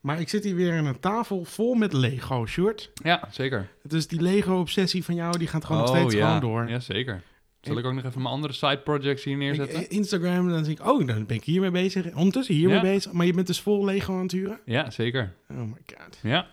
Maar 0.00 0.20
ik 0.20 0.28
zit 0.28 0.44
hier 0.44 0.54
weer 0.54 0.78
aan 0.78 0.86
een 0.86 1.00
tafel 1.00 1.44
vol 1.44 1.74
met 1.74 1.92
Lego, 1.92 2.46
Sjoerd. 2.46 2.90
Ja, 3.02 3.28
zeker. 3.30 3.68
Dus 3.82 4.06
die 4.06 4.20
Lego-obsessie 4.22 5.04
van 5.04 5.14
jou, 5.14 5.38
die 5.38 5.48
gaat 5.48 5.64
gewoon 5.64 5.80
nog 5.80 5.90
oh, 5.90 5.96
steeds 5.96 6.14
ja. 6.14 6.26
gewoon 6.26 6.40
door. 6.40 6.68
Ja, 6.68 6.80
zeker. 6.80 7.22
Zal 7.60 7.78
ik 7.78 7.84
ook 7.84 7.94
nog 7.94 8.04
even 8.04 8.22
mijn 8.22 8.34
andere 8.34 8.52
side 8.52 8.78
projects 8.78 9.24
hier 9.24 9.36
neerzetten? 9.36 9.90
Instagram, 9.90 10.48
dan 10.48 10.62
denk 10.62 10.78
ik, 10.78 10.86
oh, 10.86 11.06
dan 11.06 11.26
ben 11.26 11.36
ik 11.36 11.44
hiermee 11.44 11.70
bezig. 11.70 12.14
Ondertussen 12.14 12.54
hiermee 12.54 12.76
Ja. 12.76 12.82
bezig. 12.82 13.12
Maar 13.12 13.26
je 13.26 13.32
bent 13.32 13.46
dus 13.46 13.60
vol 13.60 13.84
Lego 13.84 14.14
aan 14.14 14.22
het 14.22 14.32
huren? 14.32 14.60
Ja, 14.64 14.90
zeker. 14.90 15.34
Oh 15.50 15.56
my 15.56 15.80
god. 15.86 16.18
Ja. 16.22 16.46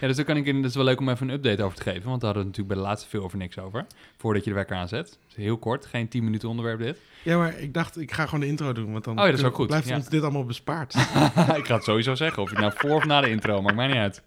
Ja, 0.00 0.06
dus 0.06 0.16
daar 0.16 0.24
kan 0.24 0.36
ik 0.36 0.46
in, 0.46 0.62
dat 0.62 0.70
is 0.70 0.76
wel 0.76 0.84
leuk 0.84 1.00
om 1.00 1.08
even 1.08 1.28
een 1.28 1.34
update 1.34 1.62
over 1.62 1.76
te 1.76 1.82
geven, 1.82 2.08
want 2.08 2.20
daar 2.20 2.34
hadden 2.34 2.42
we 2.42 2.48
het 2.48 2.58
natuurlijk 2.58 2.68
bij 2.68 2.76
de 2.76 2.82
laatste 2.82 3.08
veel 3.08 3.22
over 3.22 3.38
niks 3.38 3.58
over. 3.58 3.86
Voordat 4.16 4.44
je 4.44 4.50
de 4.50 4.56
wekker 4.56 4.76
aanzet. 4.76 5.18
Dus 5.26 5.36
heel 5.36 5.56
kort, 5.58 5.86
geen 5.86 6.08
10 6.08 6.24
minuten 6.24 6.48
onderwerp 6.48 6.78
dit. 6.78 6.98
Ja, 7.22 7.38
maar 7.38 7.58
ik 7.58 7.74
dacht, 7.74 8.00
ik 8.00 8.12
ga 8.12 8.24
gewoon 8.24 8.40
de 8.40 8.46
intro 8.46 8.72
doen. 8.72 8.92
Want 8.92 9.04
dan 9.04 9.18
Oh 9.18 9.24
ja, 9.24 9.30
dat 9.30 9.38
is 9.38 9.44
ook 9.44 9.54
goed, 9.54 9.66
blijft 9.66 9.88
ja. 9.88 9.96
ons 9.96 10.08
dit 10.08 10.22
allemaal 10.22 10.44
bespaard. 10.44 10.94
ik 11.60 11.66
ga 11.66 11.74
het 11.74 11.84
sowieso 11.84 12.14
zeggen, 12.14 12.42
of 12.42 12.50
je 12.50 12.56
het 12.56 12.64
nou 12.64 12.76
voor 12.76 12.96
of 12.96 13.04
na 13.04 13.20
de 13.20 13.30
intro, 13.30 13.62
maakt 13.62 13.76
mij 13.76 13.86
niet 13.86 13.96
uit. 13.96 14.22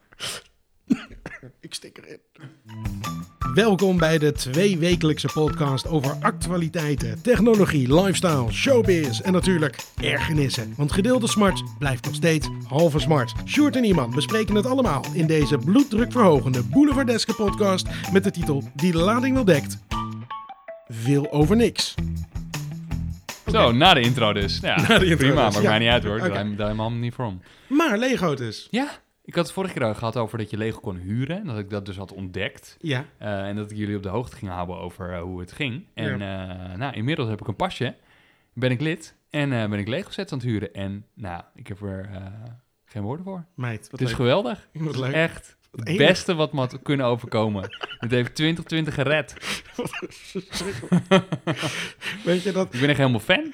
Ik 1.70 1.76
stik 1.76 1.98
erin. 1.98 2.20
Welkom 3.54 3.98
bij 3.98 4.18
de 4.18 4.32
tweewekelijkse 4.32 5.28
podcast 5.34 5.88
over 5.88 6.16
actualiteiten, 6.22 7.22
technologie, 7.22 7.94
lifestyle, 8.02 8.52
showbiz 8.52 9.20
en 9.20 9.34
natuurlijk 9.34 9.76
ergernissen. 10.02 10.74
Want 10.78 10.92
gedeelde 10.92 11.28
smart 11.28 11.64
blijft 11.80 12.06
nog 12.06 12.16
steeds 12.16 12.48
halve 12.68 13.00
smart. 13.00 13.34
Sjoerd 13.46 13.76
en 13.76 13.84
iemand 13.84 14.16
bespreken 14.16 14.56
het 14.56 14.66
allemaal 14.66 15.06
in 15.14 15.28
deze 15.28 15.58
bloeddrukverhogende 15.58 16.64
Boulevardeske 16.64 17.34
podcast 17.34 17.88
met 18.12 18.24
de 18.24 18.32
titel 18.32 18.64
Die 18.76 18.92
de 18.92 18.98
lading 18.98 19.36
wel 19.36 19.46
dekt. 19.46 19.78
Veel 20.88 21.32
over 21.32 21.56
niks. 21.56 21.96
Zo, 23.52 23.72
na 23.72 23.94
de 23.94 24.02
intro 24.02 24.34
dus. 24.34 24.60
Ja, 24.62 24.82
Na 24.88 24.98
de 24.98 25.06
intro 25.06 25.18
prima, 25.18 25.46
dus, 25.46 25.54
maakt 25.54 25.64
ja. 25.64 25.70
mij 25.70 25.80
niet 25.80 25.90
uit 25.90 26.04
hoor. 26.04 26.20
Oké. 26.20 26.30
Daar 26.30 26.56
Daar 26.56 26.66
helemaal 26.68 26.92
niet 26.92 27.14
voor 27.14 27.26
om. 27.26 27.42
Maar 27.68 27.98
Lego 27.98 28.36
dus. 28.36 28.68
Ja, 28.72 28.90
ik 29.30 29.36
had 29.36 29.44
het 29.44 29.54
vorige 29.54 29.74
keer 29.74 29.84
al 29.84 29.96
gehad 29.96 30.18
over 30.18 30.38
dat 30.38 30.50
je 30.50 30.58
Lego 30.58 30.80
kon 30.80 30.96
huren. 30.96 31.46
Dat 31.46 31.58
ik 31.58 31.70
dat 31.70 31.86
dus 31.86 31.98
had 31.98 32.14
ontdekt. 32.14 32.78
Ja. 32.80 33.06
Eh, 33.18 33.48
en 33.48 33.56
dat 33.56 33.72
ik 33.72 33.78
jullie 33.78 33.96
op 33.96 34.04
de 34.04 34.10
hoogte 34.10 34.36
ging 34.36 34.52
houden 34.52 34.78
over 34.78 35.14
eh, 35.14 35.22
hoe 35.22 35.40
het 35.40 35.52
ging. 35.52 35.86
En 35.94 36.22
eh, 36.22 36.78
nou, 36.78 36.94
inmiddels 36.94 37.30
heb 37.30 37.42
ik 37.42 37.48
een 37.48 37.56
pasje. 37.56 37.96
Ben 38.54 38.72
ik 38.72 38.82
lid. 38.82 39.16
En 39.30 39.50
ben 39.50 39.80
ik 39.80 39.88
Lego 39.88 40.10
sets 40.10 40.32
aan 40.32 40.38
het 40.38 40.48
huren. 40.48 40.74
En 40.74 41.06
nou, 41.14 41.44
ik 41.56 41.68
heb 41.68 41.82
er 41.82 42.10
geen 42.86 43.02
woorden 43.02 43.26
voor. 43.26 43.46
Meid, 43.54 43.90
wat 43.92 44.00
Het 44.00 44.10
is 44.10 44.16
geweldig. 44.16 44.68
Wat 44.74 44.98
leuk. 44.98 45.14
Echt 45.14 45.58
het 45.72 45.88
enig. 45.88 46.08
beste 46.08 46.36
wat 46.36 46.54
me 46.54 46.60
had 46.60 46.80
kunnen 46.84 47.06
overkomen. 47.06 47.62
het 48.00 48.12
heeft 48.12 48.36
2020 48.36 48.94
gered. 48.94 49.34
Weet 52.24 52.44
je 52.44 52.52
dat 52.52 52.74
Ik 52.74 52.80
ben 52.80 52.90
echt 52.90 52.98
helemaal 52.98 53.20
fan. 53.20 53.54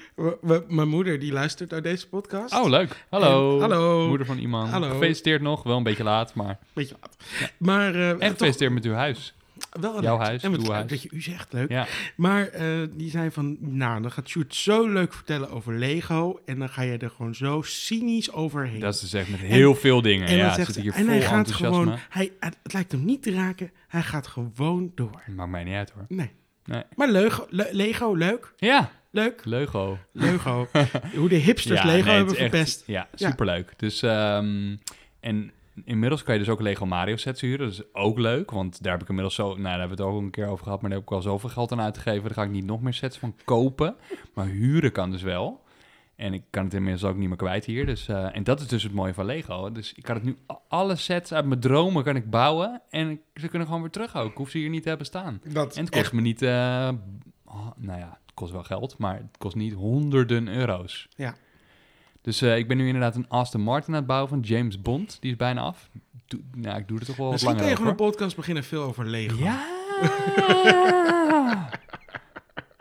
mijn 0.68 0.88
moeder 0.88 1.20
die 1.20 1.32
luistert 1.32 1.72
naar 1.72 1.82
deze 1.82 2.08
podcast? 2.10 2.54
Oh, 2.54 2.70
leuk. 2.70 3.06
Hallo. 3.10 3.56
En- 3.56 3.62
hallo. 3.62 4.08
Moeder 4.08 4.28
van 4.28 4.38
iemand. 4.38 4.72
Hallo. 4.72 4.90
Gefeliciteerd 4.90 5.42
nog. 5.42 5.64
Wel 5.64 5.78
een 5.78 5.84
beetje 5.84 6.04
laat, 6.04 6.34
maar... 6.34 6.60
Beetje 6.74 6.96
laat. 7.02 7.18
Maar 7.58 7.96
eh, 7.96 8.10
En 8.10 8.18
toch 8.20 8.30
gefeliciteerd 8.30 8.72
met 8.74 8.86
uw 8.86 8.94
huis. 8.94 9.34
Wel 9.82 10.02
jouw 10.02 10.18
huis, 10.18 10.44
En 10.44 10.52
wat 10.52 10.60
leuk 10.60 10.70
huis. 10.72 10.90
dat 10.90 11.02
je 11.02 11.10
u 11.12 11.22
zegt, 11.22 11.54
leuk. 11.54 11.70
Ja. 11.70 11.88
Maar 12.16 12.48
eh, 12.48 12.68
die 12.92 13.10
zei 13.10 13.32
van, 13.32 13.58
nou, 13.60 14.02
dan 14.02 14.12
gaat 14.12 14.30
Sjoerd 14.30 14.56
zo 14.56 14.88
leuk 14.88 15.14
vertellen 15.14 15.50
over 15.50 15.74
Lego. 15.78 16.40
En 16.46 16.60
dan 16.60 16.70
ga 16.70 16.82
je 16.82 16.98
er 16.98 17.10
gewoon 17.10 17.36
zo 17.36 17.62
cynisch 17.66 18.32
overheen. 18.32 18.80
Dat 18.80 18.94
is 18.94 19.00
dus 19.00 19.14
echt 19.14 19.30
met 19.30 19.40
heel 19.40 19.76
veel 19.76 20.02
dingen. 20.02 20.28
en 20.28 20.36
ja, 20.36 20.54
zegt 20.54 20.66
zit 20.66 20.76
ze, 20.76 20.82
hier 20.82 20.94
en 20.94 21.00
vol 21.04 21.08
hij 21.10 21.22
gaat 21.22 21.32
enthousiasme. 21.38 21.76
gewoon, 21.84 22.00
hij, 22.10 22.32
het 22.40 22.74
lijkt 22.74 22.92
hem 22.92 23.06
niet 23.06 23.24
te 23.24 23.32
raken, 23.32 23.72
hij 23.88 24.02
gaat 24.02 24.28
gewoon 24.28 24.92
door. 24.96 25.22
Maakt 25.36 25.50
mij 25.52 25.64
niet 25.64 25.74
uit 25.76 25.90
hoor. 25.90 26.06
Nee. 26.08 26.32
Nee. 26.66 26.84
Maar 26.96 27.10
Lego, 27.10 27.46
Le- 27.50 27.70
Lego 27.72 28.14
leuk, 28.14 28.54
Ja, 28.58 28.92
leuk, 29.12 29.42
Lego. 29.46 29.98
Lego. 30.12 30.68
Hoe 31.16 31.30
de 31.30 31.36
hipsters 31.36 31.80
ja, 31.82 31.86
Lego 31.86 32.06
nee, 32.08 32.16
hebben 32.16 32.34
echt- 32.38 32.42
verpest. 32.50 32.84
Ja, 32.86 33.08
Ja. 33.16 33.28
superleuk. 33.30 33.74
Dus, 33.78 34.02
ehm, 34.02 34.76
en 35.20 35.52
inmiddels 35.84 36.24
kan 36.24 36.34
je 36.34 36.40
dus 36.40 36.50
ook 36.50 36.62
Lego 36.62 36.86
Mario 36.86 37.16
sets 37.16 37.42
huren. 37.42 37.66
Dat 37.66 37.74
is 37.74 37.84
ook 37.94 38.20
leuk, 38.20 38.52
want 38.52 38.84
daar 38.84 38.92
heb 38.92 39.02
ik 39.02 39.08
inmiddels 39.08 39.36
zo... 39.36 39.48
Nou, 39.48 39.62
daar 39.62 39.80
hebben 39.80 39.98
we 39.98 40.04
het 40.04 40.12
ook 40.14 40.22
een 40.22 40.30
keer 40.30 40.48
over 40.48 40.64
gehad, 40.64 40.82
maar 40.82 40.90
daar 40.90 41.00
heb 41.00 41.08
ik 41.10 41.16
al 41.16 41.22
zoveel 41.22 41.50
geld 41.50 41.72
aan 41.72 41.82
uitgegeven. 41.82 42.24
Daar 42.24 42.34
ga 42.34 42.44
ik 42.44 42.50
niet 42.50 42.66
nog 42.66 42.82
meer 42.82 42.94
sets 42.94 43.18
van 43.18 43.36
kopen. 43.44 43.96
Maar 44.34 44.46
huren 44.46 44.92
kan 44.92 45.12
dus 45.12 45.22
wel. 45.22 45.64
En 46.16 46.34
ik 46.34 46.44
kan 46.50 46.64
het 46.64 46.74
inmiddels 46.74 47.04
ook 47.04 47.18
niet 47.18 47.28
meer 47.28 47.38
kwijt 47.38 47.66
hier. 47.66 47.86
Dus, 47.86 48.08
eh, 48.08 48.36
en 48.36 48.44
dat 48.44 48.60
is 48.60 48.68
dus 48.68 48.84
het 48.84 48.94
mooie 48.94 49.14
van 49.14 49.26
Lego. 49.26 49.72
Dus 49.72 49.94
ik 49.94 50.04
kan 50.04 50.16
het 50.16 50.24
nu... 50.24 50.38
Alle 50.68 50.96
sets 50.96 51.34
uit 51.34 51.46
mijn 51.46 51.60
dromen 51.60 52.04
kan 52.04 52.16
ik 52.16 52.30
bouwen. 52.30 52.82
En 52.90 53.22
ze 53.34 53.48
kunnen 53.48 53.68
gewoon 53.68 53.82
weer 53.82 53.92
terug 53.92 54.16
ook. 54.16 54.32
Ik 54.32 54.38
hoef 54.38 54.50
ze 54.50 54.58
hier 54.58 54.70
niet 54.70 54.84
te 54.84 54.90
hebben 54.90 55.08
staan. 55.08 55.42
Dat 55.44 55.76
En 55.76 55.86
het 55.86 55.96
kost 55.96 56.14
me 56.14 56.22
niet... 56.22 56.42
eh, 56.42 56.90
oh, 57.46 57.68
nou 57.76 58.00
ja, 58.00 58.20
het 58.26 58.34
kost 58.34 58.52
wel 58.52 58.64
geld, 58.64 58.98
maar 58.98 59.16
het 59.16 59.38
kost 59.38 59.56
niet 59.56 59.74
honderden 59.74 60.48
euro's. 60.48 61.08
Ja. 61.16 61.36
Dus 62.26 62.42
eh, 62.42 62.58
ik 62.58 62.68
ben 62.68 62.78
nu 62.78 62.86
inderdaad 62.86 63.16
een 63.16 63.30
Aston 63.30 63.62
Martin 63.62 63.94
aan 63.94 64.00
het 64.00 64.08
bouwen 64.08 64.30
van 64.30 64.40
James 64.40 64.82
Bond. 64.82 65.18
Die 65.20 65.32
is 65.32 65.38
bijna 65.38 65.62
af. 65.62 65.90
Nou, 66.56 66.78
ik 66.78 66.88
doe 66.88 67.00
er 67.00 67.06
toch 67.06 67.16
wel 67.16 67.26
wat 67.26 67.34
Misschien 67.34 67.54
langer 67.54 67.66
over. 67.72 67.78
gewoon 67.78 67.92
een 67.92 68.12
podcast 68.12 68.36
beginnen 68.36 68.64
veel 68.64 68.84
over 68.84 69.06
Lego. 69.06 69.38
Ja! 69.38 69.66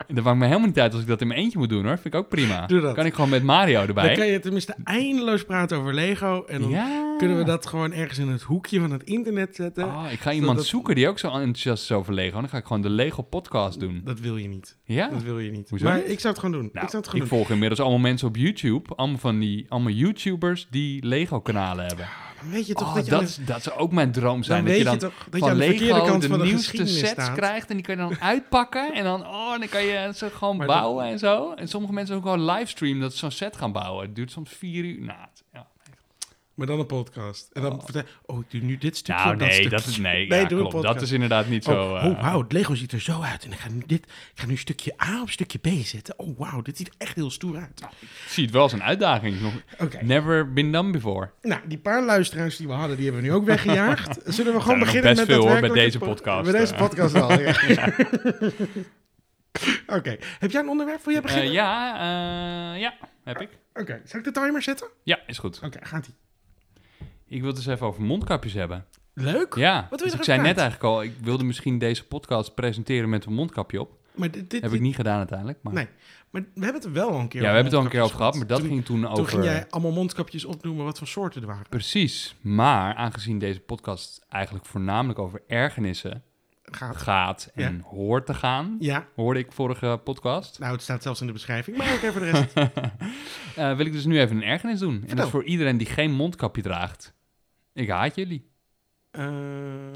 dat 0.07 0.23
maakt 0.23 0.37
me 0.37 0.45
helemaal 0.45 0.67
niet 0.67 0.79
uit 0.79 0.93
als 0.93 1.01
ik 1.01 1.07
dat 1.07 1.21
in 1.21 1.27
mijn 1.27 1.39
eentje 1.39 1.57
moet 1.57 1.69
doen 1.69 1.83
hoor. 1.85 1.93
Vind 1.97 2.13
ik 2.13 2.15
ook 2.19 2.29
prima. 2.29 2.65
Doe 2.65 2.81
dat. 2.81 2.95
Kan 2.95 3.05
ik 3.05 3.13
gewoon 3.13 3.29
met 3.29 3.43
Mario 3.43 3.79
Dan 3.79 3.87
erbij. 3.87 4.15
kan 4.15 4.27
je 4.27 4.39
tenminste 4.39 4.75
eindeloos 4.83 5.43
praten 5.45 5.77
over 5.77 5.93
Lego. 5.93 6.43
En 6.47 6.61
dan 6.61 6.69
ja. 6.69 7.15
kunnen 7.17 7.37
we 7.37 7.43
dat 7.43 7.65
gewoon 7.67 7.93
ergens 7.93 8.19
in 8.19 8.27
het 8.27 8.41
hoekje 8.41 8.79
van 8.79 8.91
het 8.91 9.03
internet 9.03 9.55
zetten. 9.55 9.85
Oh, 9.85 10.05
ik 10.11 10.19
ga 10.19 10.31
iemand 10.31 10.57
dat- 10.57 10.65
zoeken 10.65 10.95
die 10.95 11.07
ook 11.07 11.19
zo 11.19 11.27
enthousiast 11.27 11.83
is 11.83 11.91
over 11.91 12.13
Lego. 12.13 12.39
Dan 12.39 12.49
ga 12.49 12.57
ik 12.57 12.65
gewoon 12.65 12.81
de 12.81 12.89
Lego 12.89 13.21
podcast 13.21 13.79
doen. 13.79 14.01
Dat 14.03 14.19
wil 14.19 14.37
je 14.37 14.47
niet. 14.47 14.77
Ja? 14.83 15.07
Dat 15.09 15.23
wil 15.23 15.39
je 15.39 15.51
niet. 15.51 15.69
Hoezo 15.69 15.85
maar 15.85 15.95
niet? 15.97 16.09
ik 16.11 16.19
zou 16.19 16.33
het 16.33 16.43
gewoon 16.43 16.59
doen. 16.61 16.69
Nou, 16.73 16.85
ik 16.85 16.91
zou 16.91 17.03
het 17.03 17.05
ik 17.05 17.11
gewoon 17.11 17.27
doen. 17.27 17.37
volg 17.37 17.49
inmiddels 17.49 17.79
allemaal 17.79 17.99
mensen 17.99 18.27
op 18.27 18.35
YouTube. 18.35 18.95
Allemaal 18.95 19.17
van 19.17 19.39
die 19.39 19.65
allemaal 19.69 19.91
YouTubers 19.91 20.67
die 20.69 21.05
Lego-kanalen 21.05 21.85
hebben. 21.85 22.05
Weet 22.49 22.67
je 22.67 22.73
toch 22.73 22.87
Oh, 22.87 22.95
dat 22.95 23.05
je 23.05 23.11
dat, 23.11 23.39
dat 23.45 23.63
zou 23.63 23.77
ook 23.79 23.91
mijn 23.91 24.11
droom 24.11 24.43
zijn. 24.43 24.65
dan 24.65 24.73
dat 24.73 24.83
weet 24.83 24.85
je 24.87 24.91
je 24.93 24.99
dan 24.99 25.09
toch 25.09 25.27
van 25.39 25.49
aan 25.49 25.57
de 25.57 25.67
Lego 25.67 26.05
kant 26.05 26.21
de 26.21 26.27
van 26.27 26.39
de 26.39 26.45
nieuwste 26.45 26.85
sets 26.85 27.09
staat. 27.11 27.33
krijgt. 27.35 27.69
En 27.69 27.75
die 27.75 27.85
kan 27.85 27.95
je 27.95 28.01
dan 28.01 28.19
uitpakken. 28.21 28.93
En 28.93 29.03
dan, 29.03 29.21
oh, 29.27 29.49
dan 29.59 29.69
kan 29.69 29.83
je 29.83 30.11
ze 30.15 30.29
gewoon 30.29 30.57
Maar 30.57 30.67
dat- 30.67 30.75
bouwen 30.75 31.05
en 31.05 31.19
zo. 31.19 31.53
En 31.53 31.67
sommige 31.67 31.93
mensen 31.93 32.15
ook 32.15 32.21
gewoon 32.21 32.45
livestreamen 32.45 33.01
dat 33.01 33.11
ze 33.11 33.17
zo'n 33.17 33.31
set 33.31 33.57
gaan 33.57 33.71
bouwen. 33.71 34.05
Het 34.05 34.15
duurt 34.15 34.31
soms 34.31 34.49
vier 34.51 34.83
uur. 34.83 35.01
Nou, 35.01 35.19
ja. 35.53 35.67
Maar 36.55 36.67
dan 36.67 36.79
een 36.79 36.85
podcast. 36.85 37.49
En 37.53 37.61
dan 37.61 37.71
Oh. 37.73 37.83
vertel 37.83 38.01
oh, 38.25 38.39
ik 38.39 38.51
doe 38.51 38.61
nu 38.61 38.77
dit 38.77 38.97
stukje. 38.97 39.23
nou 39.23 39.35
nee, 39.35 39.69
dat 39.69 39.85
is, 39.85 39.97
nee, 39.97 40.27
Nee, 40.29 40.39
ja, 40.41 40.47
doe 40.47 40.59
een 40.61 40.69
klopt. 40.69 40.85
Dat 40.85 41.01
is 41.01 41.11
inderdaad 41.11 41.47
niet 41.47 41.63
zo... 41.63 41.71
Oh, 41.71 42.03
eh, 42.03 42.09
oh 42.11 42.21
wauw, 42.21 42.41
het 42.41 42.51
Lego 42.51 42.75
ziet 42.75 42.91
er 42.91 43.01
zo 43.01 43.21
uit. 43.21 43.43
En 43.45 43.51
ik 43.51 43.57
ga 43.57 43.69
nu, 43.69 43.83
dit, 43.85 44.03
ik 44.05 44.31
ga 44.39 44.45
nu 44.45 44.57
stukje 44.57 44.93
A 45.03 45.21
op 45.21 45.29
stukje 45.29 45.57
B 45.59 45.67
zetten. 45.83 46.19
Oh, 46.19 46.37
wauw, 46.39 46.61
dit 46.61 46.77
ziet 46.77 46.89
echt 46.97 47.15
heel 47.15 47.31
stoer 47.31 47.57
uit. 47.57 47.81
Ik 48.01 48.07
zie 48.27 48.43
het 48.43 48.53
wel 48.53 48.61
als 48.61 48.71
een 48.73 48.83
uitdaging. 48.83 49.41
Nog 49.41 49.53
never 50.01 50.53
been 50.53 50.71
done 50.71 50.91
before. 50.91 51.31
nou, 51.41 51.61
die 51.67 51.77
paar 51.77 52.03
luisteraars 52.03 52.57
die 52.57 52.67
we 52.67 52.73
hadden, 52.73 52.95
die 52.97 53.05
hebben 53.05 53.23
we 53.23 53.27
nu 53.29 53.33
ook 53.33 53.45
weggejaagd. 53.45 54.19
Zullen 54.35 54.53
we 54.53 54.61
gewoon 54.61 54.79
beginnen 54.79 55.15
best 55.15 55.27
met 55.27 55.35
veel, 55.37 55.47
hoor, 55.49 55.59
bij 55.59 55.69
deze 55.69 55.97
po- 55.97 56.05
podcast, 56.05 56.51
Bij 56.51 56.59
deze 56.59 56.73
eh. 56.73 56.79
podcast 56.79 57.13
wel, 57.13 57.39
ja. 57.39 57.93
Oké, 59.97 60.17
heb 60.39 60.51
jij 60.51 60.61
een 60.61 60.69
onderwerp 60.69 61.01
voor 61.01 61.11
je 61.11 61.17
Eh, 61.17 61.23
beginnen? 61.23 61.51
ja, 61.51 62.75
ja, 62.75 62.93
heb 63.23 63.41
ik. 63.41 63.49
Oké, 63.73 64.01
zal 64.05 64.19
ik 64.19 64.25
de 64.25 64.31
timer 64.31 64.61
zetten? 64.61 64.87
Ja, 65.03 65.19
is 65.27 65.37
goed. 65.37 65.59
Oké, 65.63 65.79
gaat 65.81 66.07
ie. 66.07 66.13
Ik 67.27 67.39
wil 67.39 67.47
het 67.47 67.55
dus 67.55 67.65
even 67.65 67.87
over 67.87 68.01
mondkapjes 68.01 68.53
hebben. 68.53 68.85
Leuk. 69.13 69.55
Ja, 69.55 69.87
Wat 69.89 69.99
wil 69.99 69.99
je 69.99 70.03
dus 70.05 70.13
ik 70.13 70.23
zei 70.23 70.41
net 70.41 70.57
eigenlijk 70.57 70.83
al, 70.83 71.03
ik 71.03 71.13
wilde 71.21 71.43
misschien 71.43 71.77
deze 71.77 72.05
podcast 72.07 72.53
presenteren 72.55 73.09
met 73.09 73.25
een 73.25 73.33
mondkapje 73.33 73.79
op. 73.81 73.91
Maar 74.15 74.31
dit, 74.31 74.49
dit, 74.49 74.61
Heb 74.61 74.73
ik 74.73 74.79
niet 74.81 74.95
gedaan 74.95 75.17
uiteindelijk. 75.17 75.59
Maar... 75.61 75.73
Nee, 75.73 75.87
maar 76.29 76.41
we 76.41 76.49
hebben 76.63 76.73
het 76.81 76.85
er 76.85 76.91
wel 76.91 77.09
al 77.09 77.19
een 77.19 77.27
keer 77.27 77.41
Ja, 77.41 77.47
we 77.47 77.53
hebben 77.53 77.71
het 77.71 77.79
al 77.79 77.85
een 77.85 77.91
keer 77.91 78.01
over 78.01 78.15
gehad, 78.15 78.35
maar 78.35 78.47
dat 78.47 78.59
Toen- 78.59 78.67
ging 78.67 78.85
toen 78.85 79.01
Toen 79.01 79.11
over... 79.11 79.27
ging 79.27 79.43
jij 79.43 79.65
allemaal 79.69 79.91
mondkapjes 79.91 80.45
opnoemen 80.45 80.85
wat 80.85 80.97
voor 80.97 81.07
soorten 81.07 81.41
er 81.41 81.47
waren. 81.47 81.65
Precies, 81.69 82.35
maar 82.41 82.95
aangezien 82.95 83.39
deze 83.39 83.59
podcast 83.59 84.25
eigenlijk 84.29 84.65
voornamelijk 84.65 85.19
over 85.19 85.41
ergernissen 85.47 86.23
Gaat. 86.63 86.97
gaat 86.97 87.51
en 87.53 87.79
hoort 87.79 88.25
te 88.25 88.33
gaan, 88.33 88.75
Ja, 88.79 89.07
hoorde 89.15 89.39
ik 89.39 89.51
vorige 89.51 89.99
podcast, 90.03 90.59
nou 90.59 90.71
het 90.73 90.81
staat 90.81 91.03
zelfs 91.03 91.21
in 91.21 91.27
de 91.27 91.33
beschrijving, 91.33 91.77
maar 91.77 91.93
oké 91.93 92.11
voor 92.11 92.21
de 92.21 92.29
rest. 92.29 92.53
eh, 93.55 93.75
wil 93.75 93.85
ik 93.85 93.91
dus 93.91 94.05
nu 94.05 94.19
even 94.19 94.35
een 94.35 94.43
ergernis 94.43 94.79
doen. 94.79 95.03
En 95.07 95.15
dat 95.15 95.25
is 95.25 95.31
voor 95.31 95.43
iedereen 95.43 95.77
die 95.77 95.87
geen 95.87 96.11
mondkapje 96.11 96.61
draagt. 96.61 97.13
Ik 97.75 97.89
haat 97.89 98.15
jullie. 98.15 98.49
Eh, 99.11 99.27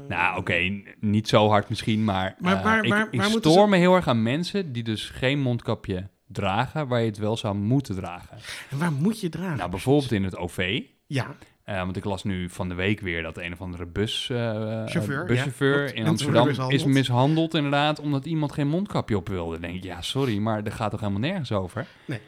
Nou, 0.08 0.38
oké, 0.38 0.82
niet 1.00 1.28
zo 1.28 1.48
hard 1.48 1.68
misschien, 1.68 2.04
maar, 2.04 2.34
Maar 2.38 2.62
waar- 2.62 2.84
ik, 2.84 2.90
waar- 2.90 3.24
stoor 3.30 3.64
ze- 3.64 3.68
me 3.68 3.76
heel 3.76 3.94
erg 3.94 4.08
aan 4.08 4.22
mensen 4.22 4.72
die 4.72 4.82
dus 4.82 5.08
geen 5.08 5.40
mondkapje 5.40 6.08
dragen, 6.26 6.88
waar 6.88 7.00
je 7.00 7.06
het 7.06 7.18
wel 7.18 7.36
zou 7.36 7.54
moeten 7.54 7.94
dragen. 7.94 8.36
En 8.70 8.78
waar 8.78 8.92
moet 8.92 9.20
je 9.20 9.28
dragen? 9.28 9.56
Nou, 9.56 9.70
bijvoorbeeld 9.70 10.12
in 10.12 10.24
het 10.24 10.36
OV. 10.36 10.82
Ja, 11.06 11.36
Eh, 11.64 11.78
want 11.78 11.96
ik 11.96 12.04
las 12.04 12.24
nu 12.24 12.48
van 12.48 12.68
de 12.68 12.74
week 12.74 13.00
weer 13.00 13.22
dat 13.22 13.38
een 13.38 13.52
of 13.52 13.60
andere 13.60 13.86
bus, 13.86 14.24
Chauffeur, 14.26 15.24
buschauffeur 15.24 15.86
ja, 15.86 15.92
in 15.94 16.06
Amsterdam 16.06 16.46
mishandeld. 16.46 16.80
is 16.80 16.84
mishandeld 16.94 17.54
inderdaad, 17.54 18.00
omdat 18.00 18.26
iemand 18.26 18.52
geen 18.52 18.68
mondkapje 18.68 19.16
op 19.16 19.28
wilde. 19.28 19.52
Dan 19.52 19.60
denk 19.60 19.74
ik, 19.74 19.82
ja, 19.84 20.02
sorry, 20.02 20.38
maar 20.38 20.64
er 20.64 20.72
gaat 20.72 20.90
toch 20.90 21.00
helemaal 21.00 21.20
nergens 21.20 21.52
over? 21.52 21.86
Nee. 22.04 22.20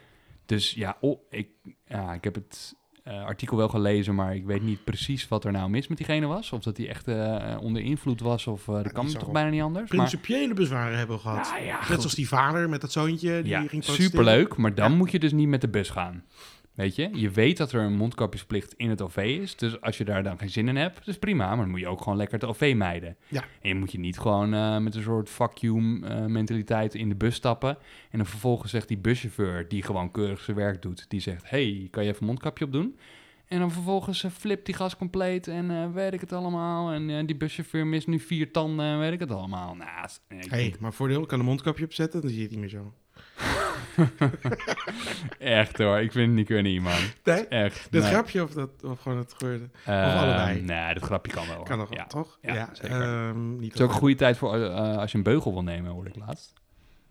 Dus 0.47 0.71
ja, 0.71 0.97
oh, 1.01 1.19
ik, 1.31 1.49
ja, 1.87 2.13
ik 2.15 2.25
heb 2.25 2.35
het 2.35 2.75
eh, 3.03 3.25
artikel 3.25 3.57
wel 3.57 3.69
gelezen, 3.69 4.15
maar 4.15 4.35
ik 4.35 4.45
weet 4.45 4.63
niet 4.63 4.85
precies 4.85 5.29
wat 5.29 5.45
er 5.45 5.53
nou 5.53 5.71
mis 5.71 5.89
met 5.89 5.97
diegene 5.99 6.27
was. 6.27 6.53
Of 6.53 6.63
dat 6.63 6.77
hij 6.77 6.89
echt 6.89 7.09
eh, 7.09 7.57
onder 7.61 7.83
invloed 7.83 8.21
was, 8.21 8.47
of 8.47 8.69
eh, 8.69 8.75
dat 8.75 8.93
kan 8.93 9.07
toch 9.07 9.33
bijna 9.33 9.51
niet 9.51 9.63
anders. 9.63 9.91
Maar, 9.91 9.99
principiële 9.99 10.55
bezwaren 10.55 10.99
hebben 10.99 11.17
we 11.17 11.23
gehad. 11.23 11.47
ja, 11.47 11.57
ja, 11.57 11.79
Net 11.89 12.01
zoals 12.01 12.15
die 12.15 12.29
vader 12.29 12.69
met 12.69 12.81
dat 12.81 12.93
zoontje 12.93 13.43
die 13.43 13.51
ja, 13.51 13.63
ging 13.67 13.85
superleuk, 13.85 14.57
maar 14.57 14.75
dan 14.75 14.97
moet 14.97 15.11
je 15.11 15.19
dus 15.19 15.33
niet 15.33 15.49
met 15.49 15.61
de 15.61 15.69
bus 15.69 15.91
gaan. 15.91 16.25
Weet 16.75 16.97
je? 16.97 17.09
Je 17.13 17.31
weet 17.31 17.57
dat 17.57 17.73
er 17.73 17.81
een 17.81 17.97
mondkapjesplicht 17.97 18.75
in 18.77 18.91
het 18.91 19.01
OV 19.01 19.17
is. 19.17 19.57
Dus 19.57 19.81
als 19.81 19.99
je 19.99 20.05
daar 20.05 20.23
dan 20.23 20.39
geen 20.39 20.51
zin 20.51 20.69
in 20.69 20.77
hebt, 20.77 20.99
dat 20.99 21.09
is 21.09 21.19
prima. 21.19 21.49
Maar 21.49 21.57
dan 21.57 21.71
moet 21.71 21.81
je 21.81 21.89
ook 21.89 22.03
gewoon 22.03 22.19
lekker 22.19 22.41
het 22.41 22.49
OV 22.49 22.73
mijden. 22.77 23.17
Ja. 23.29 23.41
En 23.41 23.69
je 23.69 23.75
moet 23.75 23.93
je 23.93 23.99
niet 23.99 24.19
gewoon 24.19 24.55
eh, 24.55 24.79
met 24.79 24.95
een 24.95 25.03
soort 25.03 25.31
you 25.55 26.01
eh, 26.05 26.25
mentaliteit 26.25 26.95
in 26.95 27.09
de 27.09 27.15
bus 27.15 27.35
stappen. 27.35 27.79
En 28.11 28.19
dan 28.19 28.27
vervolgens 28.27 28.71
zegt 28.71 28.89
die 28.89 28.99
buschauffeur, 28.99 29.69
die 29.69 29.83
gewoon 29.83 30.11
keurig 30.11 30.41
zijn 30.41 30.57
werk 30.57 30.83
doet, 30.83 31.05
die 31.09 31.21
zegt: 31.21 31.51
hey, 31.51 31.89
kan 31.91 32.03
je 32.03 32.09
even 32.09 32.21
een 32.21 32.27
mondkapje 32.27 32.65
opdoen? 32.65 32.99
En 33.47 33.59
dan 33.59 33.71
vervolgens 33.71 34.23
uh, 34.23 34.31
flipt 34.31 34.67
die 34.67 34.75
gas 34.75 34.97
compleet 34.97 35.49
en 35.49 35.93
weet 35.93 36.13
ik 36.13 36.21
het 36.21 36.33
allemaal. 36.33 36.91
En 36.91 37.27
die 37.27 37.37
buschauffeur 37.37 37.87
mist 37.87 38.07
nu 38.07 38.19
vier 38.19 38.53
tanden 38.53 38.87
en 38.87 38.99
weet 38.99 39.13
ik 39.13 39.21
het 39.21 39.31
allemaal. 39.31 39.75
Nou, 39.75 40.09
hey, 40.29 40.75
maar 40.81 40.93
voordeel, 40.93 41.23
ik 41.23 41.29
kan 41.29 41.39
een 41.39 41.45
mondkapje 41.45 41.85
opzetten, 41.85 42.21
dan 42.21 42.31
zie 42.31 42.39
je 42.39 42.45
het 42.45 42.53
niet 42.53 42.61
meer 42.61 42.69
zo. 42.69 42.93
echt 45.39 45.79
hoor, 45.79 46.01
ik 46.01 46.13
vind 46.13 46.33
niet 46.33 46.47
kunnen, 46.47 46.83
man. 46.83 47.01
Nee? 47.25 47.47
Echt. 47.47 47.89
Dat 47.91 48.03
nee. 48.03 48.11
grapje 48.11 48.43
of, 48.43 48.51
dat, 48.51 48.71
of 48.85 49.01
gewoon 49.01 49.19
het 49.19 49.33
gebeurde? 49.33 49.65
of 49.87 50.15
allebei? 50.15 50.61
Nee, 50.61 50.95
dat 50.95 51.03
grapje 51.03 51.33
kan 51.33 51.47
wel. 51.47 51.63
Kan 51.63 51.79
nog 51.79 51.95
ja. 51.95 52.07
toch? 52.07 52.39
Ja, 52.41 52.55
ja 52.55 52.69
zeker. 52.73 53.29
Um, 53.29 53.57
niet 53.57 53.73
het 53.73 53.75
is 53.75 53.87
ook 53.87 53.93
een 53.93 53.99
goede 53.99 54.15
tijd 54.15 54.37
voor 54.37 54.69
als 54.75 55.13
je 55.13 55.19
een 55.19 55.25
beugel 55.25 55.53
wil 55.53 55.63
nemen, 55.63 55.91
hoorde 55.91 56.11
ik 56.11 56.17
laatst. 56.17 56.53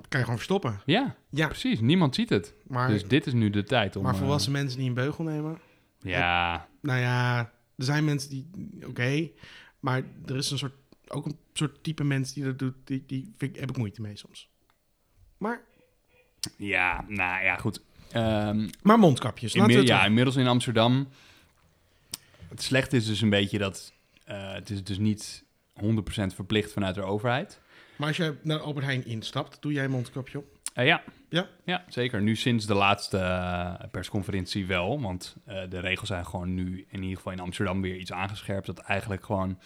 Kan 0.07 0.19
je 0.19 0.25
gewoon 0.25 0.39
verstoppen. 0.39 0.81
Ja, 0.85 1.15
ja. 1.29 1.47
precies. 1.47 1.79
Niemand 1.79 2.15
ziet 2.15 2.29
het. 2.29 2.53
Maar, 2.67 2.87
dus 2.87 3.07
dit 3.07 3.27
is 3.27 3.33
nu 3.33 3.49
de 3.49 3.63
tijd 3.63 3.95
om... 3.95 4.03
Maar 4.03 4.15
volwassen 4.15 4.51
mensen 4.51 4.79
die 4.79 4.87
een 4.87 4.93
beugel 4.93 5.23
nemen... 5.23 5.59
Ja. 5.99 6.67
Nou 6.81 6.99
ja, 6.99 7.39
er 7.75 7.83
zijn 7.83 8.05
mensen 8.05 8.29
die... 8.29 8.49
Oké, 8.75 8.87
okay, 8.87 9.33
maar 9.79 10.03
er 10.25 10.35
is 10.35 10.51
een 10.51 10.57
soort, 10.57 10.73
ook 11.07 11.25
een 11.25 11.37
soort 11.53 11.83
type 11.83 12.03
mens 12.03 12.33
die 12.33 12.43
dat 12.43 12.59
doet. 12.59 12.75
Die, 12.83 13.03
die 13.07 13.33
vind, 13.37 13.59
heb 13.59 13.69
ik 13.69 13.77
moeite 13.77 14.01
mee 14.01 14.17
soms. 14.17 14.49
Maar... 15.37 15.61
Ja, 16.57 17.05
nou 17.07 17.43
ja, 17.43 17.55
goed. 17.55 17.81
Um, 18.15 18.69
maar 18.81 18.99
mondkapjes. 18.99 19.53
Ja, 19.53 20.05
inmiddels 20.05 20.35
in 20.35 20.47
Amsterdam. 20.47 21.07
Het 22.49 22.61
slechte 22.61 22.95
is 22.95 23.05
dus 23.05 23.21
een 23.21 23.29
beetje 23.29 23.57
dat... 23.57 23.93
Uh, 24.29 24.53
het 24.53 24.69
is 24.69 24.83
dus 24.83 24.97
niet 24.97 25.43
100% 25.81 25.85
verplicht 26.35 26.71
vanuit 26.71 26.95
de 26.95 27.03
overheid. 27.03 27.59
Maar 27.95 28.07
als 28.07 28.17
je 28.17 28.35
naar 28.41 28.59
Albert 28.59 28.85
Heijn 28.85 29.05
instapt, 29.05 29.61
doe 29.61 29.71
jij 29.71 29.83
een 29.83 29.91
mondkapje 29.91 30.37
op? 30.37 30.45
Uh, 30.75 30.85
ja. 30.85 31.03
Ja? 31.29 31.47
ja, 31.63 31.83
zeker. 31.87 32.21
Nu 32.21 32.35
sinds 32.35 32.65
de 32.65 32.73
laatste 32.73 33.17
uh, 33.17 33.73
persconferentie 33.91 34.65
wel. 34.65 35.01
Want 35.01 35.35
uh, 35.47 35.61
de 35.69 35.79
regels 35.79 36.07
zijn 36.07 36.25
gewoon 36.25 36.53
nu 36.53 36.85
in 36.89 37.01
ieder 37.01 37.17
geval 37.17 37.31
in 37.31 37.39
Amsterdam 37.39 37.81
weer 37.81 37.95
iets 37.95 38.11
aangescherpt. 38.11 38.65
Dat 38.65 38.79
eigenlijk 38.79 39.25
gewoon 39.25 39.59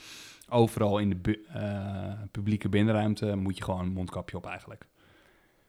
overal 0.50 0.98
in 1.00 1.10
de 1.10 1.16
bu 1.16 1.46
publieke 2.32 2.70
binnenruimte 2.70 3.36
moet 3.36 3.58
je 3.58 3.64
gewoon 3.64 3.80
een 3.80 3.94
mondkapje 3.94 4.38
op 4.38 4.46
eigenlijk. 4.46 4.86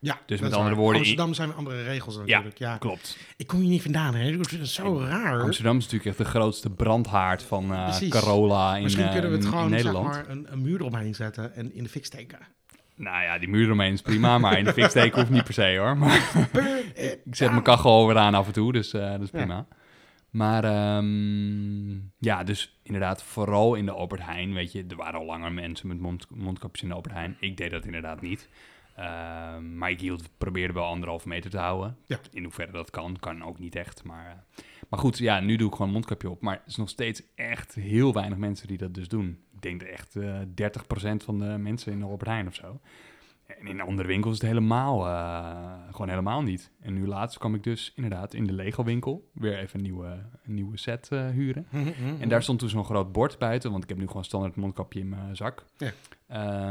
Ja, 0.06 0.20
dus 0.26 0.41
met 0.41 0.53
andere 0.53 0.75
woorden... 0.75 1.00
Amsterdam 1.00 1.35
zijn 1.35 1.55
andere 1.55 1.82
regels 1.82 2.17
natuurlijk. 2.17 2.58
Ja, 2.58 2.70
ja, 2.70 2.79
klopt. 2.79 3.19
Ik 3.37 3.47
kom 3.47 3.61
hier 3.61 3.69
niet 3.69 3.82
vandaan, 3.82 4.14
hè. 4.14 4.32
Vind 4.32 4.50
het 4.50 4.69
zo 4.69 5.00
en 5.00 5.06
raar. 5.06 5.43
Amsterdam 5.43 5.76
is 5.76 5.82
natuurlijk 5.82 6.11
echt 6.11 6.19
de 6.19 6.38
grootste 6.38 6.70
brandhaard 6.70 7.43
van 7.43 7.75
Carola 8.08 8.76
in, 8.76 8.82
Misschien 8.82 9.11
kunnen 9.11 9.31
we 9.31 9.37
het 9.37 9.44
in, 9.44 9.50
gewoon, 9.50 9.79
zeg 9.79 9.93
maar, 9.93 10.29
een, 10.29 10.53
een 10.53 10.62
muur 10.62 10.82
omheen 10.82 11.14
zetten 11.14 11.55
en 11.55 11.75
in 11.75 11.82
de 11.82 11.88
fik 11.88 12.05
steken. 12.05 12.38
Nou 12.97 13.23
ja, 13.23 13.38
die 13.38 13.49
muur 13.49 13.64
eromheen 13.64 13.93
is 13.93 14.03
prima, 14.03 14.38
maar 14.38 14.58
in 14.58 14.64
de 14.64 14.73
fik 14.73 14.91
steken 14.91 15.19
hoeft 15.19 15.31
niet 15.31 15.44
per 15.44 15.55
se 15.55 15.76
hoor. 15.79 15.97
Maar 15.97 16.31
ik 17.25 17.35
zet 17.35 17.50
mijn 17.50 17.62
kachel 17.62 18.06
weer 18.06 18.19
aan 18.19 18.35
af 18.35 18.47
en 18.47 18.52
toe, 18.52 18.73
dus 18.73 18.94
uh, 18.94 19.11
dat 19.11 19.20
is 19.20 19.31
prima. 19.31 19.55
Ja. 19.55 19.67
Maar 20.31 20.97
um, 20.97 22.12
ja, 22.19 22.44
dus 22.44 22.79
inderdaad, 22.82 23.23
vooral 23.23 23.75
in 23.75 23.85
de 23.85 23.93
Albert 23.93 24.23
Heijn, 24.25 24.55
weet 24.55 24.73
je, 24.73 24.85
er 24.88 24.97
waren 24.97 25.20
al 25.20 25.26
langer 25.26 25.52
mensen 25.52 25.88
met 25.88 26.00
mond, 26.00 26.26
mondkapjes 26.31 26.82
in 26.82 26.88
de 26.88 26.94
Albert 26.94 27.14
Heijn. 27.14 27.37
Ik 27.41 27.56
deed 27.56 27.70
dat 27.70 27.85
inderdaad 27.85 28.20
niet. 28.20 28.49
Uh, 28.99 29.59
maar 29.59 29.91
ik 29.91 30.01
hield, 30.01 30.29
probeerde 30.39 30.73
wel 30.73 30.85
anderhalve 30.85 31.29
meter 31.29 31.51
te 31.51 31.59
houden. 31.59 31.97
Ja. 32.05 32.19
In 32.33 32.43
hoeverre 32.43 32.73
dat 32.73 32.91
kan, 32.91 33.17
kan 33.21 33.45
ook 33.45 33.59
niet 33.59 33.75
echt. 33.75 34.05
Maar, 34.05 34.27
uh, 34.27 34.65
maar 34.89 34.99
goed, 35.01 35.19
ja, 35.19 35.41
nu 35.41 35.57
doe 35.57 35.67
ik 35.67 35.73
gewoon 35.73 35.87
een 35.87 35.93
mondkapje 35.93 36.31
op. 36.31 36.41
Maar 36.41 36.55
er 36.55 36.63
is 36.67 36.77
nog 36.77 36.89
steeds 36.89 37.23
echt 37.35 37.75
heel 37.75 38.13
weinig 38.13 38.39
mensen 38.39 38.67
die 38.67 38.79
dat 38.79 38.95
dus 38.95 39.09
doen. 39.09 39.39
Ik 39.53 39.63
denk 39.63 39.83
echt 39.83 40.15
uh, 40.15 40.41
30% 40.41 40.45
van 41.17 41.39
de 41.39 41.45
mensen 41.59 41.93
in 41.93 41.99
de 41.99 42.05
Albert 42.05 42.31
Heijn 42.31 42.47
of 42.47 42.55
zo. 42.55 42.81
En 43.47 43.67
in 43.67 43.81
andere 43.81 44.09
winkels 44.09 44.35
is 44.35 44.41
het 44.41 44.49
helemaal, 44.49 45.07
uh, 45.07 45.73
gewoon 45.91 46.09
helemaal 46.09 46.43
niet. 46.43 46.71
En 46.81 46.95
nu 46.95 47.07
laatst 47.07 47.39
kwam 47.39 47.55
ik 47.55 47.63
dus 47.63 47.93
inderdaad 47.95 48.35
in 48.35 48.47
de 48.47 48.53
Lego 48.53 48.85
winkel 48.85 49.31
weer 49.33 49.59
even 49.59 49.79
een 49.79 49.83
nieuwe, 49.83 50.07
een 50.45 50.55
nieuwe 50.55 50.79
set 50.79 51.09
uh, 51.13 51.29
huren. 51.29 51.67
Mm 51.71 51.83
-hmm. 51.83 52.21
En 52.21 52.29
daar 52.29 52.43
stond 52.43 52.59
toen 52.59 52.69
zo'n 52.69 52.85
groot 52.85 53.13
bord 53.13 53.39
buiten, 53.39 53.71
want 53.71 53.83
ik 53.83 53.89
heb 53.89 53.99
nu 53.99 54.07
gewoon 54.07 54.25
standaard 54.25 54.57
mondkapje 54.57 55.01
in 55.01 55.09
mijn 55.09 55.37
zak. 55.37 55.65
Ja. 55.77 55.93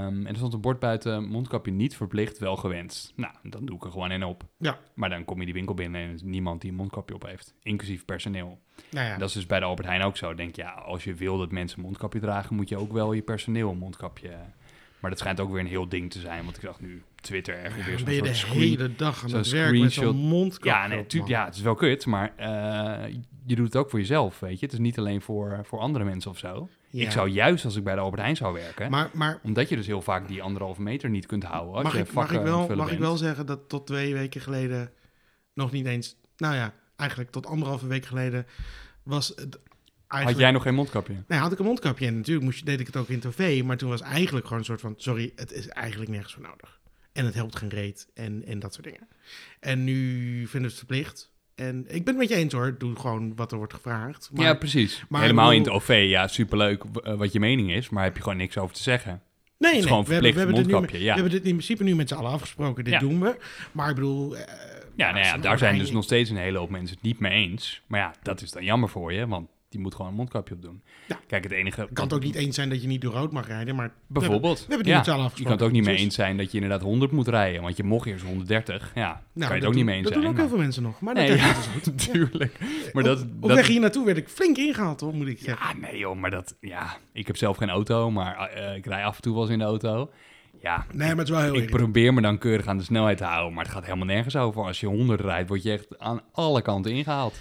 Um, 0.05 0.25
en 0.25 0.27
er 0.27 0.35
stond 0.35 0.53
een 0.53 0.61
bord 0.61 0.79
buiten, 0.79 1.23
mondkapje 1.23 1.71
niet 1.71 1.95
verplicht, 1.95 2.37
wel 2.37 2.55
gewenst. 2.55 3.13
Nou, 3.15 3.33
dan 3.43 3.65
doe 3.65 3.75
ik 3.75 3.83
er 3.83 3.91
gewoon 3.91 4.11
in 4.11 4.23
op. 4.23 4.43
Ja. 4.57 4.79
Maar 4.93 5.09
dan 5.09 5.25
kom 5.25 5.39
je 5.39 5.45
die 5.45 5.53
winkel 5.53 5.75
binnen 5.75 6.01
en 6.01 6.13
is 6.13 6.21
niemand 6.21 6.61
die 6.61 6.69
een 6.69 6.75
mondkapje 6.75 7.15
op 7.15 7.25
heeft, 7.25 7.55
inclusief 7.61 8.05
personeel. 8.05 8.59
Nou 8.91 9.07
ja. 9.07 9.17
Dat 9.17 9.27
is 9.27 9.33
dus 9.33 9.45
bij 9.45 9.59
de 9.59 9.65
Albert 9.65 9.87
Heijn 9.87 10.01
ook 10.01 10.17
zo. 10.17 10.33
Denk 10.33 10.55
ja, 10.55 10.71
als 10.71 11.03
je 11.03 11.13
wil 11.13 11.37
dat 11.37 11.51
mensen 11.51 11.77
een 11.77 11.85
mondkapje 11.85 12.19
dragen, 12.19 12.55
moet 12.55 12.69
je 12.69 12.77
ook 12.77 12.91
wel 12.91 13.13
je 13.13 13.21
personeel 13.21 13.71
een 13.71 13.77
mondkapje 13.77 14.29
maar 15.05 15.13
dat 15.13 15.23
schijnt 15.23 15.39
ook 15.39 15.51
weer 15.51 15.59
een 15.59 15.67
heel 15.67 15.89
ding 15.89 16.11
te 16.11 16.19
zijn. 16.19 16.43
Want 16.43 16.55
ik 16.55 16.61
dacht 16.61 16.81
nu, 16.81 17.03
Twitter 17.21 17.57
echt 17.57 17.85
weer 17.85 17.97
zo'n 17.97 18.05
ben 18.05 18.13
je 18.13 18.21
de 18.21 18.33
screen- 18.33 18.59
hele 18.59 18.95
dag 18.95 19.23
aan 19.23 19.31
het 19.31 19.49
werk 19.49 19.79
met 19.79 19.93
zo'n 19.93 20.15
mondkapje 20.15 20.69
Ja, 20.69 20.87
nee, 20.87 21.23
ja, 21.25 21.45
het 21.45 21.55
is 21.55 21.61
wel 21.61 21.75
kut, 21.75 22.05
maar 22.05 22.33
eh, 22.35 23.13
je 23.45 23.55
doet 23.55 23.65
het 23.65 23.75
ook 23.75 23.89
voor 23.89 23.99
jezelf, 23.99 24.39
weet 24.39 24.59
je. 24.59 24.65
Het 24.65 24.73
is 24.73 24.79
niet 24.79 24.97
alleen 24.97 25.21
voor, 25.21 25.59
voor 25.63 25.79
andere 25.79 26.05
mensen 26.05 26.31
of 26.31 26.37
zo. 26.37 26.69
Ja. 26.89 27.03
Ik 27.03 27.11
zou 27.11 27.29
juist 27.29 27.65
als 27.65 27.75
ik 27.75 27.83
bij 27.83 27.95
de 27.95 28.01
Albert 28.01 28.21
Heijn 28.21 28.35
zou 28.35 28.53
werken, 28.53 28.91
Maar, 28.91 29.09
maar 29.13 29.39
omdat 29.43 29.69
je 29.69 29.75
dus 29.75 29.87
heel 29.87 30.01
vaak 30.01 30.27
die 30.27 30.41
anderhalve 30.41 30.81
meter 30.81 31.09
niet 31.09 31.25
kunt 31.25 31.43
houden. 31.43 31.83
Mag, 31.83 31.95
ik, 31.95 32.13
mag, 32.13 32.31
wel, 32.31 32.75
mag 32.75 32.91
ik 32.91 32.99
wel 32.99 33.17
zeggen 33.17 33.45
dat 33.45 33.69
tot 33.69 33.87
twee 33.87 34.13
weken 34.13 34.41
geleden 34.41 34.91
nog 35.53 35.71
niet 35.71 35.85
eens... 35.85 36.15
Nou 36.37 36.55
ja, 36.55 36.73
eigenlijk 36.95 37.31
tot 37.31 37.45
anderhalve 37.45 37.87
week 37.87 38.05
geleden 38.05 38.45
was 39.03 39.33
het 39.35 39.59
Had 40.23 40.37
jij 40.37 40.51
nog 40.51 40.63
geen 40.63 40.75
mondkapje? 40.75 41.13
Nee, 41.27 41.39
had 41.39 41.51
ik 41.51 41.59
een 41.59 41.65
mondkapje 41.65 42.07
en 42.07 42.15
natuurlijk 42.15 42.45
moest 42.45 42.59
je, 42.59 42.65
deed 42.65 42.79
ik 42.79 42.85
het 42.85 42.95
ook 42.95 43.09
in 43.09 43.19
tv, 43.19 43.63
maar 43.63 43.77
toen 43.77 43.89
was 43.89 44.01
eigenlijk 44.01 44.45
gewoon 44.45 44.59
een 44.59 44.65
soort 44.65 44.81
van, 44.81 44.93
sorry, 44.97 45.31
het 45.35 45.51
is 45.51 45.67
eigenlijk 45.67 46.11
nergens 46.11 46.33
voor 46.33 46.43
nodig. 46.43 46.79
En 47.13 47.25
het 47.25 47.33
helpt 47.33 47.55
geen 47.55 47.69
reet 47.69 48.07
en, 48.13 48.43
en 48.47 48.59
dat 48.59 48.73
soort 48.73 48.85
dingen. 48.85 49.07
En 49.59 49.83
nu 49.83 50.21
vinden 50.37 50.61
we 50.61 50.67
het 50.67 50.77
verplicht. 50.77 51.31
En 51.55 51.77
ik 51.87 52.05
ben 52.05 52.13
het 52.13 52.17
met 52.17 52.29
je 52.29 52.35
eens 52.35 52.53
hoor, 52.53 52.75
doe 52.77 52.95
gewoon 52.95 53.35
wat 53.35 53.51
er 53.51 53.57
wordt 53.57 53.73
gevraagd. 53.73 54.29
Maar, 54.33 54.45
ja, 54.45 54.53
precies. 54.53 55.03
maar 55.09 55.21
Helemaal 55.21 55.51
in 55.51 55.59
het 55.61 55.69
OV, 55.69 56.05
ja, 56.07 56.27
superleuk 56.27 56.83
eh, 57.03 57.13
wat 57.13 57.31
je 57.33 57.39
mening 57.39 57.71
is, 57.71 57.89
maar 57.89 58.03
heb 58.03 58.15
je 58.15 58.21
gewoon 58.21 58.37
niks 58.37 58.57
over 58.57 58.75
te 58.75 58.81
zeggen. 58.81 59.21
nee, 59.57 59.71
is 59.71 59.77
nee, 59.77 59.87
gewoon 59.87 60.03
we 60.05 60.13
hebben, 60.13 60.31
we, 60.31 60.35
verplicht 60.35 60.37
hebben 60.37 60.55
dit 60.55 60.65
nu, 60.65 60.71
mondkapje, 60.71 60.97
we 60.99 61.03
ja. 61.05 61.13
hebben 61.13 61.31
dit 61.31 61.43
in 61.43 61.49
principe 61.51 61.83
nu 61.83 61.95
met 61.95 62.07
z'n 62.07 62.15
allen 62.15 62.31
afgesproken, 62.31 62.83
dit 62.83 62.93
Ja. 62.93 62.99
doen 62.99 63.19
we. 63.19 63.37
Maar 63.71 63.89
ik 63.89 63.95
bedoel... 63.95 64.37
eh, 64.37 64.43
Ja, 64.95 65.11
nou 65.11 65.25
ja, 65.25 65.37
daar 65.37 65.57
zijn 65.57 65.77
dus 65.77 65.91
nog 65.91 66.03
steeds 66.03 66.29
een 66.29 66.37
hele 66.37 66.57
hoop 66.57 66.69
mensen 66.69 66.95
het 66.95 67.05
niet 67.05 67.19
mee 67.19 67.31
eens. 67.31 67.81
Maar 67.87 67.99
ja, 67.99 68.13
dat 68.21 68.41
is 68.41 68.51
dan 68.51 68.63
jammer 68.63 68.89
voor 68.89 69.13
je, 69.13 69.27
want 69.27 69.49
die 69.75 69.83
moet 69.83 69.95
gewoon 69.95 70.11
een 70.11 70.17
mondkapje 70.17 70.53
op 70.55 70.61
doen. 70.61 70.81
Ja. 71.07 71.19
Kijk, 71.27 71.43
het 71.43 71.51
enige... 71.51 71.87
Kan 71.93 72.03
het 72.03 72.13
ook 72.13 72.23
niet 72.23 72.35
eens 72.35 72.55
zijn 72.55 72.69
dat 72.69 72.81
je 72.81 72.87
niet 72.87 73.01
door 73.01 73.13
rood 73.13 73.31
mag 73.31 73.47
rijden, 73.47 73.75
maar... 73.75 73.93
Bijvoorbeeld. 74.07 74.57
We 74.59 74.65
hebben 74.67 74.77
het 74.77 74.87
ja. 74.87 74.95
met 74.95 75.05
z'n 75.05 75.11
allen 75.11 75.21
Je 75.23 75.27
afgesproken. 75.29 75.57
kan 75.57 75.67
het 75.67 75.75
ook 75.75 75.81
niet 75.81 75.93
mee 75.93 76.03
eens 76.03 76.15
zijn 76.15 76.37
dat 76.37 76.51
je 76.51 76.53
inderdaad 76.57 76.81
100 76.81 77.11
moet 77.11 77.27
rijden, 77.27 77.61
want 77.61 77.77
je 77.77 77.83
mocht 77.83 78.07
eerst 78.07 78.25
130. 78.25 78.91
Ja, 78.95 79.01
Nou, 79.01 79.13
kan 79.13 79.21
je 79.33 79.43
het 79.43 79.49
dat 79.49 79.63
ook 79.63 79.63
niet 79.63 79.73
doen- 79.75 79.85
mee 79.85 79.95
eens 79.95 80.03
Dat 80.03 80.13
zijn. 80.13 80.23
doen 80.25 80.33
ook 80.33 80.39
heel 80.39 80.49
veel 80.49 80.57
mensen 80.57 80.83
nog, 80.83 80.99
maar 81.01 81.13
Nee, 81.13 81.27
dat 81.29 81.37
ja, 81.39 81.49
is 81.49 81.65
goed. 81.65 81.85
Natuurlijk. 81.95 82.59
Maar 82.93 83.03
dat, 83.03 83.21
op, 83.21 83.27
op 83.39 83.47
dat, 83.47 83.57
weg 83.57 83.67
hier 83.67 83.79
naartoe 83.79 84.05
werd 84.05 84.17
ik 84.17 84.27
flink 84.29 84.57
ingehaald, 84.57 84.99
hoor, 84.99 85.13
moet 85.13 85.27
ik 85.27 85.39
zeggen. 85.39 85.67
Ja, 85.81 85.87
nee 85.87 85.97
joh, 85.99 86.15
maar 86.19 86.31
dat... 86.31 86.55
Ja, 86.61 86.97
ik 87.13 87.27
heb 87.27 87.37
zelf 87.37 87.57
geen 87.57 87.69
auto, 87.69 88.11
maar 88.11 88.35
eh, 88.49 88.75
ik 88.75 88.85
rij 88.85 89.03
af 89.05 89.15
en 89.15 89.21
toe 89.21 89.33
wel 89.33 89.41
eens 89.43 89.51
in 89.51 89.59
de 89.59 89.63
auto. 89.65 90.09
Ja, 90.65 90.85
Nee, 90.93 91.07
maar 91.07 91.17
het 91.17 91.27
is 91.27 91.29
wel 91.29 91.39
heel 91.39 91.49
ik 91.49 91.55
irritant. 91.55 91.81
probeer 91.81 92.13
me 92.13 92.21
dan 92.21 92.37
keurig 92.37 92.67
aan 92.67 92.77
de 92.77 92.83
snelheid 92.83 93.17
te 93.17 93.23
houden, 93.23 93.53
maar 93.53 93.63
het 93.63 93.73
gaat 93.73 93.83
helemaal 93.85 94.05
nergens 94.05 94.35
over. 94.35 94.63
Als 94.63 94.79
je 94.79 94.87
100 94.87 95.21
rijdt, 95.21 95.49
word 95.49 95.63
je 95.63 95.71
echt 95.71 95.99
aan 95.99 96.21
alle 96.31 96.61
kanten 96.61 96.91
ingehaald. 96.91 97.39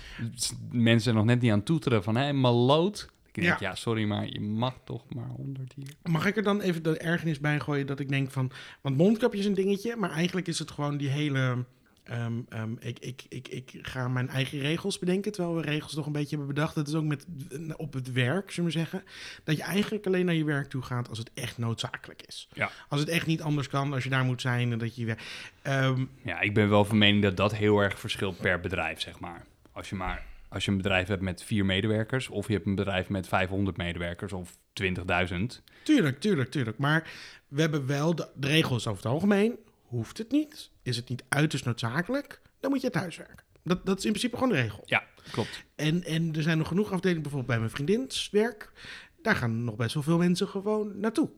Mensen 0.70 1.00
zijn 1.00 1.14
nog 1.14 1.24
net 1.24 1.40
niet 1.40 1.52
aan 1.52 1.62
toeteren 1.62 2.02
van, 2.02 2.16
hé, 2.16 2.32
maloot. 2.32 3.10
Ik 3.32 3.42
denk, 3.42 3.58
Ja. 3.60 3.68
ja. 3.68 3.74
sorry, 3.74 4.04
maar 4.04 4.26
je 4.28 4.40
mag 4.40 4.74
toch 4.84 5.02
maar 5.14 5.28
100 5.36 5.72
hier. 5.76 5.94
Mag 6.02 6.26
ik 6.26 6.36
er 6.36 6.42
dan 6.42 6.60
even 6.60 6.82
de 6.82 6.98
ergernis 6.98 7.40
bij 7.40 7.60
gooien 7.60 7.86
dat 7.86 8.00
ik 8.00 8.08
denk 8.08 8.30
van... 8.30 8.50
Want 8.80 8.96
mondkapje 8.96 9.38
is 9.38 9.46
een 9.46 9.54
dingetje, 9.54 9.96
maar 9.96 10.10
eigenlijk 10.10 10.46
is 10.46 10.58
het 10.58 10.70
gewoon 10.70 10.96
die 10.96 11.08
hele... 11.08 11.64
ehm, 12.04 12.32
ehm, 12.48 12.72
ik, 12.78 12.98
ik, 12.98 13.24
ik, 13.28 13.48
ik 13.48 13.78
ga 13.82 14.08
mijn 14.08 14.28
eigen 14.28 14.58
regels 14.58 14.98
bedenken, 14.98 15.32
terwijl 15.32 15.56
we 15.56 15.62
regels 15.62 15.94
nog 15.94 16.06
een 16.06 16.12
beetje 16.12 16.36
hebben 16.36 16.54
bedacht. 16.54 16.74
Dat 16.74 16.88
is 16.88 16.94
ook 16.94 17.04
met, 17.04 17.26
op 17.76 17.92
het 17.92 18.12
werk, 18.12 18.50
zullen 18.50 18.70
we 18.70 18.78
zeggen. 18.78 19.04
Dat 19.44 19.56
je 19.56 19.62
eigenlijk 19.62 20.06
alleen 20.06 20.24
naar 20.24 20.34
je 20.34 20.44
werk 20.44 20.68
toe 20.68 20.82
gaat 20.82 21.08
als 21.08 21.18
het 21.18 21.30
echt 21.34 21.58
noodzakelijk 21.58 22.22
is. 22.26 22.48
Ja. 22.52 22.70
Als 22.88 23.00
het 23.00 23.08
echt 23.08 23.26
niet 23.26 23.42
anders 23.42 23.68
kan, 23.68 23.92
als 23.92 24.04
je 24.04 24.10
daar 24.10 24.24
moet 24.24 24.40
zijn 24.40 24.72
en 24.72 24.78
dat 24.78 24.96
je... 24.96 25.16
Ehm, 25.62 26.04
Ja, 26.22 26.40
ik 26.40 26.54
ben 26.54 26.68
wel 26.68 26.84
van 26.84 26.98
mening 26.98 27.22
dat 27.22 27.36
dat 27.36 27.54
heel 27.54 27.78
erg 27.78 27.98
verschilt 27.98 28.40
per 28.40 28.60
bedrijf, 28.60 29.00
zeg 29.00 29.20
maar. 29.20 29.44
Als 29.72 29.88
je 29.88 29.94
maar 29.94 30.24
als 30.54 30.64
je 30.64 30.70
een 30.70 30.76
bedrijf 30.76 31.08
hebt 31.08 31.22
met 31.22 31.42
vier 31.42 31.64
medewerkers, 31.64 32.28
of 32.28 32.46
je 32.46 32.52
hebt 32.52 32.66
een 32.66 32.74
bedrijf 32.74 33.08
met 33.08 33.28
500 33.28 33.76
medewerkers 33.76 34.32
of 34.32 34.56
20.000. 34.82 34.92
Tuurlijk, 35.82 36.20
tuurlijk, 36.20 36.50
tuurlijk. 36.50 36.78
Maar 36.78 37.10
we 37.48 37.60
hebben 37.60 37.86
wel 37.86 38.14
de, 38.14 38.28
de 38.34 38.46
regels 38.46 38.86
over 38.86 39.02
het 39.02 39.12
algemeen. 39.12 39.56
Hoeft 39.94 40.18
het 40.18 40.30
niet? 40.30 40.70
Is 40.82 40.96
het 40.96 41.08
niet 41.08 41.24
uiterst 41.28 41.64
noodzakelijk? 41.64 42.40
Dan 42.60 42.70
moet 42.70 42.80
je 42.80 42.90
thuiswerken. 42.90 43.44
Dat, 43.64 43.86
dat 43.86 43.98
is 43.98 44.04
in 44.04 44.10
principe 44.10 44.36
gewoon 44.36 44.52
de 44.52 44.60
regel. 44.60 44.82
Ja, 44.86 45.02
klopt. 45.30 45.64
En, 45.74 46.04
en 46.04 46.34
er 46.34 46.42
zijn 46.42 46.58
nog 46.58 46.68
genoeg 46.68 46.92
afdelingen, 46.92 47.22
bijvoorbeeld 47.22 47.50
bij 47.52 47.60
mijn 47.60 47.70
vriendins 47.76 48.28
werk. 48.30 48.72
Daar 49.22 49.36
gaan 49.36 49.64
nog 49.64 49.76
best 49.76 49.94
wel 49.94 50.02
veel 50.02 50.18
mensen 50.18 50.48
gewoon 50.48 51.00
naartoe. 51.00 51.30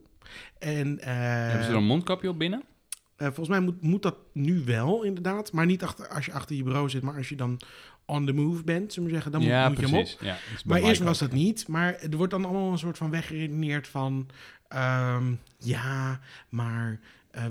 En 0.59 0.99
eh, 0.99 1.13
Hebben 1.15 1.63
ze 1.63 1.69
er 1.69 1.75
een 1.77 1.83
mondkapje 1.85 2.29
op 2.29 2.39
binnen? 2.39 2.63
eh, 3.15 3.25
volgens 3.27 3.47
mij 3.49 3.59
moet, 3.59 3.81
moet 3.81 4.01
dat 4.01 4.15
nu 4.33 4.63
wel, 4.65 5.03
inderdaad. 5.03 5.51
Maar 5.51 5.65
niet 5.65 5.83
achter, 5.83 6.07
als 6.07 6.25
je 6.25 6.31
achter 6.33 6.55
je 6.55 6.63
bureau 6.63 6.89
zit, 6.89 7.01
maar 7.01 7.15
als 7.17 7.29
je 7.29 7.35
dan 7.35 7.59
on 8.05 8.25
the 8.25 8.33
move 8.33 8.63
bent, 8.63 8.93
zullen 8.93 9.07
we 9.09 9.13
zeggen, 9.13 9.31
dan 9.31 9.41
moet, 9.41 9.49
ja, 9.49 9.69
moet 9.69 9.79
je 9.79 9.85
hem 9.85 9.95
op. 9.95 10.07
Ja, 10.19 10.37
Maar 10.65 10.81
eerst 10.81 11.01
was 11.01 11.19
dat 11.19 11.31
niet. 11.31 11.67
Maar 11.67 11.93
er 11.95 12.17
wordt 12.17 12.31
dan 12.31 12.45
allemaal 12.45 12.71
een 12.71 12.77
soort 12.77 12.97
van 12.97 13.09
weggeredeneerd 13.09 13.87
van... 13.87 14.27
ehm, 14.67 15.33
ja, 15.57 16.19
maar 16.49 16.99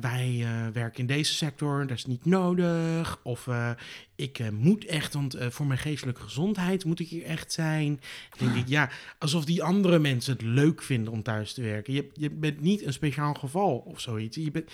wij 0.00 0.38
eh, 0.42 0.72
werken 0.72 1.00
in 1.00 1.06
deze 1.06 1.34
sector, 1.34 1.86
dat 1.86 1.96
is 1.96 2.06
niet 2.06 2.24
nodig. 2.24 3.18
Of 3.22 3.46
eh, 3.46 3.70
ik 4.16 4.38
eh, 4.38 4.48
moet 4.48 4.84
echt, 4.84 5.14
want 5.14 5.34
eh, 5.34 5.50
voor 5.50 5.66
mijn 5.66 5.78
geestelijke 5.78 6.20
gezondheid 6.20 6.84
moet 6.84 7.00
ik 7.00 7.08
hier 7.08 7.24
echt 7.24 7.52
zijn. 7.52 8.00
Dan 8.38 8.48
denk 8.48 8.60
ik, 8.60 8.68
ja, 8.68 8.90
alsof 9.18 9.44
die 9.44 9.62
andere 9.62 9.98
mensen 9.98 10.32
het 10.32 10.42
leuk 10.42 10.82
vinden 10.82 11.12
om 11.12 11.22
thuis 11.22 11.52
te 11.52 11.62
werken. 11.62 11.92
Je, 11.92 12.08
je 12.12 12.30
bent 12.30 12.60
niet 12.60 12.86
een 12.86 12.92
speciaal 12.92 13.34
geval 13.34 13.76
of 13.78 14.00
zoiets. 14.00 14.36
Je 14.36 14.50
bent, 14.50 14.70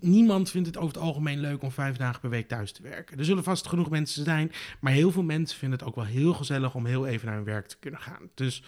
niemand 0.00 0.50
vindt 0.50 0.66
het 0.66 0.76
over 0.76 0.94
het 0.94 1.02
algemeen 1.02 1.40
leuk 1.40 1.62
om 1.62 1.70
vijf 1.70 1.96
dagen 1.96 2.20
per 2.20 2.30
week 2.30 2.48
thuis 2.48 2.72
te 2.72 2.82
werken. 2.82 3.18
Er 3.18 3.24
zullen 3.24 3.44
vast 3.44 3.66
genoeg 3.66 3.90
mensen 3.90 4.24
zijn, 4.24 4.52
maar 4.80 4.92
heel 4.92 5.10
veel 5.10 5.22
mensen 5.22 5.58
vinden 5.58 5.78
het 5.78 5.88
ook 5.88 5.94
wel 5.94 6.04
heel 6.04 6.34
gezellig 6.34 6.74
om 6.74 6.86
heel 6.86 7.06
even 7.06 7.26
naar 7.26 7.36
hun 7.36 7.44
werk 7.44 7.66
te 7.66 7.76
kunnen 7.80 8.00
gaan. 8.00 8.30
Dus 8.34 8.62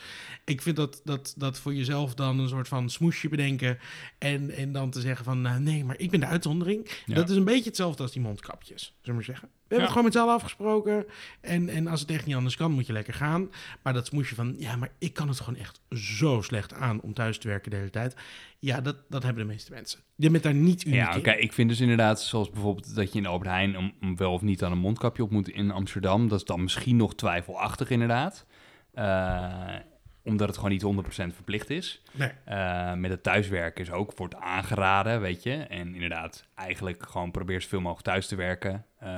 ik 0.44 0.62
vind 0.62 0.76
dat, 0.76 1.00
dat, 1.04 1.34
dat 1.36 1.58
voor 1.58 1.74
jezelf 1.74 2.14
dan 2.14 2.38
een 2.38 2.48
soort 2.48 2.68
van 2.68 2.90
smoesje 2.90 3.28
bedenken 3.28 3.78
en, 4.18 4.50
en 4.50 4.72
dan 4.72 4.90
te 4.90 5.00
zeggen 5.00 5.24
van 5.24 5.40
nou, 5.40 5.60
nee, 5.60 5.84
maar 5.84 5.98
ik 5.98 6.10
ben 6.10 6.20
de 6.20 6.26
uitzondering. 6.26 6.90
Ja. 7.06 7.14
Dat 7.14 7.30
is 7.30 7.36
een 7.36 7.44
beetje 7.44 7.68
hetzelfde 7.68 8.02
als 8.02 8.12
die 8.12 8.22
mondkapjes, 8.22 8.82
zullen 8.82 8.96
we 9.02 9.12
maar 9.12 9.24
zeggen. 9.24 9.48
We 9.68 9.74
hebben 9.74 9.78
Ja. 9.78 9.82
het 9.84 9.88
gewoon 9.88 10.04
met 10.04 10.12
z'n 10.12 10.18
allen 10.18 10.34
afgesproken. 10.34 11.06
En, 11.40 11.68
en 11.68 11.86
als 11.86 12.00
het 12.00 12.10
echt 12.10 12.26
niet 12.26 12.34
anders 12.34 12.56
kan, 12.56 12.72
moet 12.72 12.86
je 12.86 12.92
lekker 12.92 13.14
gaan. 13.14 13.50
Maar 13.82 13.92
dat 13.92 14.06
smoesje 14.06 14.34
van, 14.34 14.54
ja, 14.58 14.76
maar 14.76 14.90
ik 14.98 15.12
kan 15.14 15.28
het 15.28 15.40
gewoon 15.40 15.60
echt 15.60 15.80
zo 15.90 16.40
slecht 16.42 16.74
aan 16.74 17.00
om 17.00 17.14
thuis 17.14 17.38
te 17.38 17.48
werken 17.48 17.70
de 17.70 17.76
hele 17.76 17.90
tijd. 17.90 18.14
Ja, 18.58 18.80
dat, 18.80 18.96
dat 19.08 19.22
hebben 19.22 19.46
de 19.46 19.52
meeste 19.52 19.72
mensen. 19.72 20.00
Je 20.16 20.30
bent 20.30 20.42
daar 20.42 20.54
niet 20.54 20.84
uniek 20.84 20.98
Ja, 20.98 21.16
oké. 21.16 21.30
Ik 21.30 21.52
vind 21.52 21.68
dus 21.68 21.80
inderdaad, 21.80 22.22
zoals 22.22 22.50
bijvoorbeeld 22.50 22.94
dat 22.94 23.12
je 23.12 23.18
in 23.18 23.26
Albert 23.26 23.50
Heijn 23.50 23.76
om, 23.78 23.92
om 24.00 24.16
wel 24.16 24.32
of 24.32 24.42
niet 24.42 24.62
aan 24.64 24.72
een 24.72 24.78
mondkapje 24.78 25.22
op 25.22 25.30
moet 25.30 25.48
in 25.48 25.70
Amsterdam. 25.70 26.28
Dat 26.28 26.38
is 26.38 26.44
dan 26.44 26.62
misschien 26.62 26.96
nog 26.96 27.14
twijfelachtig 27.14 27.90
inderdaad. 27.90 28.46
Eh, 28.92 29.74
omdat 30.24 30.48
het 30.48 30.56
gewoon 30.56 30.70
niet 30.70 31.06
100% 31.30 31.34
verplicht 31.34 31.70
is. 31.70 32.02
Nee. 32.12 32.30
Eh, 32.44 32.94
met 32.94 33.10
het 33.10 33.22
thuiswerken 33.22 33.84
is 33.84 33.90
ook, 33.90 34.16
wordt 34.16 34.34
aangeraden, 34.34 35.20
weet 35.20 35.42
je. 35.42 35.52
En 35.52 35.94
inderdaad, 35.94 36.44
eigenlijk 36.54 37.08
gewoon 37.08 37.30
probeer 37.30 37.62
zoveel 37.62 37.80
mogelijk 37.80 38.06
thuis 38.06 38.26
te 38.26 38.36
werken. 38.36 38.84
Eh, 38.98 39.08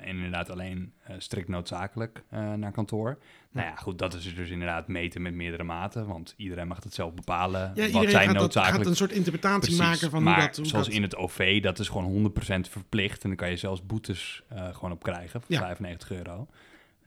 en 0.00 0.16
inderdaad 0.16 0.50
alleen 0.50 0.92
eh, 1.02 1.14
strikt 1.18 1.48
noodzakelijk 1.48 2.22
naar 2.30 2.72
kantoor. 2.72 3.18
Nou 3.50 3.66
ja, 3.66 3.74
goed, 3.74 3.98
dat 3.98 4.14
is 4.14 4.34
dus 4.34 4.50
inderdaad 4.50 4.88
meten 4.88 5.22
met 5.22 5.34
meerdere 5.34 5.62
maten. 5.62 6.06
Want 6.06 6.34
iedereen 6.36 6.68
mag 6.68 6.82
het 6.82 6.94
zelf 6.94 7.14
bepalen. 7.14 7.72
Ja, 7.74 7.90
wat 7.90 8.10
zijn 8.10 8.24
gaat, 8.24 8.32
dat, 8.32 8.42
noodzakelijk 8.42 8.76
gaat 8.76 8.86
een 8.86 8.96
soort 8.96 9.12
interpretatie 9.12 9.76
maken 9.76 10.10
van 10.10 10.22
maar 10.22 10.34
hoe 10.34 10.46
dat... 10.46 10.56
Hoe 10.56 10.66
zoals 10.66 10.86
dat 10.86 10.94
in 10.94 11.02
het 11.02 11.16
OV, 11.16 11.62
dat 11.62 11.78
is 11.78 11.88
gewoon 11.88 12.32
100% 12.32 12.60
verplicht. 12.60 13.22
En 13.22 13.28
dan 13.28 13.38
kan 13.38 13.50
je 13.50 13.56
zelfs 13.56 13.86
boetes 13.86 14.42
gewoon 14.72 14.92
op 14.92 15.02
krijgen 15.02 15.40
van 15.40 15.42
Ja. 15.46 15.58
95 15.58 16.10
euro. 16.10 16.46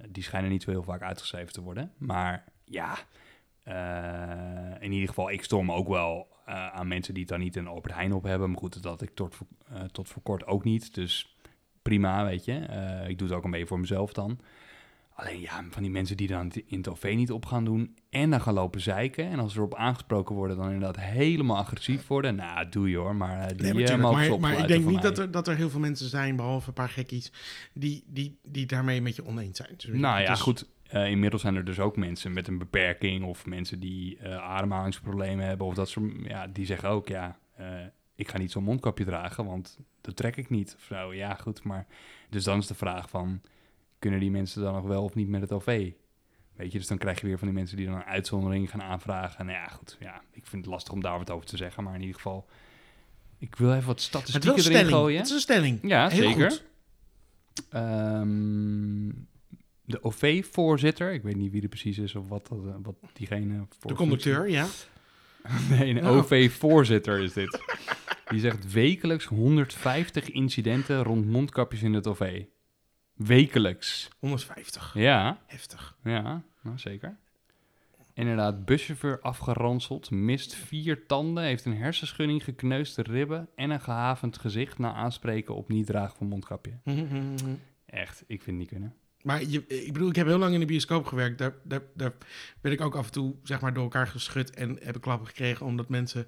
Die 0.08 0.24
schijnen 0.24 0.50
niet 0.50 0.64
zo 0.64 0.72
heel 0.72 0.84
vaak 0.84 1.02
uitgeschreven 1.02 1.54
te 1.54 1.62
worden. 1.62 1.92
Maar 1.98 2.44
ja, 2.66 2.98
eh, 3.64 3.74
in 4.80 4.92
ieder 4.92 5.08
geval, 5.08 5.32
ik 5.32 5.44
storm 5.44 5.72
ook 5.72 5.88
wel 5.88 6.28
eh, 6.46 6.68
aan 6.68 6.88
mensen 6.88 7.14
die 7.14 7.24
het 7.24 7.32
dan 7.32 7.40
niet 7.40 7.56
een 7.56 7.68
Albert 7.68 7.94
Heijn 7.94 8.14
op 8.14 8.24
hebben. 8.24 8.50
Maar 8.50 8.60
goed, 8.60 8.84
dat 8.84 9.02
ik 9.02 9.10
tot, 9.16 9.36
voor- 9.36 9.48
eh, 9.74 9.82
tot 9.82 10.10
voor 10.10 10.22
kort 10.22 10.46
ook 10.46 10.64
niet. 10.64 10.94
Dus 10.94 11.36
prima, 11.82 12.26
weet 12.26 12.46
je. 12.46 12.54
Ik 13.08 13.18
doe 13.18 13.28
het 13.28 13.38
ook 13.38 13.44
een 13.44 13.52
beetje 13.52 13.68
voor 13.68 13.80
mezelf 13.80 14.14
dan. 14.14 14.40
Alleen 15.16 15.40
ja, 15.42 15.64
van 15.70 15.82
die 15.82 15.92
mensen 15.92 16.18
die 16.18 16.28
dan 16.28 16.52
in 16.66 16.78
het 16.78 16.88
OV 16.88 17.14
niet 17.16 17.32
op 17.32 17.46
gaan 17.46 17.66
doen 17.66 17.96
en 18.10 18.30
dan 18.30 18.42
gaan 18.42 18.54
lopen 18.54 18.82
zeiken. 18.82 19.30
En 19.30 19.40
als 19.40 19.52
ze 19.52 19.58
erop 19.58 19.76
aangesproken 19.76 20.36
worden, 20.36 20.58
dan 20.58 20.66
inderdaad 20.72 21.04
helemaal 21.04 21.58
agressief 21.58 22.08
worden. 22.08 22.36
Nou, 22.36 22.70
doe 22.70 22.90
je 22.90 22.98
hoor, 22.98 23.16
maar 23.16 23.48
die 23.58 23.74
Nee, 23.74 23.88
ze 23.88 23.98
maar, 23.98 24.40
maar 24.40 24.58
ik 24.60 24.68
denk 24.68 24.84
niet 24.86 24.94
mij. 24.94 25.02
dat 25.02 25.18
er, 25.18 25.32
dat 25.32 25.48
er 25.48 25.56
heel 25.56 25.70
veel 25.70 25.80
mensen 25.80 26.10
zijn, 26.10 26.36
behalve 26.36 26.68
een 26.68 26.74
paar 26.74 26.90
gekkies, 26.90 27.32
die, 27.74 28.04
die, 28.08 28.40
die 28.44 28.66
daarmee 28.66 29.02
met 29.02 29.16
je 29.16 29.26
oneens 29.26 29.58
zijn. 29.58 29.74
Dus 29.78 30.00
Nou 30.00 30.18
het 30.18 30.28
ja, 30.28 30.34
is- 30.34 30.40
goed. 30.42 30.66
Eh, 30.94 31.10
inmiddels 31.10 31.42
zijn 31.42 31.56
er 31.56 31.66
dus 31.66 31.80
ook 31.80 31.96
mensen 31.98 32.34
met 32.34 32.48
een 32.48 32.58
beperking 32.58 33.24
of 33.24 33.46
mensen 33.46 33.80
die 33.80 34.18
eh, 34.18 34.38
ademhalingsproblemen 34.38 35.46
hebben 35.46 35.68
of 35.68 35.74
dat 35.74 35.90
soort. 35.90 36.12
Ja, 36.24 36.48
die 36.48 36.66
zeggen 36.66 36.90
ook 36.90 37.08
ja, 37.08 37.38
eh, 37.56 37.66
ik 38.16 38.30
ga 38.30 38.38
niet 38.38 38.52
zo'n 38.52 38.64
mondkapje 38.64 39.06
dragen, 39.06 39.46
want 39.46 39.80
dat 40.02 40.16
trek 40.16 40.36
ik 40.38 40.50
niet. 40.50 40.76
Of 40.78 40.84
zo, 40.84 41.14
ja, 41.14 41.34
goed. 41.34 41.64
Maar 41.64 41.86
dus 42.30 42.44
dan 42.44 42.58
is 42.58 42.68
de 42.68 42.74
vraag 42.74 43.10
van, 43.10 43.42
kunnen 44.00 44.20
die 44.20 44.32
mensen 44.32 44.62
dan 44.62 44.74
nog 44.74 44.84
wel 44.84 45.04
of 45.04 45.16
niet 45.16 45.28
met 45.28 45.42
het 45.42 45.52
OV? 45.52 45.92
Weet 46.56 46.72
je, 46.72 46.78
dus 46.78 46.88
dan 46.88 46.98
krijg 46.98 47.22
je 47.22 47.28
weer 47.28 47.38
van 47.38 47.48
die 47.48 47.58
mensen 47.58 47.78
die 47.78 47.86
dan 47.86 47.96
een 47.96 48.04
uitzondering 48.04 48.70
gaan 48.70 48.82
aanvragen. 48.84 49.46
Nou 49.46 49.58
ja, 49.58 49.68
goed. 49.68 49.98
Ja, 50.00 50.22
ik 50.32 50.46
vind 50.46 50.66
het 50.66 50.74
lastig 50.74 50.94
om 50.94 51.02
daar 51.02 51.18
wat 51.18 51.32
over 51.32 51.46
te 51.46 51.58
zeggen, 51.58 51.84
maar 51.84 51.96
in 51.96 52.02
ieder 52.02 52.16
geval, 52.16 52.46
ik 53.38 53.56
wil 53.56 53.74
even 53.74 53.88
wat 53.88 54.02
statistieken 54.02 54.50
erin 54.50 54.64
stelling. 54.64 54.90
gooien. 54.90 55.18
Het 55.18 55.28
is 55.28 55.34
een 55.34 55.40
stelling. 55.40 55.80
Ja, 55.82 56.10
Heel 56.10 56.30
zeker. 56.30 56.52
goed. 56.52 56.64
Ehm, 57.70 59.10
de 59.86 60.04
OV-voorzitter, 60.04 61.14
ik 61.14 61.24
weet 61.24 61.36
niet 61.36 61.52
wie 61.52 61.62
er 61.62 61.68
precies 61.68 61.98
is 61.98 62.16
of 62.16 62.28
wat, 62.28 62.48
dat, 62.48 62.66
eh, 62.66 62.76
wat 62.82 62.96
diegene... 63.14 63.68
De 63.80 63.94
conducteur, 63.94 64.50
ja. 64.50 64.68
Nee, 65.70 65.90
een 65.90 66.04
Nou. 66.04 66.18
OV-voorzitter 66.18 67.20
is 67.20 67.34
dit. 67.34 67.60
Die 68.28 68.40
zegt 68.40 68.72
wekelijks 68.72 69.26
150 69.26 70.30
incidenten 70.30 71.04
rond 71.04 71.26
mondkapjes 71.26 71.82
in 71.84 71.94
het 71.94 72.08
OV. 72.08 72.44
Wekelijks. 73.14 74.10
150. 74.20 74.94
Ja, 74.94 75.40
Heftig. 75.46 75.98
ja, 76.04 76.44
nou 76.62 76.78
zeker. 76.78 77.18
Inderdaad, 78.14 78.66
buschauffeur 78.66 79.20
afgeranseld, 79.22 80.12
mist 80.12 80.54
vier 80.56 81.06
tanden, 81.06 81.44
heeft 81.44 81.66
een 81.66 81.78
hersenschudding, 81.78 82.44
gekneusde 82.44 83.02
ribben 83.02 83.50
en 83.56 83.70
een 83.70 83.82
gehavend 83.82 84.38
gezicht 84.38 84.78
na 84.78 84.94
aanspreken 84.94 85.56
op 85.56 85.70
niet 85.70 85.86
dragen 85.86 86.18
van 86.18 86.28
mondkapje. 86.28 86.80
Echt, 87.86 88.24
ik 88.28 88.44
vind 88.44 88.46
het 88.46 88.56
niet 88.56 88.68
kunnen. 88.68 88.96
Maar 89.24 89.44
je, 89.44 89.68
ik 89.68 89.94
bedoel, 89.94 90.10
ik 90.10 90.16
heb 90.16 90.28
heel 90.28 90.38
lang 90.38 90.54
in 90.54 90.60
de 90.60 90.66
bioscoop 90.66 91.06
gewerkt. 91.06 91.38
Daar, 91.38 91.54
daar, 91.64 91.82
daar 91.96 92.14
ben 92.62 92.72
ik 92.72 92.82
ook 92.82 92.96
af 92.96 93.06
en 93.06 93.12
toe 93.12 93.36
zeg 93.44 93.62
maar, 93.62 93.74
door 93.74 93.84
elkaar 93.84 94.08
geschud 94.08 94.50
en 94.50 94.78
heb 94.82 94.96
ik 94.96 95.02
klappen 95.02 95.28
gekregen 95.28 95.66
omdat 95.66 95.90
mensen, 95.90 96.28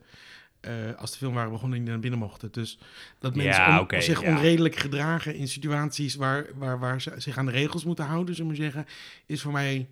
eh, 0.60 0.72
als 0.98 1.12
de 1.12 1.18
film 1.18 1.34
waren 1.34 1.52
begonnen, 1.52 1.80
niet 1.80 1.88
naar 1.88 2.00
binnen 2.00 2.20
mochten. 2.20 2.52
Dus 2.52 2.80
dat 3.20 3.36
Ja, 3.36 3.44
mensen 3.44 3.96
on- 3.98 4.02
zich 4.02 4.22
ja. 4.22 4.28
onredelijk 4.30 4.76
gedragen 4.76 5.36
in 5.36 5.48
situaties 5.48 6.16
waar, 6.16 6.46
waar, 6.56 6.80
waar 6.80 7.02
ze 7.02 7.14
zich 7.18 7.38
aan 7.38 7.46
de 7.46 7.52
regels 7.52 7.84
moeten 7.84 8.06
houden, 8.06 8.36
zullen 8.36 8.52
we 8.52 8.58
zeggen, 8.58 8.86
is 9.26 9.42
voor 9.42 9.52
mij 9.52 9.88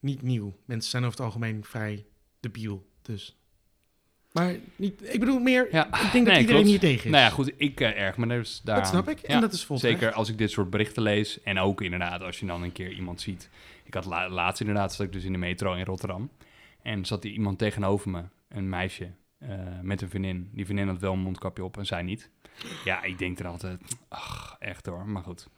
niet 0.00 0.22
nieuw. 0.22 0.56
Mensen 0.64 0.90
zijn 0.90 1.04
over 1.04 1.16
het 1.16 1.26
algemeen 1.26 1.64
vrij 1.64 2.06
debiel. 2.40 2.88
Dus. 3.02 3.39
Maar 4.32 4.56
niet, 4.76 5.12
ik 5.14 5.20
bedoel 5.20 5.38
meer, 5.38 5.68
Ja, 5.72 5.86
ik 5.86 5.90
denk 5.90 6.02
dat 6.12 6.12
nee, 6.12 6.22
iedereen 6.22 6.46
klopt. 6.46 6.66
hier 6.66 6.78
tegen 6.78 7.04
is. 7.04 7.10
Nou 7.10 7.24
ja, 7.24 7.30
goed, 7.30 7.52
ik 7.56 7.80
eh, 7.80 8.00
erg 8.00 8.16
me 8.16 8.26
dus 8.26 8.60
daar 8.64 8.76
dat 8.76 8.86
snap 8.86 9.08
ik. 9.08 9.20
En 9.20 9.40
dat 9.40 9.52
is 9.52 9.64
vol 9.64 9.78
Zeker 9.78 10.12
als 10.12 10.28
ik 10.28 10.38
dit 10.38 10.50
soort 10.50 10.70
berichten 10.70 11.02
lees. 11.02 11.42
En 11.42 11.58
ook 11.58 11.80
inderdaad 11.80 12.20
als 12.22 12.40
je 12.40 12.46
dan 12.46 12.62
een 12.62 12.72
keer 12.72 12.92
iemand 12.92 13.20
ziet. 13.20 13.50
Ik 13.84 13.94
had 13.94 14.04
la- 14.04 14.28
laatst 14.28 14.60
inderdaad, 14.60 14.94
zat 14.94 15.06
ik 15.06 15.12
dus 15.12 15.24
in 15.24 15.32
de 15.32 15.38
metro 15.38 15.74
in 15.74 15.84
Rotterdam. 15.84 16.30
En 16.82 17.04
zat 17.04 17.24
er 17.24 17.30
iemand 17.30 17.58
tegenover 17.58 18.10
me, 18.10 18.22
een 18.48 18.68
meisje, 18.68 19.10
eh, 19.38 19.48
met 19.82 20.02
een 20.02 20.08
vriendin. 20.08 20.50
Die 20.52 20.64
vriendin 20.64 20.88
had 20.88 20.98
wel 21.00 21.12
een 21.12 21.18
mondkapje 21.18 21.64
op 21.64 21.76
en 21.78 21.86
zij 21.86 22.02
niet. 22.02 22.30
Ja, 22.84 23.02
ik 23.02 23.18
denk 23.18 23.38
er 23.38 23.46
altijd, 23.46 23.80
ach, 24.08 24.56
echt 24.58 24.86
hoor, 24.86 25.06
maar 25.08 25.22
goed. 25.22 25.48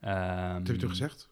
Ehm, 0.00 0.52
Wat 0.52 0.66
heb 0.66 0.66
je 0.66 0.76
toen 0.76 0.88
gezegd? 0.90 1.28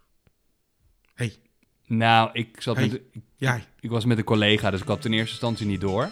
Nou, 1.87 2.31
ik 2.33 2.61
zat 2.61 2.77
Hey. 2.77 2.87
met, 2.89 3.01
ik, 3.13 3.23
Ja, 3.37 3.61
ik 3.81 3.91
was 3.91 4.05
met 4.05 4.19
een 4.19 4.25
collega, 4.25 4.71
dus 4.71 4.81
ik 4.81 4.87
had 4.87 5.05
in 5.05 5.13
eerste 5.13 5.31
instantie 5.31 5.67
niet 5.67 5.81
door. 5.81 6.11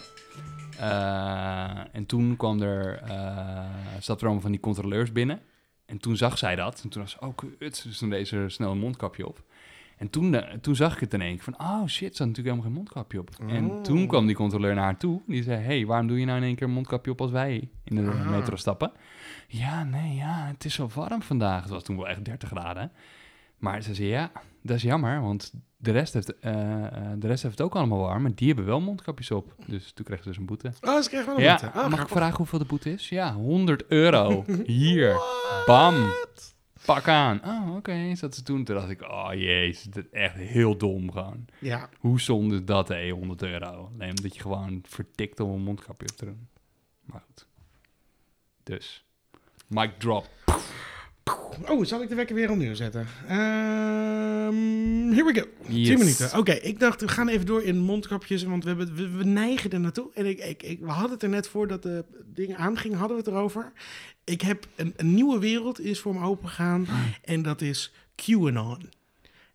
Eh, 0.80 1.80
en 1.92 2.06
toen 2.06 2.36
kwam 2.36 2.62
er, 2.62 2.98
eh 3.02 3.64
zat 4.00 4.16
er 4.18 4.24
allemaal 4.24 4.42
van 4.42 4.50
die 4.50 4.60
controleurs 4.60 5.12
binnen. 5.12 5.40
En 5.86 5.98
toen 5.98 6.16
zag 6.16 6.38
zij 6.38 6.56
dat. 6.56 6.80
En 6.82 6.88
toen 6.88 7.02
was 7.02 7.10
ze, 7.10 7.20
oh 7.20 7.34
kut, 7.36 7.82
dus 7.84 7.98
toen 7.98 8.10
deed 8.10 8.28
ze 8.28 8.44
snel 8.48 8.70
een 8.70 8.78
mondkapje 8.78 9.26
op. 9.28 9.42
En 9.96 10.10
toen, 10.10 10.34
eh, 10.34 10.54
toen 10.58 10.76
zag 10.76 10.94
ik 10.94 11.00
het 11.00 11.14
in 11.14 11.20
één 11.20 11.34
keer 11.34 11.44
van, 11.44 11.60
oh 11.60 11.86
shit, 11.86 12.16
ze 12.16 12.22
had 12.22 12.32
natuurlijk 12.32 12.36
helemaal 12.56 12.62
geen 12.64 12.72
mondkapje 12.72 13.20
op. 13.20 13.30
En 13.48 13.70
Oh. 13.70 13.82
toen 13.82 14.06
kwam 14.06 14.26
die 14.26 14.34
controleur 14.36 14.74
naar 14.74 14.84
haar 14.84 14.96
toe. 14.96 15.20
Die 15.26 15.42
zei, 15.42 15.62
hey, 15.64 15.86
waarom 15.86 16.06
doe 16.06 16.18
je 16.18 16.24
nou 16.24 16.38
in 16.38 16.44
één 16.44 16.54
keer 16.54 16.66
een 16.66 16.72
mondkapje 16.72 17.10
op 17.10 17.20
als 17.20 17.30
wij 17.30 17.68
in 17.84 17.94
de 17.96 18.10
Ah. 18.10 18.30
metro 18.30 18.56
stappen? 18.56 18.92
Ja, 19.48 19.84
nee, 19.84 20.14
ja, 20.14 20.46
het 20.46 20.64
is 20.64 20.74
zo 20.74 20.88
warm 20.94 21.22
vandaag. 21.22 21.62
Het 21.62 21.70
was 21.70 21.82
toen 21.82 21.96
wel 21.96 22.08
echt 22.08 22.24
30 22.24 22.48
graden. 22.48 22.92
Maar 23.58 23.82
ze 23.82 23.94
zei, 23.94 24.08
ja, 24.08 24.30
dat 24.62 24.76
is 24.76 24.82
jammer, 24.82 25.20
want 25.20 25.52
de 25.82 25.90
rest, 25.90 26.14
heeft, 26.14 26.38
eh, 26.38 26.84
eh, 26.86 26.92
de 27.16 27.26
rest 27.26 27.42
heeft 27.42 27.58
het 27.58 27.66
ook 27.66 27.76
allemaal 27.76 27.98
warm. 27.98 28.22
Maar 28.22 28.34
die 28.34 28.46
hebben 28.46 28.64
wel 28.64 28.80
mondkapjes 28.80 29.30
op. 29.30 29.54
Dus 29.66 29.92
toen 29.92 30.04
kreeg 30.04 30.22
ze 30.22 30.28
dus 30.28 30.36
een 30.36 30.46
boete. 30.46 30.72
Oh, 30.80 31.00
ze 31.00 31.08
kregen 31.08 31.26
wel 31.26 31.36
een 31.36 31.42
Ja, 31.42 31.60
boete. 31.60 31.78
Oh, 31.78 31.88
mag 31.88 32.00
ik 32.00 32.08
vragen 32.08 32.36
hoeveel 32.36 32.58
de 32.58 32.64
boete 32.64 32.92
is? 32.92 33.08
Ja, 33.08 33.34
100 33.34 33.84
euro. 33.86 34.44
Hier, 34.64 35.16
bam, 35.66 35.94
pak 36.84 37.08
aan. 37.08 37.40
Oh, 37.44 37.76
oké, 37.76 38.14
zat 38.14 38.34
ze 38.34 38.42
toen. 38.42 38.64
Toen 38.64 38.76
dacht 38.76 38.90
ik, 38.90 39.02
oh 39.02 39.28
jezus, 39.32 39.82
dit 39.84 40.04
is 40.04 40.10
echt 40.10 40.34
heel 40.34 40.76
dom 40.76 41.12
gewoon. 41.12 41.44
Ja, 41.58 41.88
Hoe 41.98 42.20
zonde 42.20 42.64
dat, 42.64 42.88
hé, 42.88 43.10
100 43.10 43.42
euro? 43.42 43.90
Alleen 43.94 44.16
omdat 44.16 44.34
je 44.34 44.40
gewoon 44.40 44.82
vertikt 44.86 45.40
om 45.40 45.50
een 45.50 45.62
mondkapje 45.62 46.08
op 46.10 46.16
te 46.16 46.24
doen. 46.24 46.48
Maar 47.04 47.22
goed. 47.26 47.46
Dus, 48.62 49.04
mic 49.66 49.98
drop. 49.98 50.28
Oh, 51.68 51.84
zal 51.84 52.02
ik 52.02 52.08
de 52.08 52.14
wekker 52.14 52.34
weer 52.34 52.50
opnieuw 52.50 52.74
zetten? 52.74 53.06
Ehm 53.28 54.30
here 55.12 55.24
we 55.24 55.34
go. 55.34 55.72
Yes. 55.74 55.88
10 55.88 55.98
minuten. 55.98 56.38
Oké, 56.38 56.52
ik 56.52 56.80
dacht, 56.80 57.00
we 57.00 57.08
gaan 57.08 57.28
even 57.28 57.46
door 57.46 57.62
in 57.62 57.78
mondkapjes, 57.78 58.42
want 58.42 58.62
we, 58.62 58.68
hebben, 58.68 58.94
we, 58.94 59.08
we 59.08 59.24
neigen 59.24 59.70
er 59.70 59.80
naartoe. 59.80 60.10
En 60.14 60.26
ik, 60.26 60.38
ik, 60.38 60.62
ik, 60.62 60.80
we 60.80 60.90
hadden 60.90 61.10
het 61.10 61.22
er 61.22 61.28
net 61.28 61.48
voordat 61.48 61.82
de 61.82 62.04
dingen 62.26 62.56
aangingen, 62.56 62.98
hadden 62.98 63.16
we 63.16 63.22
het 63.22 63.32
erover. 63.32 63.72
Ik 64.24 64.40
heb 64.40 64.66
een, 64.76 64.92
een 64.96 65.14
nieuwe 65.14 65.38
wereld 65.38 65.80
is 65.80 66.00
voor 66.00 66.14
me 66.14 66.24
opengegaan 66.24 66.86
en 67.24 67.42
dat 67.42 67.60
is 67.60 67.92
QAnon. 68.14 68.90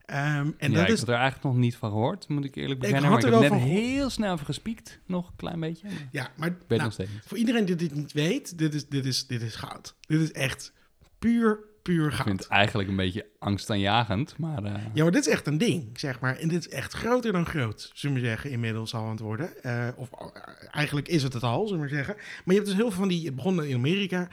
Ehm, 0.06 0.52
en 0.58 0.72
ja, 0.72 0.78
dat 0.78 0.88
ik 0.88 0.94
is 0.94 1.00
had 1.00 1.10
er 1.10 1.16
eigenlijk 1.16 1.44
nog 1.44 1.56
niet 1.56 1.76
van 1.76 1.90
gehoord, 1.90 2.28
moet 2.28 2.46
ik 2.46 2.56
eerlijk 2.56 2.74
Ik 2.74 2.80
bekennen. 2.80 3.12
had 3.12 3.22
maar 3.22 3.32
er 3.32 3.38
ik 3.38 3.42
heb 3.44 3.52
wel 3.52 3.60
net 3.60 3.70
heel 3.70 4.10
snel 4.10 4.34
even 4.34 4.46
gespiekt. 4.46 5.00
Nog 5.06 5.28
een 5.28 5.36
klein 5.36 5.60
beetje. 5.60 5.88
maar 5.88 5.98
Ik 5.98 6.08
ja, 6.12 6.32
maar 6.36 6.56
nou, 6.68 6.92
voor 7.26 7.38
iedereen 7.38 7.66
die 7.66 7.76
dit 7.76 7.96
niet 7.96 8.12
weet, 8.14 8.58
dit 8.58 8.74
is, 8.74 8.88
dit 8.88 9.06
is, 9.06 9.28
dit 9.28 9.42
is 9.42 9.56
goud. 9.56 9.96
Dit 10.08 10.22
is 10.22 10.32
echt 10.32 10.74
puur, 11.30 11.60
puur 11.82 12.06
Ik 12.06 12.12
vind 12.14 12.22
goud. 12.24 12.40
het 12.40 12.48
eigenlijk 12.48 12.90
een 12.90 12.96
beetje 12.96 13.26
angstaanjagend, 13.40 14.38
maar... 14.38 14.64
eh, 14.64 14.74
Ja, 14.94 15.04
maar 15.04 15.12
dit 15.12 15.26
is 15.26 15.32
echt 15.34 15.48
een 15.48 15.58
ding, 15.58 16.00
zeg 16.00 16.20
maar. 16.20 16.38
En 16.38 16.48
dit 16.48 16.66
is 16.68 16.74
echt 16.74 16.94
groter 16.94 17.32
dan 17.32 17.46
groot, 17.46 17.92
zullen 17.94 18.16
we 18.22 18.26
zeggen, 18.26 18.50
inmiddels 18.52 18.94
al 18.94 19.04
aan 19.04 19.10
het 19.10 19.20
worden. 19.20 19.64
Eh, 19.64 19.88
of 19.96 20.10
eh, 20.12 20.28
eigenlijk 20.72 21.08
is 21.08 21.24
het 21.24 21.34
het 21.34 21.44
al, 21.44 21.68
zullen 21.68 21.84
we 21.84 21.90
zeggen. 21.90 22.16
Maar 22.16 22.24
je 22.46 22.54
hebt 22.54 22.66
dus 22.66 22.76
heel 22.76 22.90
veel 22.90 23.00
van 23.00 23.08
die, 23.08 23.26
het 23.26 23.36
begon 23.36 23.64
in 23.64 23.76
Amerika, 23.76 24.28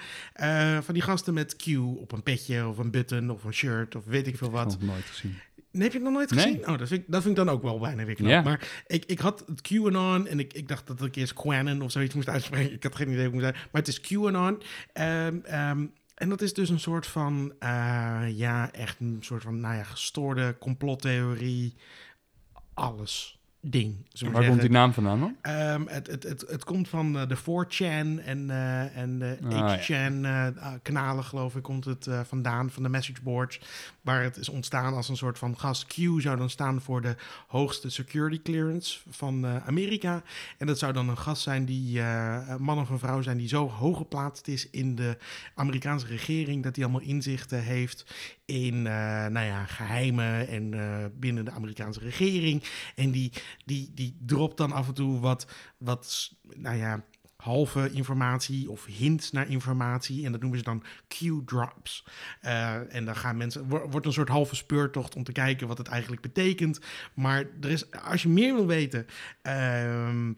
van 0.82 0.94
die 0.94 1.02
gasten 1.02 1.34
met 1.34 1.56
Q 1.56 1.66
op 1.78 2.12
een 2.12 2.22
petje 2.22 2.66
of 2.66 2.78
een 2.78 2.90
button 2.90 3.30
of 3.30 3.44
een 3.44 3.52
shirt 3.54 3.94
of 3.96 4.04
weet 4.04 4.26
ik 4.26 4.36
veel 4.36 4.50
wat. 4.50 4.66
nog 4.80 4.82
nooit 4.90 5.04
gezien. 5.04 5.34
Nee, 5.70 5.82
heb 5.82 5.92
je 5.92 5.98
het 5.98 6.06
nog 6.08 6.16
nooit 6.16 6.30
Nee. 6.30 6.44
gezien? 6.44 6.60
Oh, 6.68 6.78
dat 6.78 6.88
vind, 6.88 7.00
ik, 7.00 7.06
dat 7.08 7.22
vind 7.22 7.38
ik 7.38 7.44
dan 7.44 7.54
ook 7.54 7.62
wel 7.62 7.78
bijna 7.78 8.04
weer 8.04 8.14
knap. 8.14 8.44
Maar 8.44 8.68
ik, 8.86 9.04
ik 9.04 9.18
had 9.18 9.44
het 9.46 9.60
QAnon 9.60 10.26
en 10.26 10.38
ik, 10.38 10.52
ik 10.52 10.68
dacht 10.68 10.86
dat 10.86 11.02
ik 11.02 11.16
eerst 11.16 11.32
Quanon 11.34 11.82
of 11.82 11.90
zoiets 11.90 12.14
moest 12.14 12.28
uitspreken. 12.28 12.72
Ik 12.72 12.82
had 12.82 12.94
geen 12.94 13.08
idee 13.10 13.28
hoe 13.28 13.42
het 13.42 13.52
moest. 13.54 13.66
Maar 13.72 13.82
het 13.82 13.88
is 13.88 14.00
QAnon. 14.00 14.62
Ehm, 14.92 15.36
ehm, 15.44 15.86
en 16.22 16.28
dat 16.28 16.40
is 16.40 16.54
dus 16.54 16.68
een 16.68 16.80
soort 16.80 17.06
van, 17.06 17.52
eh, 17.58 18.22
ja, 18.28 18.72
echt 18.72 19.00
een 19.00 19.18
soort 19.20 19.42
van, 19.42 19.60
nou 19.60 19.74
ja, 19.74 19.82
gestoorde 19.82 20.56
complottheorie. 20.58 21.74
Alles 22.74 23.38
ding. 23.62 23.96
Waar 23.96 24.12
zeggen. 24.12 24.46
komt 24.46 24.60
die 24.60 24.70
naam 24.70 24.92
vandaan 24.92 25.20
dan? 25.20 25.36
Ehm, 25.42 25.86
het, 25.86 26.06
het, 26.06 26.22
het, 26.22 26.44
het 26.48 26.64
komt 26.64 26.88
van 26.88 27.18
eh, 27.18 27.28
de 27.28 27.36
4chan 27.36 28.24
en, 28.24 28.50
eh, 28.50 28.96
en 28.96 29.18
de 29.18 29.38
Ah, 29.44 29.50
ja. 29.50 29.78
8chan 29.78 30.24
eh, 30.24 30.46
ah, 30.64 30.74
kanalen, 30.82 31.24
geloof 31.24 31.56
ik, 31.56 31.62
komt 31.62 31.84
het 31.84 32.08
vandaan, 32.24 32.70
van 32.70 32.82
de 32.82 32.88
messageboards, 32.88 33.60
waar 34.02 34.22
het 34.22 34.36
is 34.36 34.48
ontstaan 34.48 34.94
als 34.94 35.08
een 35.08 35.16
soort 35.16 35.38
van 35.38 35.58
gas. 35.58 35.86
Q 35.86 35.94
zou 35.94 36.36
dan 36.36 36.50
staan 36.50 36.80
voor 36.80 37.00
de 37.00 37.16
hoogste 37.46 37.90
security 37.90 38.42
clearance 38.42 38.98
van 39.10 39.46
eh, 39.46 39.66
Amerika. 39.66 40.22
En 40.58 40.66
dat 40.66 40.78
zou 40.78 40.92
dan 40.92 41.08
een 41.08 41.18
gast 41.18 41.42
zijn 41.42 41.64
die, 41.64 42.00
een 42.00 42.62
man 42.62 42.78
of 42.78 42.90
een 42.90 42.98
vrouw 42.98 43.22
zijn, 43.22 43.38
die 43.38 43.48
zo 43.48 43.68
hoog 43.68 43.96
geplaatst 43.96 44.48
is 44.48 44.70
in 44.70 44.94
de 44.94 45.16
Amerikaanse 45.54 46.06
regering, 46.06 46.62
dat 46.62 46.76
hij 46.76 46.84
allemaal 46.84 47.08
inzichten 47.08 47.62
heeft 47.62 48.04
in, 48.44 48.86
eh, 48.86 49.26
nou 49.26 49.46
ja, 49.46 49.64
geheimen 49.64 50.48
en 50.48 50.70
binnen 51.18 51.44
de 51.44 51.50
Amerikaanse 51.50 52.00
regering. 52.00 52.62
En 52.94 53.10
die, 53.10 53.32
die, 53.64 53.90
die 53.94 54.16
dropt 54.26 54.56
dan 54.56 54.72
af 54.72 54.88
en 54.88 54.94
toe 54.94 55.20
wat, 55.20 55.46
wat 55.78 56.32
nou 56.56 56.76
ja, 56.76 57.04
halve 57.42 57.90
informatie 57.92 58.70
of 58.70 58.86
hints 58.86 59.30
naar 59.32 59.48
informatie. 59.48 60.24
En 60.24 60.32
dat 60.32 60.40
noemen 60.40 60.58
ze 60.58 60.64
dan 60.64 60.82
Q-drops. 61.08 62.04
Eh, 62.40 62.94
en 62.94 63.04
dan 63.04 63.16
gaan 63.16 63.36
mensen, 63.36 63.68
wo- 63.68 63.88
wordt 63.90 64.06
een 64.06 64.12
soort 64.12 64.28
halve 64.28 64.54
speurtocht 64.56 65.16
om 65.16 65.24
te 65.24 65.32
kijken 65.32 65.66
wat 65.68 65.78
het 65.78 65.88
eigenlijk 65.88 66.22
betekent. 66.22 66.80
Maar 67.14 67.44
er 67.60 67.70
is, 67.70 67.90
als 67.90 68.22
je 68.22 68.28
meer 68.28 68.54
wil 68.54 68.66
weten, 68.66 69.06
ehm, 69.42 70.32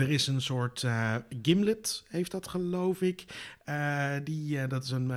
er 0.00 0.10
is 0.10 0.26
een 0.26 0.40
soort 0.40 0.82
eh, 0.82 1.14
Gimlet, 1.42 2.04
heeft 2.08 2.30
dat 2.30 2.48
geloof 2.48 3.00
ik. 3.02 3.24
Eh, 3.64 4.14
die, 4.24 4.60
eh, 4.60 4.68
dat 4.68 4.84
is 4.84 4.90
een, 4.90 5.10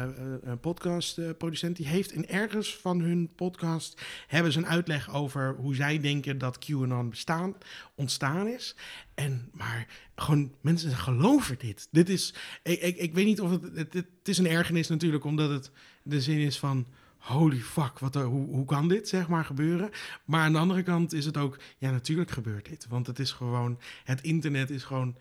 een 0.43 0.59
podcastproducent. 0.59 1.75
die 1.75 1.87
heeft 1.87 2.11
in 2.11 2.27
ergens 2.27 2.75
van 2.75 2.99
hun 2.99 3.29
podcast... 3.35 4.01
hebben 4.27 4.51
ze 4.51 4.57
een 4.57 4.67
uitleg 4.67 5.13
over 5.13 5.55
hoe 5.55 5.75
zij 5.75 5.99
denken 5.99 6.37
dat 6.37 6.59
QAnon 6.59 7.09
bestaan, 7.09 7.55
ontstaan 7.95 8.47
is. 8.47 8.75
En, 9.13 9.49
maar 9.51 9.87
gewoon, 10.15 10.53
mensen 10.61 10.91
geloven 10.91 11.55
dit. 11.59 11.87
Dit 11.91 12.09
is, 12.09 12.33
ik, 12.63 12.81
ik, 12.81 12.97
ik 12.97 13.13
weet 13.13 13.25
niet 13.25 13.41
of 13.41 13.51
het, 13.51 13.61
het... 13.75 13.93
Het 13.93 14.37
is 14.37 14.37
een 14.37 14.47
ergernis 14.47 14.87
natuurlijk, 14.87 15.23
omdat 15.23 15.49
het 15.49 15.71
de 16.03 16.21
zin 16.21 16.37
is 16.37 16.59
van... 16.59 16.87
Holy 17.19 17.59
fuck, 17.59 17.99
wat 17.99 18.15
er, 18.15 18.23
hoe, 18.23 18.47
hoe 18.47 18.65
kan 18.65 18.87
dit 18.87 19.07
zeg 19.07 19.27
maar 19.27 19.45
gebeuren? 19.45 19.89
Maar 20.25 20.41
aan 20.41 20.51
de 20.51 20.57
andere 20.59 20.83
kant 20.83 21.13
is 21.13 21.25
het 21.25 21.37
ook, 21.37 21.59
ja, 21.77 21.91
natuurlijk 21.91 22.31
gebeurt 22.31 22.65
dit. 22.69 22.85
Want 22.89 23.07
het 23.07 23.19
is 23.19 23.31
gewoon, 23.31 23.79
het 24.03 24.21
internet 24.21 24.69
is 24.69 24.83
gewoon 24.83 25.15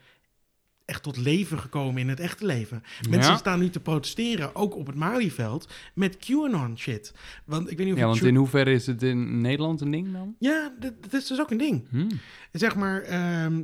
echt 0.84 1.02
tot 1.02 1.16
leven 1.16 1.58
gekomen 1.58 2.00
in 2.00 2.08
het 2.08 2.20
echte 2.20 2.46
leven. 2.46 2.82
Mensen 3.10 3.32
Ja. 3.32 3.38
staan 3.38 3.58
nu 3.58 3.70
te 3.70 3.80
protesteren, 3.80 4.54
ook 4.54 4.76
op 4.76 4.86
het 4.86 4.96
Malieveld, 4.96 5.68
met 5.94 6.16
QAnon 6.16 6.78
shit. 6.78 7.12
Want 7.44 7.70
ik 7.70 7.76
weet 7.76 7.86
niet 7.86 7.94
of 7.94 8.00
Ja, 8.00 8.06
want 8.06 8.22
in 8.22 8.36
hoeverre 8.36 8.72
is 8.72 8.86
het 8.86 9.02
in 9.02 9.40
Nederland 9.40 9.80
een 9.80 9.90
ding 9.90 10.12
dan? 10.12 10.34
Ja, 10.38 10.72
dat, 10.80 10.92
dat 11.02 11.12
is 11.12 11.26
dus 11.26 11.40
ook 11.40 11.50
een 11.50 11.58
ding. 11.58 11.88
Hm. 11.90 12.10
Zeg 12.52 12.76
maar, 12.76 13.02
ehm, 13.02 13.62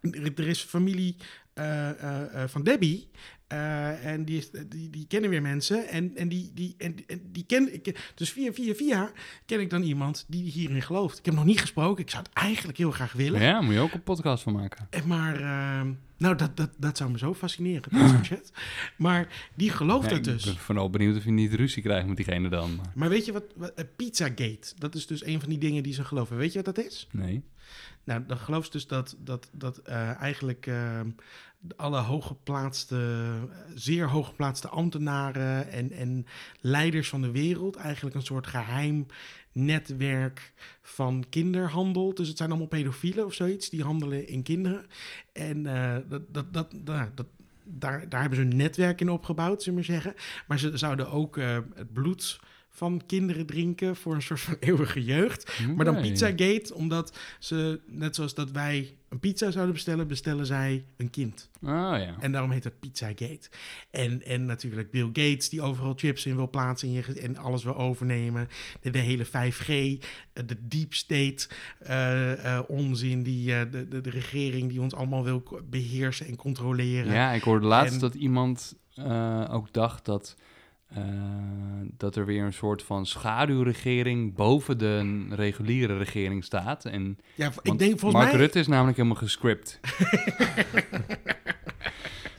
er, 0.00 0.32
er 0.34 0.48
is 0.48 0.60
familie 0.62 1.16
eh, 1.52 1.90
eh, 1.90 2.42
eh, 2.42 2.48
van 2.48 2.62
Debbie. 2.62 3.08
Eh, 3.48 4.06
en 4.06 4.24
die, 4.24 4.44
die, 4.68 4.90
die 4.90 5.06
kennen 5.08 5.30
weer 5.30 5.42
mensen. 5.42 5.88
En, 5.88 6.16
en 6.16 6.28
die, 6.28 6.50
die, 6.54 6.74
en, 6.78 6.94
en 7.06 7.20
die 7.32 7.44
ken 7.46 7.74
ik. 7.74 8.12
Dus 8.14 8.30
via, 8.32 8.52
via, 8.52 8.74
via 8.74 9.10
ken 9.46 9.60
ik 9.60 9.70
dan 9.70 9.82
iemand 9.82 10.24
die 10.28 10.50
hierin 10.50 10.82
gelooft. 10.82 11.18
Ik 11.18 11.24
heb 11.24 11.34
nog 11.34 11.44
niet 11.44 11.60
gesproken. 11.60 12.02
Ik 12.04 12.10
zou 12.10 12.22
het 12.22 12.32
eigenlijk 12.32 12.78
heel 12.78 12.90
graag 12.90 13.12
willen. 13.12 13.40
Ja, 13.40 13.60
moet 13.60 13.74
je 13.74 13.80
ook 13.80 13.92
een 13.92 14.02
podcast 14.02 14.42
van 14.42 14.52
maken. 14.52 14.88
Maar, 15.06 15.34
ehm, 15.40 15.92
nou, 16.16 16.36
dat, 16.36 16.56
dat, 16.56 16.70
dat 16.78 16.96
zou 16.96 17.10
me 17.10 17.18
zo 17.18 17.34
fascineren. 17.34 17.98
Dat 17.98 18.08
soort 18.10 18.24
shit. 18.32 18.52
Maar 18.96 19.48
die 19.54 19.70
gelooft 19.70 20.10
Ja, 20.10 20.16
het 20.16 20.26
ik 20.26 20.32
dus. 20.32 20.44
ben 20.44 20.56
vooral 20.56 20.90
benieuwd 20.90 21.16
of 21.16 21.24
je 21.24 21.30
niet 21.30 21.54
ruzie 21.54 21.82
krijgt 21.82 22.06
met 22.06 22.16
diegene 22.16 22.48
dan. 22.48 22.76
maar- 22.76 22.86
Maar 22.94 23.08
weet 23.08 23.24
je 23.24 23.32
wat, 23.32 23.44
wat 23.56 23.74
eh, 23.74 23.84
Pizzagate, 23.96 24.72
dat 24.78 24.94
is 24.94 25.06
dus 25.06 25.24
een 25.26 25.40
van 25.40 25.48
die 25.48 25.58
dingen 25.58 25.82
die 25.82 25.92
ze 25.94 26.04
geloven. 26.04 26.36
Weet 26.36 26.52
je 26.52 26.62
wat 26.62 26.74
dat 26.76 26.84
is? 26.86 27.08
Nee. 27.10 27.42
Nou, 28.04 28.24
dan 28.26 28.38
geloof 28.38 28.64
ze 28.64 28.70
dus 28.70 28.86
dat, 28.86 29.16
dat, 29.18 29.48
dat 29.52 29.78
eh, 29.78 30.20
eigenlijk 30.20 30.66
eh, 30.66 31.00
alle 31.76 32.00
hooggeplaatste, 32.00 33.26
zeer 33.74 34.08
hooggeplaatste 34.08 34.68
ambtenaren 34.68 35.70
en, 35.70 35.92
en 35.92 36.26
leiders 36.60 37.08
van 37.08 37.20
de 37.20 37.30
wereld 37.30 37.76
eigenlijk 37.76 38.16
een 38.16 38.22
soort 38.22 38.46
geheim 38.46 39.06
netwerk 39.52 40.52
van 40.82 41.24
kinderhandel. 41.28 42.14
Dus 42.14 42.28
het 42.28 42.36
zijn 42.36 42.50
allemaal 42.50 42.68
pedofielen 42.68 43.24
of 43.24 43.34
zoiets, 43.34 43.70
die 43.70 43.82
handelen 43.82 44.28
in 44.28 44.42
kinderen. 44.42 44.86
En 45.32 45.66
eh, 45.66 45.96
dat, 46.08 46.22
dat, 46.34 46.52
dat, 46.52 46.72
nou, 46.72 47.08
dat, 47.14 47.26
daar, 47.64 48.08
daar 48.08 48.20
hebben 48.20 48.38
ze 48.38 48.44
een 48.44 48.56
netwerk 48.56 49.00
in 49.00 49.10
opgebouwd, 49.10 49.62
zullen 49.62 49.80
we 49.80 49.86
maar 49.86 50.00
zeggen. 50.00 50.22
Maar 50.48 50.58
ze 50.58 50.76
zouden 50.76 51.10
ook 51.10 51.36
eh, 51.36 51.58
het 51.74 51.92
bloed 51.92 52.40
van 52.78 53.02
kinderen 53.06 53.46
drinken 53.46 53.96
voor 53.96 54.14
een 54.14 54.22
soort 54.22 54.40
van 54.40 54.56
eeuwige 54.68 55.04
jeugd. 55.04 55.60
Maar 55.76 55.84
dan. 55.84 56.00
Pizzagate, 56.00 56.74
omdat 56.74 57.18
ze, 57.38 57.80
net 57.86 58.14
zoals 58.14 58.34
dat 58.34 58.50
wij 58.50 58.94
een 59.08 59.20
pizza 59.20 59.50
zouden 59.50 59.74
bestellen, 59.74 60.06
bestellen 60.08 60.46
zij 60.46 60.84
een 60.96 61.10
kind. 61.10 61.50
Oh 61.62 61.68
ja. 61.70 62.16
En 62.20 62.32
daarom 62.32 62.50
heet 62.50 62.64
het 62.64 62.80
Pizzagate. 62.80 63.48
En, 63.90 64.24
en 64.24 64.44
natuurlijk 64.44 64.90
Bill 64.90 65.06
Gates, 65.06 65.48
die 65.48 65.62
overal 65.62 65.92
chips 65.96 66.26
in 66.26 66.36
wil 66.36 66.50
plaatsen 66.50 66.88
in 66.88 67.04
en 67.16 67.36
alles 67.36 67.64
wil 67.64 67.76
overnemen. 67.76 68.48
De, 68.80 68.90
de 68.90 68.98
hele 68.98 69.26
5G, 69.26 69.68
eh, 69.68 69.98
de 70.46 70.56
deep 70.68 70.94
state 70.94 71.48
eh, 71.78 72.60
onzin, 72.66 73.22
die, 73.22 73.46
de, 73.46 73.88
de, 73.88 74.00
de 74.00 74.10
regering 74.10 74.68
die 74.68 74.80
ons 74.80 74.94
allemaal 74.94 75.24
wil 75.24 75.62
beheersen 75.70 76.26
en 76.26 76.36
controleren. 76.36 77.12
Ja, 77.12 77.32
ik 77.32 77.42
hoorde 77.42 77.66
laatst 77.66 77.94
En- 77.94 78.00
dat 78.00 78.14
iemand 78.14 78.76
ook 79.50 79.72
dacht 79.72 80.04
dat, 80.04 80.36
eh, 80.88 81.02
dat 81.96 82.16
er 82.16 82.26
weer 82.26 82.44
een 82.44 82.52
soort 82.52 82.82
van 82.82 83.06
schaduwregering 83.06 84.34
boven 84.34 84.78
de 84.78 85.26
reguliere 85.30 85.96
regering 85.98 86.44
staat. 86.44 86.84
En, 86.84 87.18
Ja, 87.34 87.50
ik 87.62 87.78
denk 87.78 87.90
volgens 87.98 88.12
Mark 88.22 88.32
mij... 88.32 88.40
Rutte 88.40 88.58
is 88.58 88.66
namelijk 88.66 88.96
helemaal 88.96 89.18
gescript. 89.18 89.80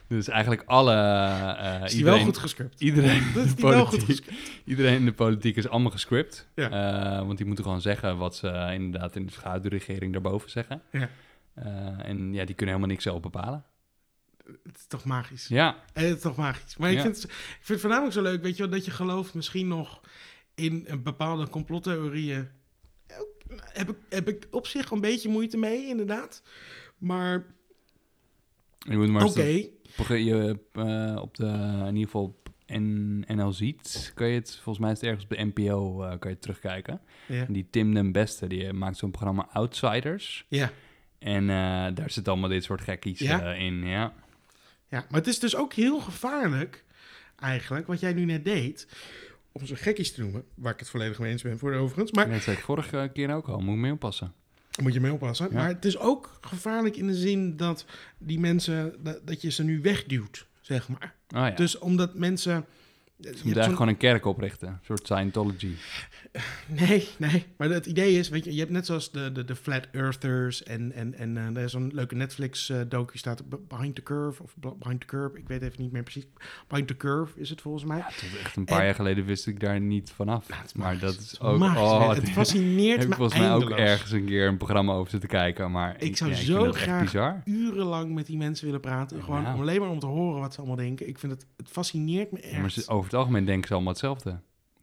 dus 0.07 0.27
eigenlijk 0.27 0.63
alle... 0.65 0.93
eh, 0.93 1.83
is 1.83 1.89
die 1.89 1.97
iedereen, 1.99 2.17
wel 2.17 2.25
goed 2.27 2.37
gescript. 2.37 2.81
Iedereen, 2.81 3.23
Dat 3.33 3.43
is 3.45 3.49
in 3.49 3.55
de 3.55 3.61
die 3.61 3.69
wel 3.69 3.85
goed 3.85 3.99
politiek- 3.99 4.25
gescript. 4.25 4.61
iedereen 4.65 4.95
in 4.95 5.05
de 5.05 5.13
politiek 5.13 5.55
is 5.55 5.67
allemaal 5.69 5.91
gescript. 5.91 6.49
Ja. 6.55 6.69
Eh, 7.19 7.25
want 7.25 7.37
die 7.37 7.45
moeten 7.45 7.63
gewoon 7.63 7.81
zeggen 7.81 8.17
wat 8.17 8.35
ze 8.35 8.69
inderdaad 8.73 9.15
in 9.15 9.25
de 9.25 9.31
schaduwregering 9.31 10.11
daarboven 10.13 10.49
zeggen. 10.49 10.81
Ja. 10.91 11.09
En 11.97 12.33
ja, 12.33 12.45
die 12.45 12.55
kunnen 12.55 12.75
helemaal 12.75 12.87
niks 12.87 13.03
zelf 13.03 13.21
bepalen. 13.21 13.63
Het 14.63 14.77
is 14.77 14.85
toch 14.87 15.05
magisch. 15.05 15.47
Ja, 15.47 15.83
Het 15.93 16.15
is 16.15 16.21
toch 16.21 16.35
magisch. 16.35 16.77
Maar 16.77 16.91
ik, 16.91 16.99
vind, 16.99 17.15
het- 17.15 17.23
ik 17.23 17.31
vind 17.51 17.67
het 17.67 17.79
voornamelijk 17.79 18.13
zo 18.13 18.21
leuk, 18.21 18.41
weet 18.41 18.55
je 18.57 18.63
wel, 18.63 18.71
dat 18.71 18.85
je 18.85 18.91
gelooft 18.91 19.33
misschien 19.33 19.67
nog 19.67 20.01
in 20.55 20.83
een 20.87 21.03
bepaalde 21.03 21.49
complottheorieën. 21.49 22.47
Heb 23.59 23.89
ik, 23.89 23.95
heb 24.09 24.27
ik 24.29 24.47
op 24.51 24.67
zich 24.67 24.91
een 24.91 25.01
beetje 25.01 25.29
moeite 25.29 25.57
mee, 25.57 25.87
inderdaad. 25.87 26.43
Maar 26.97 27.45
je 28.79 28.97
moet 28.97 29.09
maar 29.09 29.23
oké. 29.23 30.13
je, 30.13 30.59
eh, 30.73 31.21
op 31.21 31.35
de, 31.35 31.45
in 31.79 31.85
ieder 31.95 32.03
geval 32.05 32.23
op 32.23 32.49
N- 32.73 33.23
NL 33.27 33.51
Ziet, 33.51 34.11
kan 34.15 34.27
je 34.27 34.33
het, 34.35 34.55
volgens 34.55 34.79
mij 34.79 34.91
is 34.91 34.97
het 34.99 35.05
ergens 35.09 35.23
op 35.23 35.29
de 35.29 35.43
NPO, 35.53 36.03
eh, 36.03 36.19
kan 36.19 36.31
je 36.31 36.39
terugkijken. 36.39 37.01
Ja. 37.27 37.45
En 37.45 37.53
die 37.53 37.67
Tim 37.69 37.93
den 37.93 38.11
Beste, 38.11 38.47
die 38.47 38.65
eh, 38.67 38.73
maakt 38.73 38.97
zo'n 38.97 39.11
programma 39.11 39.47
Outsiders. 39.51 40.45
Ja. 40.47 40.71
En 41.19 41.47
daar 41.95 42.09
zit 42.09 42.27
allemaal 42.27 42.49
dit 42.49 42.63
soort 42.63 42.81
gekkies 42.81 43.19
Ja? 43.19 43.53
in, 43.53 43.85
ja. 43.87 44.13
Ja, 44.89 45.05
maar 45.09 45.19
het 45.19 45.27
is 45.27 45.39
dus 45.39 45.55
ook 45.55 45.73
heel 45.73 45.99
gevaarlijk, 45.99 46.83
eigenlijk, 47.35 47.87
wat 47.87 47.99
jij 47.99 48.13
nu 48.13 48.25
net 48.25 48.45
deed. 48.45 48.87
Om 49.51 49.65
ze 49.65 49.75
gekkies 49.75 50.13
te 50.13 50.21
noemen, 50.21 50.43
waar 50.55 50.73
ik 50.73 50.79
het 50.79 50.89
volledig 50.89 51.19
mee 51.19 51.31
eens 51.31 51.41
ben 51.41 51.59
voor 51.59 51.71
de 51.71 51.77
overigens. 51.77 52.11
Maar 52.11 52.29
Dat 52.29 52.41
zei 52.41 52.55
ik 52.55 52.63
vorige 52.63 53.09
keer 53.13 53.33
ook 53.33 53.47
al, 53.47 53.59
moet 53.59 53.75
ik 53.75 53.81
mee 53.81 53.91
oppassen. 53.91 54.33
Moet 54.81 54.93
je 54.93 54.99
mee 54.99 55.13
oppassen. 55.13 55.47
Ja. 55.49 55.53
Maar 55.53 55.67
het 55.67 55.85
is 55.85 55.97
ook 55.97 56.37
gevaarlijk 56.41 56.95
in 56.95 57.07
de 57.07 57.15
zin 57.15 57.57
dat 57.57 57.85
die 58.17 58.39
mensen, 58.39 58.95
dat, 59.03 59.27
dat 59.27 59.41
je 59.41 59.51
ze 59.51 59.63
nu 59.63 59.81
wegduwt, 59.81 60.47
zeg 60.61 60.89
maar. 60.89 61.15
Oh 61.35 61.39
ja. 61.39 61.51
Dus 61.51 61.77
omdat 61.77 62.15
mensen 62.15 62.53
je 62.53 62.63
Ze 63.21 63.27
moeten 63.29 63.43
eigenlijk 63.43 63.71
gewoon 63.75 63.87
een 63.87 63.97
kerk 63.97 64.25
oprichten. 64.25 64.67
Een 64.67 64.77
soort 64.81 65.03
Scientology. 65.05 65.71
Nee, 66.67 67.07
nee. 67.17 67.45
Maar 67.57 67.69
het 67.69 67.85
idee 67.85 68.17
is, 68.17 68.29
weet 68.29 68.43
je, 68.45 68.53
je 68.53 68.59
hebt 68.59 68.71
net 68.71 68.85
zoals 68.85 69.11
de, 69.11 69.31
de, 69.31 69.45
de 69.45 69.55
Flat 69.55 69.87
Earthers 69.91 70.63
en, 70.63 70.91
en, 70.91 71.13
en 71.13 71.37
eh, 71.37 71.43
er 71.57 71.63
is 71.63 71.71
zo'n 71.71 71.91
leuke 71.93 72.15
Netflix-docu 72.15 73.17
staat, 73.17 73.49
Be- 73.49 73.59
Behind 73.67 73.95
the 73.95 74.03
Curve 74.03 74.43
of 74.43 74.55
Be- 74.55 74.73
Behind 74.79 74.99
the 74.99 75.05
Curve, 75.05 75.37
ik 75.37 75.47
weet 75.47 75.61
even 75.61 75.81
niet 75.81 75.91
meer 75.91 76.03
precies. 76.03 76.25
Behind 76.67 76.87
the 76.87 76.97
Curve 76.97 77.39
is 77.39 77.49
het 77.49 77.61
volgens 77.61 77.83
mij. 77.83 77.97
Ja, 77.97 78.07
echt 78.43 78.55
een 78.55 78.65
paar 78.65 78.79
En- 78.79 78.85
jaar 78.85 78.95
geleden 78.95 79.25
wist 79.25 79.47
ik 79.47 79.59
daar 79.59 79.79
niet 79.81 80.11
vanaf. 80.15 80.49
Nou, 80.49 80.61
maar 80.73 80.85
magisch. 80.85 81.01
dat 81.01 81.17
is 81.19 81.39
ook... 81.39 81.57
magisch, 81.57 81.81
oh, 81.81 82.13
het 82.13 82.29
fascineert 82.29 82.99
heb 83.01 83.03
ik 83.03 83.09
me 83.09 83.15
volgens 83.15 83.39
mij 83.39 83.51
ook 83.53 83.69
ergens 83.69 84.11
een 84.11 84.25
keer 84.25 84.47
een 84.47 84.57
programma 84.57 84.93
over 84.93 85.11
zitten 85.11 85.29
kijken. 85.29 85.71
Maar 85.71 86.01
Ik 86.01 86.17
zou 86.17 86.29
ja, 86.29 86.35
zo 86.35 86.71
graag 86.71 87.13
urenlang 87.45 88.13
met 88.13 88.25
die 88.25 88.37
mensen 88.37 88.65
willen 88.65 88.81
praten. 88.81 89.23
Gewoon 89.23 89.41
Ja. 89.41 89.53
om 89.53 89.59
alleen 89.61 89.79
maar 89.79 89.89
om 89.89 89.99
te 89.99 90.05
horen 90.05 90.39
wat 90.41 90.53
ze 90.53 90.57
allemaal 90.59 90.75
denken. 90.77 91.07
Ik 91.07 91.19
vind 91.19 91.31
het, 91.31 91.45
het 91.57 91.67
fascineert 91.67 92.31
me 92.31 92.39
Ja, 92.41 92.55
maar 92.55 92.63
echt. 92.65 92.73
ze- 92.73 92.87
over 92.89 93.08
het 93.11 93.19
algemeen 93.19 93.45
denken 93.45 93.67
ze 93.67 93.73
allemaal 93.73 93.93
hetzelfde. 93.93 94.39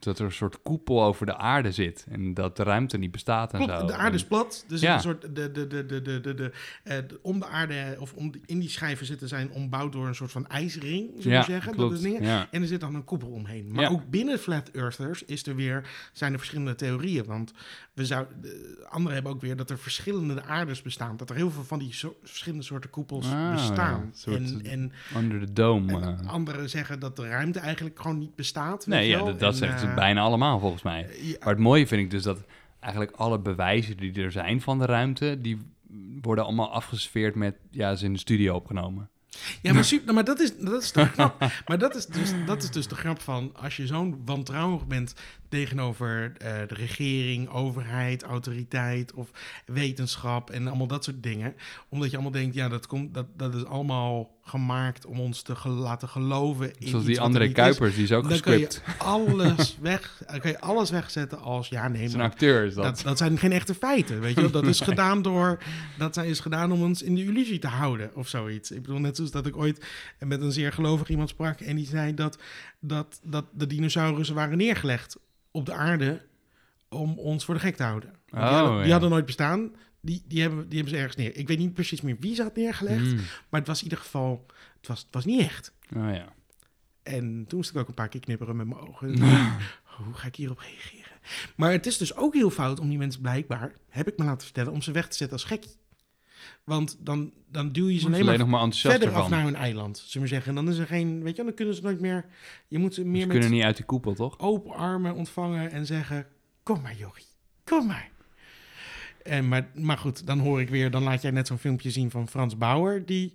Dat 0.07 0.19
er 0.19 0.25
een 0.25 0.33
soort 0.33 0.63
koepel 0.63 1.03
over 1.05 1.27
de 1.27 1.37
aarde 1.37 1.73
zit. 1.73 2.07
En 2.11 2.35
dat 2.35 2.57
de 2.57 2.63
ruimte 2.63 2.99
niet 2.99 3.11
bestaat 3.11 3.53
en 3.53 3.59
Klopt, 3.59 3.81
zo. 3.81 3.87
de 3.87 3.95
aarde 3.95 4.17
is 4.17 4.25
plat. 4.25 4.65
Dus 4.69 4.81
Ja. 4.81 4.95
een 4.95 5.01
soort 5.01 5.21
de, 5.23 5.51
de, 5.53 5.67
de, 5.67 5.87
de, 5.87 6.03
de, 6.03 6.21
de, 6.21 6.35
de, 6.35 6.53
eh, 6.85 6.97
de- 7.09 7.19
om 7.23 7.39
de 7.39 7.47
aarde 7.47 7.97
of 7.99 8.13
om, 8.13 8.33
in 8.47 8.59
die 8.59 8.69
schijven 8.69 9.07
zitten 9.07 9.29
zijn 9.29 9.51
ombouwd 9.51 9.93
door 9.93 10.07
een 10.07 10.15
soort 10.15 10.31
van 10.33 10.47
ijsring, 10.47 11.11
ja, 11.19 11.39
we 11.39 11.45
zeggen. 11.45 11.73
klopt. 11.73 11.91
Dat 11.91 11.99
is 11.99 12.05
dingen. 12.05 12.23
Ja. 12.23 12.47
En 12.51 12.61
er 12.63 12.69
zit 12.69 12.81
dan 12.81 12.95
een 12.95 13.05
koepel 13.05 13.29
omheen. 13.29 13.73
Maar 13.73 13.91
ook 13.91 14.11
binnen 14.11 14.39
Flat 14.39 14.69
Earthers 14.71 15.25
is 15.25 15.47
er 15.47 15.55
weer, 15.57 15.89
zijn 16.13 16.33
er 16.33 16.39
verschillende 16.39 16.75
theorieën. 16.75 17.25
Want 17.25 17.53
we 17.93 18.05
zou, 18.07 18.27
de, 18.41 18.85
anderen 18.89 19.15
hebben 19.15 19.33
ook 19.33 19.41
weer 19.41 19.57
dat 19.57 19.71
er 19.71 19.79
verschillende 19.79 20.43
aardes 20.43 20.83
bestaan. 20.83 21.17
Dat 21.17 21.31
er 21.31 21.37
heel 21.37 21.51
veel 21.51 21.65
van 21.65 21.79
die 21.79 21.95
verschillende 22.23 22.65
soorten 22.65 22.91
koepels 22.91 23.31
Ah, 23.33 23.53
bestaan. 23.53 24.13
En, 24.27 24.61
en, 24.65 24.93
Under 25.17 25.47
the 25.47 25.53
dome. 25.53 26.01
en 26.01 26.27
anderen 26.27 26.71
zeggen 26.71 27.01
dat 27.01 27.17
de 27.17 27.29
ruimte 27.29 27.59
eigenlijk 27.59 28.01
gewoon 28.01 28.19
niet 28.19 28.35
bestaat. 28.35 28.87
nee, 28.87 29.09
je 29.09 29.17
ja, 29.17 29.25
dat, 29.25 29.39
dat 29.41 29.53
En, 29.53 29.59
zeggen 29.59 29.79
ze 29.81 29.87
eh, 29.87 29.96
bijna 29.97 30.21
allemaal 30.21 30.59
volgens 30.59 30.83
mij. 30.83 31.09
ja, 31.21 31.37
Maar 31.39 31.49
het 31.49 31.59
mooie 31.59 31.87
vind 31.87 32.03
ik 32.03 32.11
dus 32.11 32.23
dat 32.23 32.45
eigenlijk 32.81 33.17
alle 33.17 33.39
bewijzen 33.39 33.97
die 33.97 34.23
er 34.23 34.33
zijn 34.33 34.61
van 34.61 34.79
de 34.79 34.87
ruimte... 34.87 35.41
die 35.41 35.59
worden 36.21 36.45
allemaal 36.45 36.73
afgesfeerd 36.73 37.35
met... 37.35 37.57
ja, 37.71 37.95
ze 37.95 38.05
in 38.05 38.13
de 38.13 38.19
studio 38.19 38.55
opgenomen. 38.55 39.11
Ja, 39.63 39.73
maar, 39.73 39.85
super, 39.85 40.15
maar 40.15 40.25
dat 40.25 40.41
is, 40.41 40.59
dat 40.59 40.83
is 40.83 40.91
toch 40.91 41.13
knap. 41.15 41.51
maar 41.67 41.79
dat 41.79 41.95
is, 41.95 42.07
dus, 42.07 42.33
dat 42.47 42.63
is 42.63 42.71
dus 42.71 42.89
de 42.89 42.95
grap 42.95 43.21
van 43.21 43.53
als 43.55 43.77
je 43.77 43.87
zo'n 43.87 44.23
wantrouwig 44.25 44.87
bent 44.87 45.15
tegenover 45.49 46.33
eh, 46.39 46.53
de 46.69 46.75
regering, 46.75 47.49
overheid, 47.49 48.23
autoriteit 48.23 49.13
of 49.13 49.31
wetenschap 49.67 50.51
en 50.51 50.67
allemaal 50.67 50.87
dat 50.87 51.05
soort 51.05 51.23
dingen. 51.23 51.55
Omdat 51.89 52.11
je 52.11 52.15
allemaal 52.15 52.33
denkt, 52.33 52.55
ja, 52.55 52.69
dat, 52.69 52.87
komt, 52.87 53.15
dat, 53.15 53.27
dat 53.37 53.55
is 53.55 53.65
allemaal 53.65 54.36
gemaakt 54.49 55.07
om 55.07 55.21
ons 55.21 55.43
te 55.43 55.55
laten 55.69 56.09
geloven 56.09 56.67
in 56.79 56.89
Zoals 56.89 57.07
iets 57.07 57.19
die 57.19 57.29
er 57.35 57.43
is. 57.43 57.53
Kuipers, 57.53 57.95
die 57.95 58.05
is 58.05 58.13
ook 58.13 58.29
Dan 58.29 58.41
kan 58.41 58.59
je 58.59 58.65
gescript. 58.65 58.99
alles 58.99 59.77
weg, 59.81 60.23
kan 60.27 60.51
je 60.51 60.61
alles 60.61 60.91
wegzetten 60.91 61.41
als 61.41 61.69
ja, 61.69 61.89
nee, 61.89 62.11
maar 62.11 62.23
acteur, 62.23 62.65
is 62.65 62.75
dat. 62.75 62.85
dat, 62.85 63.03
dat 63.03 63.19
zijn 63.19 63.39
geen 63.39 63.53
echte 63.53 63.75
feiten, 63.75 64.21
weet 64.21 64.35
je. 64.35 64.51
Dat 64.51 64.67
is 64.67 64.81
gedaan 64.91 65.23
door... 65.23 65.59
Dat 65.99 66.17
is 66.17 66.41
gedaan 66.41 66.73
om 66.73 66.83
ons 66.83 67.03
in 67.03 67.15
de 67.15 67.25
illusie 67.25 67.59
te 67.59 67.67
houden 67.67 68.11
of 68.15 68.29
zoiets. 68.29 68.71
Ik 68.71 68.83
bedoel, 68.83 68.99
net 68.99 69.17
zoals 69.17 69.31
dat 69.31 69.47
ik 69.47 69.57
ooit 69.57 69.87
met 70.19 70.41
een 70.41 70.53
zeer 70.53 70.73
gelovig 70.73 71.09
iemand 71.09 71.29
sprak... 71.29 71.61
en 71.61 71.77
die 71.77 71.87
zei 71.87 72.15
dat, 72.15 72.39
dat, 72.81 73.21
dat 73.23 73.45
de 73.53 73.67
dinosaurussen 73.67 74.35
waren 74.35 74.59
neergelegd 74.59 75.17
op 75.51 75.67
de 75.67 75.73
aarde... 75.73 76.23
om 76.89 77.19
ons 77.19 77.45
voor 77.45 77.55
de 77.55 77.61
gek 77.61 77.77
te 77.77 77.83
houden. 77.83 78.11
Die, 78.27 78.41
Oh, 78.41 78.83
die 78.83 78.93
hadden 78.93 79.11
nooit 79.11 79.27
bestaan. 79.27 79.71
Die, 80.07 80.23
die, 80.27 80.41
hebben, 80.41 80.69
die 80.69 80.79
hebben 80.79 80.97
ze 80.97 81.01
ergens 81.01 81.17
neer. 81.17 81.37
Ik 81.37 81.49
weet 81.49 81.59
niet 81.59 81.75
precies 81.75 82.01
meer 82.01 82.17
wie 82.21 82.35
ze 82.35 82.43
had 82.43 82.57
neergelegd... 82.57 83.05
Mm. 83.05 83.21
maar 83.49 83.61
het 83.61 83.69
was 83.69 83.79
in 83.79 83.85
ieder 83.85 83.99
geval... 83.99 84.47
Het 84.79 84.87
was, 84.87 85.01
het 85.01 85.15
was 85.15 85.25
niet 85.25 85.41
echt. 85.41 85.73
Oh 85.97 86.15
ja. 86.15 86.35
En 87.03 87.45
toen 87.49 87.59
moest 87.59 87.71
ik 87.71 87.77
ook 87.77 87.89
een 87.89 87.95
paar 87.95 88.09
keer 88.09 88.21
knipperen 88.21 88.57
met 88.57 88.67
mijn 88.67 88.81
ogen. 88.81 89.19
Hoe 90.05 90.15
ga 90.15 90.27
ik 90.27 90.37
hierop 90.37 90.59
reageren? 90.59 91.13
Maar 91.57 91.73
het 91.73 91.87
is 91.87 91.99
dus 91.99 92.17
ook 92.17 92.35
heel 92.35 92.51
fout 92.51 92.81
om 92.81 92.89
die 92.89 92.99
mensen 92.99 93.21
blijkbaar, 93.21 93.73
heb 93.89 94.09
ik 94.09 94.19
me 94.19 94.25
laten 94.25 94.45
vertellen, 94.45 94.73
om 94.73 94.83
ze 94.83 94.93
weg 94.93 95.09
te 95.09 95.17
zetten 95.17 95.37
als 95.37 95.47
gekkie. 95.47 95.77
Want 96.65 96.97
dan, 97.01 97.33
dan 97.51 97.73
duw 97.73 97.89
je 97.89 97.99
ze 97.99 98.15
Ze 98.15 98.21
alleen 98.21 98.39
nog 98.39 98.49
maar 98.49 98.73
verder 98.73 99.13
af 99.13 99.29
naar 99.29 99.45
hun 99.45 99.55
eiland, 99.55 99.99
zullen 99.99 100.29
we 100.29 100.35
zeggen. 100.35 100.57
En 100.57 100.65
dan 100.65 100.75
is 100.75 100.79
er 100.79 100.87
geen, 100.87 101.23
weet 101.23 101.37
je, 101.37 101.45
dan 101.45 101.55
kunnen 101.55 101.75
ze 101.75 101.83
nooit 101.83 102.01
meer, 102.01 102.25
je 102.69 102.79
moet 102.79 102.95
ze 102.95 103.05
meer 103.05 103.21
Ze 103.21 103.27
met 103.27 103.37
kunnen 103.37 103.55
niet 103.55 103.65
uit 103.65 103.77
die 103.77 103.85
koepel, 103.85 104.15
toch? 104.15 104.39
open 104.39 104.75
armen 104.75 105.15
ontvangen 105.15 105.71
en 105.71 105.87
zeggen, 105.87 106.27
kom 106.63 106.83
maar 106.83 106.97
Jochie, 106.97 107.27
kom 107.65 107.87
maar. 107.87 108.11
En 109.27 109.49
maar, 109.49 109.67
maar 109.75 109.99
goed, 109.99 110.27
dan 110.27 110.39
hoor 110.39 110.61
ik 110.61 110.69
weer, 110.69 110.91
dan 110.91 111.03
laat 111.03 111.23
jij 111.23 111.31
net 111.31 111.47
zo'n 111.47 111.59
filmpje 111.59 111.91
zien 111.91 112.11
van 112.11 112.29
Frans 112.29 112.57
Bauer, 112.59 113.03
die, 113.07 113.35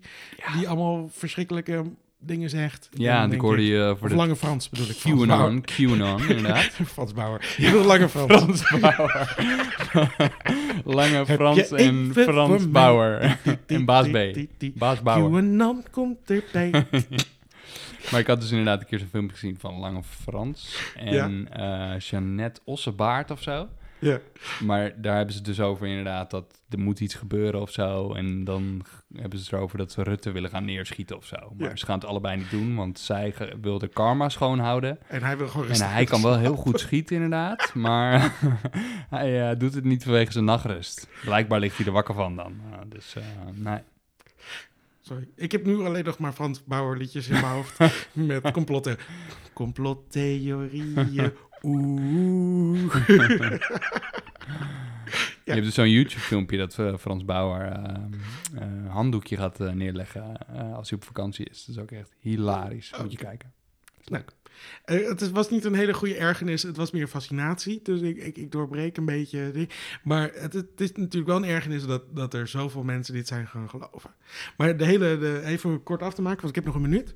die 0.58 0.68
allemaal 0.68 1.10
verschrikkelijke 1.12 1.84
dingen 2.24 2.50
zegt. 2.50 2.90
En 2.94 3.02
Ja, 3.02 3.22
die 3.22 3.30
denk 3.30 3.42
hoorde 3.42 3.62
ik- 3.62 3.68
je 3.68 3.84
eh, 3.94 3.96
voor 4.00 4.10
de 4.10 4.16
Lange 4.16 4.36
Frans 4.36 4.70
bedoel 4.70 4.90
ik. 4.90 4.96
Frans 4.96 5.26
Bauer. 5.26 5.38
QAnon, 5.48 5.62
QAnon, 5.62 6.20
inderdaad. 6.30 6.64
Frans 6.94 7.14
Bauer. 7.14 7.54
Je 7.58 7.72
wil 7.72 7.84
Lange 7.84 8.10
Frans. 8.10 8.80
Bauer. 8.80 9.36
Lange 10.86 11.26
Frans 11.26 11.72
en 11.72 12.12
Frans? 12.14 12.72
Bauer. 12.72 13.38
en 13.68 13.86
Baas 13.86 14.08
B. 14.10 14.18
Baas 14.74 15.02
Bauer. 15.02 15.30
QAnon 15.42 15.84
komt 15.92 16.18
erbij. 16.32 16.72
Maar 18.12 18.20
ik 18.20 18.28
had 18.28 18.42
dus 18.42 18.50
inderdaad 18.50 18.82
een 18.82 18.88
keer 18.88 19.00
zo'n 19.00 19.08
filmpje 19.08 19.36
gezien 19.38 19.58
van 19.60 19.80
Lange 19.80 20.04
Frans 20.04 20.76
en 20.96 21.48
eh 21.52 22.00
Jeannette 22.00 22.62
Ossebaard 22.64 23.32
of 23.32 23.42
zo. 23.42 23.68
Ja. 24.02 24.20
Maar 24.64 25.02
daar 25.02 25.16
hebben 25.16 25.32
ze 25.34 25.38
het 25.38 25.48
dus 25.48 25.60
over 25.60 25.88
inderdaad 25.88 26.32
dat 26.32 26.62
er 26.70 26.80
moet 26.80 27.00
iets 27.00 27.16
gebeuren 27.16 27.62
of 27.62 27.72
zo. 27.72 28.14
En 28.14 28.44
dan 28.44 28.86
hebben 29.16 29.40
ze 29.40 29.46
het 29.46 29.54
erover 29.54 29.78
dat 29.78 29.92
ze 29.92 30.04
Rutte 30.04 30.32
willen 30.32 30.50
gaan 30.50 30.66
neerschieten 30.66 31.18
of 31.18 31.26
zo. 31.26 31.38
Maar 31.58 31.70
Ja. 31.70 31.76
ze 31.76 31.86
gaan 31.86 32.00
het 32.00 32.08
allebei 32.08 32.38
niet 32.38 32.50
doen, 32.50 32.76
want 32.76 33.00
zij 33.00 33.34
wil 33.62 33.80
de 33.80 33.88
karma 33.88 34.30
schoonhouden. 34.30 34.98
En 35.08 35.24
hij 35.24 35.38
wil 35.38 35.48
gewoon 35.48 35.70
En 35.70 35.90
hij 35.90 36.06
kan 36.06 36.22
wel 36.22 36.38
heel 36.38 36.56
goed 36.56 36.80
schieten 36.80 37.16
inderdaad, 37.16 37.74
maar 37.88 38.34
hij 39.10 39.50
eh, 39.50 39.60
doet 39.60 39.74
het 39.74 39.84
niet 39.84 40.04
vanwege 40.04 40.32
zijn 40.32 40.46
nachtrust. 40.46 41.08
Blijkbaar 41.24 41.60
ligt 41.60 41.78
hij 41.78 41.86
er 41.86 41.92
wakker 41.92 42.14
van 42.16 42.36
dan. 42.36 42.54
Uh, 42.72 42.78
dus 42.88 43.16
eh, 43.16 43.24
nee. 43.54 43.80
Sorry. 45.02 45.28
Ik 45.36 45.52
heb 45.52 45.66
nu 45.66 45.80
alleen 45.86 46.06
nog 46.06 46.18
maar 46.18 46.34
Frans 46.34 46.64
Bauer 46.64 46.98
liedjes 46.98 47.28
in 47.28 47.34
mijn 47.34 47.46
hoofd. 47.54 47.78
met 48.14 48.52
complotten. 48.52 48.98
Complottheorieën. 49.54 51.34
Oeh. 51.64 53.08
Je 55.46 55.52
hebt 55.58 55.66
dus 55.66 55.74
zo'n 55.74 55.90
YouTube-filmpje 55.90 56.58
dat 56.58 56.80
eh, 56.80 56.98
Frans 56.98 57.26
Bauer 57.26 57.62
een 58.54 58.86
handdoekje 58.88 59.38
gaat 59.38 59.60
neerleggen 59.60 60.48
als 60.76 60.90
hij 60.90 61.00
op 61.00 61.06
vakantie 61.06 61.46
is. 61.50 61.66
Dat 61.66 61.76
is 61.76 61.82
ook 61.82 61.92
echt 61.92 62.16
hilarisch. 62.20 62.94
Moet 63.02 63.12
je 63.12 63.18
kijken. 63.18 63.54
Nou, 64.06 64.24
eh, 64.86 65.08
het 65.08 65.32
was 65.32 65.50
niet 65.50 65.66
een 65.66 65.74
hele 65.74 65.94
goede 65.94 66.16
ergernis, 66.16 66.64
het 66.64 66.78
was 66.78 66.92
meer 66.92 67.08
fascinatie. 67.08 67.80
Dus 67.84 68.02
ik, 68.02 68.18
ik, 68.18 68.38
ik 68.38 68.52
doorbreek 68.52 68.98
een 68.98 69.06
beetje. 69.06 69.68
Maar 70.04 70.32
het, 70.34 70.54
het 70.54 70.82
is 70.82 70.92
natuurlijk 70.92 71.28
wel 71.28 71.38
een 71.38 71.50
ergernis 71.50 71.86
dat, 71.86 72.16
dat 72.16 72.34
er 72.34 72.48
zoveel 72.48 72.84
mensen 72.84 73.14
dit 73.14 73.28
zijn 73.28 73.48
gaan 73.48 73.70
geloven. 73.70 74.14
Maar 74.58 74.78
de 74.78 74.86
hele, 74.86 75.18
de, 75.18 75.42
even 75.46 75.84
kort 75.84 76.02
af 76.02 76.14
te 76.14 76.22
maken, 76.22 76.42
want 76.42 76.50
ik 76.50 76.64
heb 76.64 76.74
nog 76.74 76.76
een 76.76 76.90
minuut. 76.90 77.14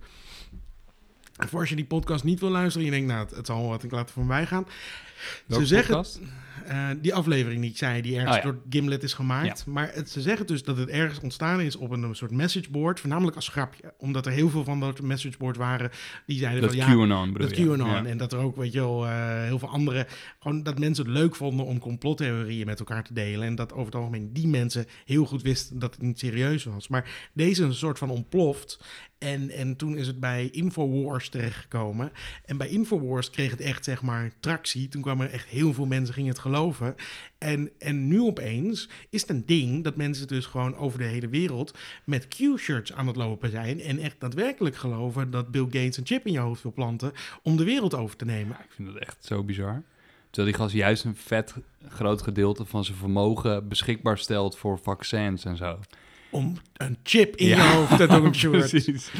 Voor 1.38 1.60
als 1.60 1.70
je 1.70 1.76
die 1.76 1.86
podcast 1.86 2.24
niet 2.24 2.40
wil 2.40 2.50
luisteren, 2.50 2.88
en 2.88 2.94
je 2.94 2.98
denkt, 3.00 3.14
nou, 3.14 3.26
het, 3.28 3.36
het 3.36 3.46
zal 3.46 3.60
wel 3.60 3.70
wat 3.70 3.84
ik 3.84 3.92
laat 3.92 4.12
van 4.12 4.26
mij 4.26 4.46
gaan. 4.46 4.68
Welke 5.46 5.66
zeggen- 5.66 5.96
podcast? 5.96 6.20
Eh, 6.68 6.88
die 7.02 7.14
aflevering 7.14 7.62
die 7.62 7.70
ik 7.70 7.78
zei, 7.78 8.02
die 8.02 8.16
ergens 8.16 8.38
Oh 8.38 8.44
ja. 8.44 8.52
door 8.52 8.62
Gimlet 8.70 9.04
is 9.04 9.14
gemaakt. 9.14 9.66
Maar 9.66 9.92
het, 9.94 10.10
ze 10.10 10.22
zeggen 10.22 10.48
dus 10.48 10.64
dat 10.64 10.78
het 10.78 10.90
ergens 10.90 11.20
ontstaan 11.20 11.62
is 11.62 11.76
op 11.76 11.92
een, 11.92 12.04
een 12.04 12.16
soort 12.16 12.32
messageboard, 12.32 13.00
voornamelijk 13.00 13.36
als 13.36 13.48
grapje. 13.48 13.94
Omdat 13.98 14.26
er 14.26 14.32
heel 14.32 14.50
veel 14.50 14.64
van 14.64 14.80
dat 14.80 15.02
messageboard 15.02 15.58
waren 15.58 15.92
die 16.26 16.38
zeiden 16.38 16.62
Dat 16.62 16.70
van 16.70 16.80
ja, 16.80 16.86
QAnon 16.86 17.34
dat? 17.34 17.52
QAnon. 17.52 17.90
Ja. 17.90 18.06
En 18.06 18.18
dat 18.18 18.34
er 18.34 18.40
ook, 18.40 18.56
weet 18.56 18.74
je 18.74 18.80
wel, 18.80 19.06
eh, 19.06 19.44
heel 19.44 19.60
veel 19.60 19.70
andere... 19.70 20.08
Gewoon 20.40 20.64
dat 20.64 20.80
mensen 20.80 21.06
het 21.06 21.14
leuk 21.14 21.36
vonden 21.36 21.66
om 21.66 21.80
complottheorieën 21.80 22.66
met 22.66 22.80
elkaar 22.80 23.04
te 23.04 23.14
delen. 23.14 23.48
En 23.48 23.56
dat 23.56 23.74
over 23.74 23.86
het 23.86 23.96
algemeen 23.96 24.34
die 24.34 24.48
mensen 24.48 24.86
heel 25.06 25.26
goed 25.26 25.42
wisten 25.42 25.80
dat 25.80 25.94
het 25.94 26.02
niet 26.02 26.20
serieus 26.20 26.64
was. 26.64 26.88
Maar 26.88 27.30
deze 27.34 27.62
is 27.62 27.68
een 27.68 27.74
soort 27.74 27.98
van 27.98 28.10
ontploft. 28.10 28.80
En, 29.18 29.50
en 29.50 29.76
toen 29.76 29.98
is 29.98 30.08
het 30.08 30.20
bij 30.20 30.50
Infowars 30.52 31.30
terechtgekomen. 31.30 32.12
En 32.46 32.58
bij 32.58 32.68
Infowars 32.68 33.30
kreeg 33.30 33.52
het 33.52 33.62
echt, 33.62 33.84
zeg 33.84 34.02
maar, 34.02 34.32
tractie. 34.40 34.88
Toen 34.88 35.02
kwamen 35.02 35.28
er 35.28 35.34
echt 35.34 35.48
heel 35.48 35.74
veel 35.74 35.86
mensen 35.86 36.14
gingen 36.14 36.30
het 36.30 36.40
geloven. 36.46 36.96
En, 37.38 37.70
en 37.80 38.08
nu 38.08 38.22
opeens 38.22 38.90
is 39.10 39.22
het 39.22 39.30
een 39.30 39.46
ding 39.46 39.84
dat 39.84 39.96
mensen 39.96 40.28
dus 40.28 40.46
gewoon 40.46 40.76
over 40.76 41.00
de 41.00 41.06
hele 41.06 41.28
wereld 41.28 41.78
met 42.04 42.28
Q-shirts 42.28 42.94
aan 42.94 43.08
het 43.08 43.16
lopen 43.16 43.50
zijn. 43.50 43.82
En 43.82 44.00
echt 44.00 44.20
daadwerkelijk 44.20 44.76
geloven 44.76 45.32
dat 45.32 45.52
Bill 45.52 45.64
Gates 45.64 45.98
een 45.98 46.06
chip 46.06 46.26
in 46.26 46.32
je 46.32 46.40
hoofd 46.40 46.64
wil 46.64 46.74
planten 46.74 47.12
om 47.42 47.58
de 47.58 47.64
wereld 47.64 47.94
over 47.94 48.16
te 48.16 48.26
nemen. 48.26 48.58
Ik 48.60 48.72
vind 48.72 48.88
dat 48.88 48.98
echt 48.98 49.26
zo 49.26 49.44
bizar. 49.44 49.84
Terwijl 50.30 50.56
die 50.56 50.64
gast 50.64 50.76
juist 50.76 51.04
een 51.04 51.16
vet 51.16 51.56
groot 51.88 52.22
gedeelte 52.22 52.66
van 52.66 52.86
zijn 52.86 52.98
vermogen 52.98 53.68
beschikbaar 53.68 54.18
stelt 54.18 54.58
voor 54.58 54.80
vaccins 54.80 55.46
en 55.46 55.58
zo. 55.58 55.80
Om 56.36 56.58
een 56.74 56.98
chip 57.04 57.36
in 57.36 57.48
Ja, 57.48 57.56
je 57.66 57.74
hoofd 57.76 57.98
te 57.98 58.08
doen. 58.08 58.32
Precies. 58.60 59.12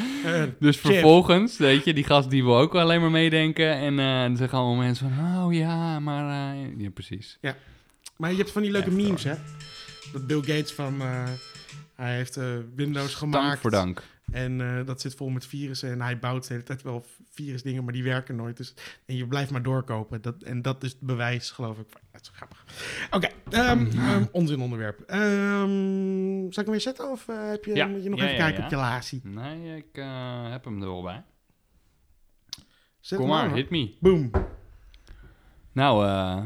Dus 0.58 0.80
chip. 0.80 0.92
vervolgens, 0.92 1.56
weet 1.58 1.84
je, 1.84 1.94
die 1.94 2.04
gast 2.04 2.30
die 2.30 2.44
wil 2.44 2.56
ook 2.58 2.74
alleen 2.74 3.00
maar 3.00 3.10
meedenken. 3.10 3.72
En 3.72 3.98
eh, 3.98 4.20
dan 4.20 4.36
zeggen 4.36 4.58
allemaal 4.58 4.76
mensen 4.84 5.10
van, 5.14 5.44
oh 5.44 5.54
ja, 5.54 6.00
maar... 6.00 6.54
eh, 6.54 6.78
ja, 6.78 6.90
precies. 6.90 7.38
Maar 8.16 8.30
je 8.30 8.36
hebt 8.36 8.50
van 8.50 8.62
die 8.62 8.70
leuke 8.70 8.86
Echt, 8.86 8.96
memes, 8.96 9.24
hoor. 9.24 9.32
hè? 9.32 9.38
Dat 10.12 10.26
Bill 10.26 10.40
Gates 10.40 10.72
van... 10.72 11.00
eh, 11.00 11.24
hij 11.94 12.16
heeft 12.16 12.38
Windows 12.76 13.18
Dank 13.20 13.32
gemaakt. 13.32 13.60
voor 13.60 13.70
dank. 13.70 14.02
En 14.32 14.60
eh, 14.60 14.86
dat 14.86 15.00
zit 15.00 15.14
vol 15.14 15.28
met 15.28 15.46
virussen. 15.46 15.90
En 15.90 16.00
hij 16.00 16.18
bouwt 16.18 16.46
de 16.46 16.52
hele 16.52 16.64
tijd 16.64 16.82
wel 16.82 17.04
virusdingen, 17.30 17.84
maar 17.84 17.92
die 17.92 18.02
werken 18.02 18.36
nooit. 18.36 18.56
Dus, 18.56 18.74
en 19.06 19.16
je 19.16 19.26
blijft 19.26 19.50
maar 19.50 19.62
doorkopen. 19.62 20.22
Dat, 20.22 20.42
en 20.42 20.62
dat 20.62 20.82
is 20.84 20.90
het 20.90 21.00
bewijs, 21.00 21.50
geloof 21.50 21.78
ik. 21.78 21.86
Dat 22.12 22.20
is 22.20 22.28
grappig. 22.34 22.64
Oké, 23.10 23.28
ehm, 23.50 23.86
ehm, 23.86 24.24
onzin 24.32 24.60
onderwerp. 24.60 25.00
Ehm 25.00 26.26
zal 26.52 26.62
ik 26.62 26.70
hem 26.70 26.70
weer 26.70 26.80
zetten? 26.80 27.10
Of 27.10 27.28
eh, 27.28 27.48
heb 27.48 27.64
je, 27.64 27.74
Ja. 27.74 27.86
moet 27.86 28.02
je 28.02 28.08
nog 28.08 28.18
Ja, 28.18 28.24
even 28.24 28.36
ja, 28.36 28.42
kijken 28.42 28.60
ja. 28.60 28.64
op 28.64 28.70
je 28.70 28.76
latie? 28.76 29.20
Nee, 29.24 29.76
ik 29.76 29.88
eh, 29.92 30.50
heb 30.50 30.64
hem 30.64 30.80
er 30.82 30.88
wel 30.88 31.02
bij. 31.02 31.22
Zet 33.00 33.18
Kom 33.18 33.28
maar, 33.28 33.48
aan, 33.48 33.54
hit 33.54 33.70
me. 33.70 33.94
Boom. 34.00 34.30
Nou, 35.72 36.06
eh, 36.06 36.44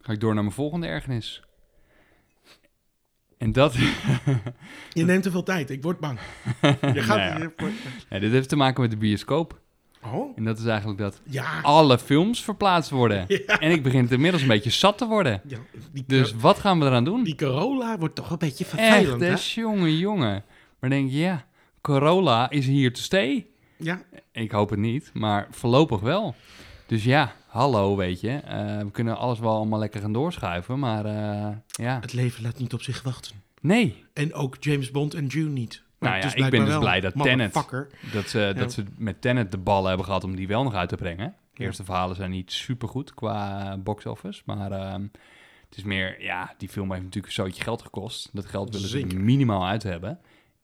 ga 0.00 0.12
ik 0.12 0.20
door 0.20 0.34
naar 0.34 0.42
mijn 0.42 0.54
volgende 0.54 0.86
ergernis. 0.86 1.42
En 3.38 3.52
dat... 3.52 3.74
Je 4.92 5.04
neemt 5.04 5.22
te 5.22 5.30
veel 5.30 5.42
tijd. 5.42 5.70
Ik 5.70 5.82
word 5.82 6.00
bang. 6.00 6.18
Je 6.94 7.02
gaat... 7.02 7.38
Nou 7.38 7.50
ja. 8.08 8.18
dit 8.18 8.32
heeft 8.32 8.48
te 8.48 8.56
maken 8.56 8.80
met 8.82 8.90
de 8.90 8.96
bioscoop. 8.96 9.60
Oh, 10.04 10.32
En 10.36 10.44
dat 10.44 10.58
is 10.58 10.64
eigenlijk 10.64 10.98
dat 10.98 11.20
ja. 11.24 11.60
alle 11.62 11.98
films 11.98 12.44
verplaatst 12.44 12.90
worden. 12.90 13.24
Ja. 13.46 13.60
En 13.60 13.70
ik 13.70 13.82
begin 13.82 14.02
het 14.02 14.12
inmiddels 14.12 14.42
een 14.42 14.48
beetje 14.48 14.70
zat 14.70 14.98
te 14.98 15.06
worden. 15.06 15.40
ja 15.46 15.58
Dus 16.06 16.32
wat 16.32 16.58
gaan 16.58 16.80
we 16.80 16.86
eraan 16.86 17.04
doen? 17.04 17.22
die 17.24 17.34
Corolla 17.34 17.98
wordt 17.98 18.14
toch 18.14 18.30
een 18.30 18.38
beetje 18.38 18.64
Echt, 18.64 18.74
vervelend, 18.74 19.20
hè? 19.20 19.28
hè? 19.28 19.36
Jongen, 19.60 19.96
jongen. 19.96 20.44
Maar 20.78 20.90
denk 20.90 21.10
je, 21.10 21.18
ja, 21.18 21.46
Corolla 21.80 22.50
is 22.50 22.66
hier 22.66 22.92
te 22.92 23.02
stay. 23.02 23.46
Ja, 23.76 24.02
Ik 24.32 24.50
hoop 24.50 24.70
het 24.70 24.78
niet, 24.78 25.10
maar 25.14 25.46
voorlopig 25.50 26.00
wel. 26.00 26.34
Dus 26.86 27.04
ja, 27.04 27.32
hallo, 27.58 27.96
weet 27.96 28.20
je. 28.20 28.30
Eh, 28.30 28.78
we 28.78 28.90
kunnen 28.90 29.16
alles 29.16 29.38
wel 29.38 29.54
allemaal 29.54 29.78
lekker 29.78 30.00
gaan 30.00 30.12
doorschuiven, 30.12 30.78
maar 30.78 31.04
eh, 31.04 31.56
ja. 31.66 31.98
het 32.00 32.12
leven 32.12 32.42
laat 32.42 32.58
niet 32.58 32.72
op 32.72 32.82
zich 32.82 33.02
wachten. 33.02 33.32
Nee, 33.60 34.04
En 34.12 34.34
ook 34.34 34.56
James 34.60 34.90
Bond 34.90 35.14
en 35.14 35.26
June 35.26 35.50
niet. 35.50 35.82
Maar 35.98 36.10
Nou 36.10 36.22
ja, 36.22 36.44
ik 36.44 36.50
ben 36.50 36.60
dus 36.60 36.68
wel. 36.68 36.78
blij 36.80 37.00
dat 37.00 37.12
Tenet- 37.16 37.52
dat 38.12 38.28
ze, 38.28 38.52
dat 38.56 38.72
ze 38.72 38.84
met 38.96 39.20
Tenet 39.20 39.50
de 39.50 39.58
ballen 39.58 39.88
hebben 39.88 40.06
gehad 40.06 40.24
om 40.24 40.36
die 40.36 40.48
wel 40.48 40.62
nog 40.62 40.74
uit 40.74 40.88
te 40.88 40.96
brengen. 40.96 41.34
De 41.54 41.64
eerste 41.64 41.84
verhalen 41.84 42.16
zijn 42.16 42.30
niet 42.30 42.52
super 42.52 42.88
goed 42.88 43.14
qua 43.14 43.76
box 43.78 44.06
office, 44.06 44.42
maar 44.44 44.72
ehm, 44.72 45.02
het 45.68 45.76
is 45.78 45.82
meer, 45.82 46.22
ja, 46.22 46.54
die 46.58 46.68
film 46.68 46.90
heeft 46.90 47.02
natuurlijk 47.04 47.26
een 47.36 47.44
zootje 47.44 47.62
geld 47.62 47.82
gekost. 47.82 48.28
Dat 48.32 48.46
geld 48.46 48.72
willen 48.72 48.88
ze 48.88 48.98
Zeker. 48.98 49.20
minimaal 49.20 49.66
uit 49.66 49.82
hebben. 49.82 50.18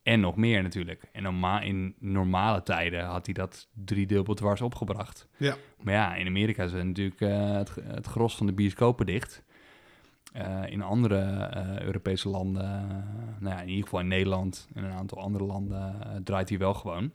En 0.05 0.21
nog 0.21 0.37
meer 0.37 0.62
natuurlijk. 0.62 1.03
En 1.12 1.23
norma 1.23 1.61
in 1.61 1.95
normale 1.99 2.62
tijden 2.62 3.05
had 3.05 3.25
hij 3.25 3.35
dat 3.35 3.69
driedubbel 3.85 4.35
dwars 4.35 4.61
opgebracht. 4.61 5.29
Ja. 5.37 5.57
Maar 5.83 5.95
ja, 5.95 6.14
in 6.14 6.27
Amerika 6.27 6.67
zijn 6.67 6.87
natuurlijk 6.87 7.21
eh, 7.21 7.53
het, 7.57 7.75
het 7.83 8.07
gros 8.07 8.37
van 8.37 8.47
de 8.47 8.53
bioscopen 8.53 9.07
dicht. 9.07 9.43
Eh, 10.33 10.62
in 10.67 10.83
andere 10.83 11.19
eh, 11.19 11.81
Europese 11.81 12.29
landen, 12.29 12.88
nou 13.38 13.55
ja, 13.55 13.61
in 13.61 13.69
ieder 13.69 13.83
geval 13.83 14.01
in 14.01 14.09
Nederland 14.09 14.69
en 14.75 14.85
een 14.85 14.93
aantal 14.93 15.19
andere 15.19 15.45
landen, 15.45 16.21
draait 16.25 16.49
hij 16.49 16.59
wel 16.59 16.75
gewoon. 16.75 17.12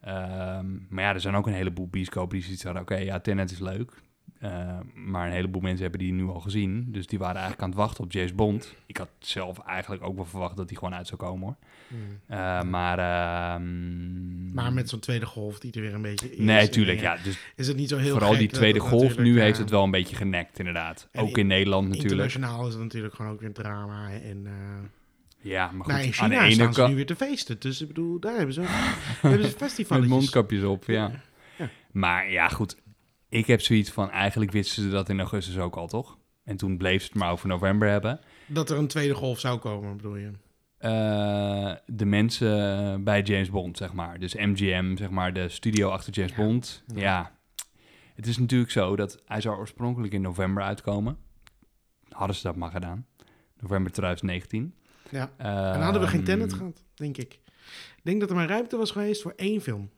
Ehm, 0.00 0.66
maar 0.88 1.04
ja, 1.04 1.14
er 1.14 1.20
zijn 1.20 1.34
ook 1.34 1.46
een 1.46 1.52
heleboel 1.52 1.88
bioscopen 1.88 2.36
die 2.36 2.44
zoiets 2.44 2.64
hadden, 2.64 2.82
oké, 2.82 2.96
ja, 2.96 3.20
Tenet 3.20 3.50
is 3.50 3.58
leuk. 3.58 4.02
Eh, 4.44 4.78
maar 4.94 5.26
een 5.26 5.32
heleboel 5.32 5.60
mensen 5.60 5.82
hebben 5.82 6.00
die 6.00 6.12
nu 6.12 6.24
al 6.26 6.40
gezien. 6.40 6.86
Dus 6.92 7.06
die 7.06 7.18
waren 7.18 7.34
eigenlijk 7.34 7.62
aan 7.62 7.68
het 7.68 7.78
wachten 7.78 8.04
op 8.04 8.12
James 8.12 8.34
Bond. 8.34 8.74
Ik 8.86 8.96
had 8.96 9.08
zelf 9.18 9.58
eigenlijk 9.58 10.04
ook 10.04 10.16
wel 10.16 10.24
verwacht 10.24 10.56
dat 10.56 10.68
hij 10.68 10.78
gewoon 10.78 10.94
uit 10.94 11.06
zou 11.06 11.20
komen 11.20 11.44
hoor. 11.46 11.56
Hmm. 11.88 11.98
Eh, 12.26 12.62
maar... 12.62 12.98
ehm, 12.98 14.52
Maar 14.54 14.72
met 14.72 14.88
zo'n 14.88 14.98
tweede 15.00 15.26
golf 15.26 15.58
die 15.58 15.72
er 15.72 15.80
weer 15.80 15.94
een 15.94 16.02
beetje 16.02 16.32
is. 16.32 16.38
Nee, 16.38 16.68
tuurlijk, 16.68 17.00
ja. 17.00 17.16
Dus 17.22 17.38
Is 17.56 17.66
het 17.68 17.76
niet 17.76 17.88
zo 17.88 17.96
heel 17.96 18.10
vooral 18.12 18.30
gek 18.30 18.38
die 18.38 18.48
tweede 18.48 18.78
golf 18.78 19.18
nu 19.18 19.40
heeft 19.40 19.58
het 19.58 19.70
wel 19.70 19.82
een 19.82 19.90
beetje 19.90 20.16
genekt, 20.16 20.58
inderdaad. 20.58 21.08
en 21.12 21.22
Ook 21.22 21.28
in- 21.28 21.36
in 21.36 21.46
Nederland 21.46 21.88
natuurlijk. 21.88 22.12
Internationaal 22.22 22.66
is 22.66 22.74
het 22.74 22.82
natuurlijk 22.82 23.14
gewoon 23.14 23.32
ook 23.32 23.40
weer 23.40 23.52
drama. 23.52 24.10
En, 24.10 24.42
eh 24.46 24.52
Ja, 25.40 25.70
maar 25.72 25.84
goed, 25.84 25.92
nou, 25.94 26.04
in 26.06 26.14
aan 26.20 26.28
de 26.30 26.36
ene 26.38 26.52
staan 26.52 26.72
ze 26.74 26.80
nu 26.80 26.84
kant... 26.86 26.94
weer 26.94 27.06
te 27.06 27.16
feesten. 27.16 27.56
Dus 27.58 27.80
ik 27.80 27.88
bedoel, 27.88 28.18
daar 28.20 28.36
hebben 28.36 28.54
ze, 28.54 28.60
hebben 29.20 29.40
ze 29.40 29.46
Met 29.46 29.56
festivals. 29.56 30.06
mondkapjes 30.06 30.62
op, 30.62 30.84
ja. 30.84 31.10
Ja. 31.58 31.70
Maar 31.92 32.30
ja, 32.30 32.48
goed. 32.48 32.76
Ik 33.34 33.46
heb 33.46 33.60
zoiets 33.60 33.90
van, 33.90 34.10
eigenlijk 34.10 34.50
wisten 34.52 34.82
ze 34.82 34.88
dat 34.88 35.08
in 35.08 35.18
augustus 35.18 35.58
ook 35.58 35.76
al, 35.76 35.86
toch? 35.88 36.18
En 36.44 36.56
toen 36.56 36.76
bleef 36.76 37.02
ze 37.02 37.08
het 37.08 37.16
maar 37.16 37.30
over 37.30 37.48
november 37.48 37.88
hebben. 37.88 38.20
Dat 38.46 38.70
er 38.70 38.78
een 38.78 38.86
tweede 38.86 39.14
golf 39.14 39.40
zou 39.40 39.58
komen, 39.58 39.96
bedoel 39.96 40.16
je? 40.16 40.30
Eh, 40.78 41.72
de 41.86 42.04
mensen 42.04 43.04
bij 43.04 43.22
James 43.22 43.50
Bond, 43.50 43.76
zeg 43.76 43.92
maar. 43.92 44.18
Dus 44.18 44.34
MGM, 44.34 44.96
zeg 44.96 45.10
maar, 45.10 45.32
de 45.32 45.48
studio 45.48 45.88
achter 45.90 46.12
James 46.12 46.30
Ja. 46.30 46.36
Bond. 46.36 46.82
Ja. 46.94 47.00
Ja. 47.00 47.32
Het 48.14 48.26
is 48.26 48.38
natuurlijk 48.38 48.70
zo 48.70 48.96
dat 48.96 49.22
hij 49.26 49.40
zou 49.40 49.56
oorspronkelijk 49.56 50.12
in 50.12 50.20
november 50.20 50.62
uitkomen. 50.62 51.16
Hadden 52.08 52.36
ze 52.36 52.42
dat 52.42 52.56
maar 52.56 52.70
gedaan. 52.70 53.06
November 53.60 53.92
2019. 53.92 54.74
Ja. 55.10 55.30
En 55.36 55.72
dan 55.72 55.82
hadden 55.82 56.02
we 56.02 56.08
geen 56.08 56.16
Ehm, 56.20 56.28
Tenet 56.28 56.52
gehad, 56.52 56.84
denk 56.94 57.16
ik. 57.16 57.32
Ik 57.96 58.02
denk 58.02 58.20
dat 58.20 58.30
er 58.30 58.36
maar 58.36 58.48
ruimte 58.48 58.76
was 58.76 58.90
geweest 58.90 59.22
voor 59.22 59.32
één 59.36 59.60
film. 59.60 59.90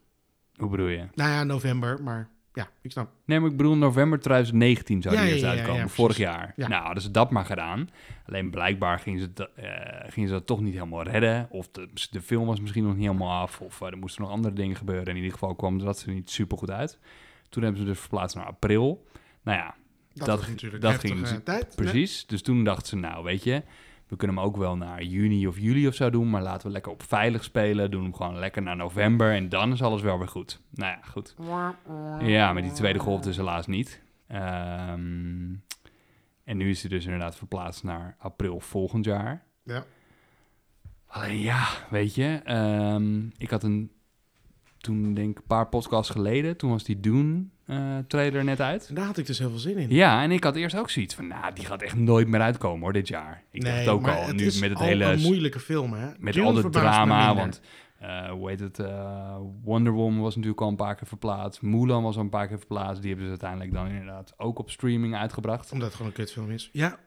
Hoe 0.55 0.69
bedoel 0.69 0.87
je? 0.87 1.07
Nou 1.13 1.29
ja, 1.31 1.43
november, 1.43 2.03
maar 2.03 2.29
ja, 2.57 2.69
ik 2.81 2.91
snap. 2.91 3.09
Nee, 3.25 3.39
maar 3.39 3.49
ik 3.51 3.57
bedoel 3.57 3.75
november 3.77 4.19
2019 4.19 5.01
zou 5.01 5.15
die 5.15 5.23
ja, 5.25 5.29
eerst 5.31 5.43
ja, 5.43 5.49
uitkomen, 5.49 5.81
ja, 5.81 5.87
vorig 5.87 6.17
jaar. 6.17 6.53
Ja. 6.55 6.67
Nou, 6.67 6.83
hadden 6.83 7.03
ze 7.03 7.11
dat 7.11 7.31
maar 7.31 7.45
gedaan. 7.45 7.89
Alleen 8.27 8.49
blijkbaar 8.49 8.99
gingen 8.99 9.19
ze, 9.19 9.33
dat, 9.33 9.49
eh, 9.55 9.65
gingen 10.07 10.29
ze 10.29 10.35
dat 10.35 10.45
toch 10.45 10.61
niet 10.61 10.73
helemaal 10.73 11.03
redden. 11.03 11.47
Of 11.49 11.67
de, 11.71 11.89
de 12.11 12.21
film 12.21 12.45
was 12.45 12.59
misschien 12.59 12.83
nog 12.83 12.95
niet 12.95 13.05
helemaal 13.05 13.41
af. 13.41 13.61
Of 13.61 13.81
eh, 13.81 13.87
er 13.87 13.97
moesten 13.97 14.21
nog 14.21 14.31
andere 14.31 14.53
dingen 14.55 14.75
gebeuren. 14.75 15.07
In 15.07 15.15
ieder 15.15 15.31
geval 15.31 15.55
kwam 15.55 15.77
dat 15.79 16.01
er 16.01 16.13
niet 16.13 16.29
super 16.29 16.57
goed 16.57 16.71
uit. 16.71 16.99
Toen 17.49 17.63
hebben 17.63 17.81
ze 17.81 17.87
dus 17.87 17.99
verplaatst 17.99 18.35
naar 18.35 18.45
april. 18.45 19.05
Nou 19.41 19.57
ja, 19.57 19.75
Dat, 20.13 20.27
Dat- 20.27 20.81
dat 20.81 20.99
ging- 20.99 21.41
tijd. 21.43 21.75
precies. 21.75 22.25
Dus 22.25 22.41
toen 22.41 22.63
dachten 22.63 22.87
ze, 22.87 22.95
nou 22.95 23.23
weet 23.23 23.43
je, 23.43 23.63
we 24.07 24.15
kunnen 24.15 24.37
hem 24.37 24.45
ook 24.45 24.57
wel 24.57 24.77
naar 24.77 25.03
juni 25.03 25.47
of 25.47 25.59
juli 25.59 25.87
of 25.87 25.93
zo 25.93 26.09
doen. 26.09 26.29
Maar 26.29 26.41
laten 26.41 26.67
we 26.67 26.73
lekker 26.73 26.91
op 26.91 27.03
veilig 27.03 27.43
spelen. 27.43 27.91
Doen 27.91 28.03
hem 28.03 28.15
gewoon 28.15 28.39
lekker 28.39 28.61
naar 28.61 28.75
november. 28.75 29.33
En 29.33 29.49
dan 29.49 29.71
is 29.71 29.81
alles 29.81 30.01
wel 30.01 30.17
weer 30.17 30.27
goed. 30.27 30.61
Nou 30.69 30.91
ja, 30.91 31.01
goed. 31.01 31.35
Ja, 32.21 32.53
maar 32.53 32.61
die 32.61 32.71
tweede 32.71 32.99
golf 32.99 33.21
dus 33.21 33.37
helaas 33.37 33.67
niet. 33.67 34.01
Ehm, 34.27 35.53
en 36.43 36.57
nu 36.57 36.69
is 36.69 36.81
hij 36.81 36.89
dus 36.89 37.05
inderdaad 37.05 37.35
verplaatst 37.35 37.83
naar 37.83 38.15
april 38.19 38.59
volgend 38.59 39.05
jaar. 39.05 39.43
Ja. 39.63 39.85
Alleen 41.07 41.39
ja, 41.39 41.67
weet 41.89 42.15
je, 42.15 42.41
ehm, 42.43 43.27
ik 43.37 43.49
had 43.49 43.63
een, 43.63 43.91
toen 44.77 45.13
denk 45.13 45.29
ik 45.29 45.37
een 45.37 45.47
paar 45.47 45.67
podcasts 45.67 46.11
geleden, 46.11 46.57
toen 46.57 46.69
was 46.69 46.83
die 46.83 46.99
Dune 46.99 47.45
eh, 47.67 47.97
trailer 48.07 48.43
net 48.43 48.61
uit. 48.61 48.95
Daar 48.95 49.05
had 49.05 49.17
ik 49.17 49.25
dus 49.25 49.39
heel 49.39 49.49
veel 49.49 49.59
zin 49.59 49.77
in. 49.77 49.89
Ja, 49.89 50.23
en 50.23 50.31
ik 50.31 50.43
had 50.43 50.55
eerst 50.55 50.77
ook 50.77 50.89
zoiets 50.89 51.15
van, 51.15 51.27
nou, 51.27 51.53
die 51.53 51.65
gaat 51.65 51.81
echt 51.81 51.95
nooit 51.95 52.27
meer 52.27 52.41
uitkomen 52.41 52.81
hoor, 52.81 52.93
dit 52.93 53.07
jaar. 53.07 53.43
Ik 53.51 53.65
dacht 53.65 53.87
ook 53.87 54.01
maar 54.01 54.15
al, 54.15 54.33
nu 54.33 54.45
is 54.45 54.59
met 54.59 54.69
het 54.69 54.79
al 54.79 54.85
hele 54.85 55.05
een 55.05 55.21
moeilijke 55.21 55.59
film, 55.59 55.93
hè? 55.93 56.07
met 56.19 56.33
Dune 56.33 56.45
al 56.45 56.55
het 56.55 56.71
drama, 56.71 57.35
want 57.35 57.61
eh, 57.99 58.29
hoe 58.29 58.49
heet 58.49 58.59
het, 58.59 58.79
eh, 58.79 59.37
Wonder 59.63 59.93
Woman 59.93 60.21
was 60.21 60.35
natuurlijk 60.35 60.61
al 60.61 60.67
een 60.67 60.75
paar 60.75 60.95
keer 60.95 61.07
verplaatst, 61.07 61.61
Mulan 61.61 62.03
was 62.03 62.15
al 62.15 62.21
een 62.21 62.29
paar 62.29 62.47
keer 62.47 62.57
verplaatst, 62.57 63.01
die 63.01 63.07
hebben 63.09 63.25
ze 63.25 63.29
uiteindelijk 63.29 63.73
dan 63.73 63.87
inderdaad 63.87 64.33
ook 64.37 64.59
op 64.59 64.69
streaming 64.69 65.15
uitgebracht. 65.15 65.71
Omdat 65.71 65.87
het 65.87 65.95
gewoon 65.95 66.11
een 66.11 66.17
kutfilm 66.17 66.51
is. 66.51 66.69
Ja, 66.71 66.99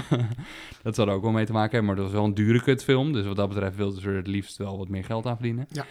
dat 0.82 0.94
zal 0.94 1.08
er 1.08 1.14
ook 1.14 1.22
wel 1.22 1.32
mee 1.32 1.46
te 1.46 1.52
maken 1.52 1.70
hebben, 1.70 1.86
maar 1.86 1.96
dat 1.96 2.04
was 2.04 2.14
wel 2.14 2.24
een 2.24 2.34
dure 2.34 2.62
kutfilm, 2.62 3.12
dus 3.12 3.26
wat 3.26 3.36
dat 3.36 3.48
betreft 3.48 3.76
wilden 3.76 4.00
ze 4.00 4.08
er 4.08 4.16
het 4.16 4.26
liefst 4.26 4.56
wel 4.56 4.78
wat 4.78 4.88
meer 4.88 5.04
geld 5.04 5.26
aan 5.26 5.36
verdienen. 5.36 5.66
Ja. 5.70 5.84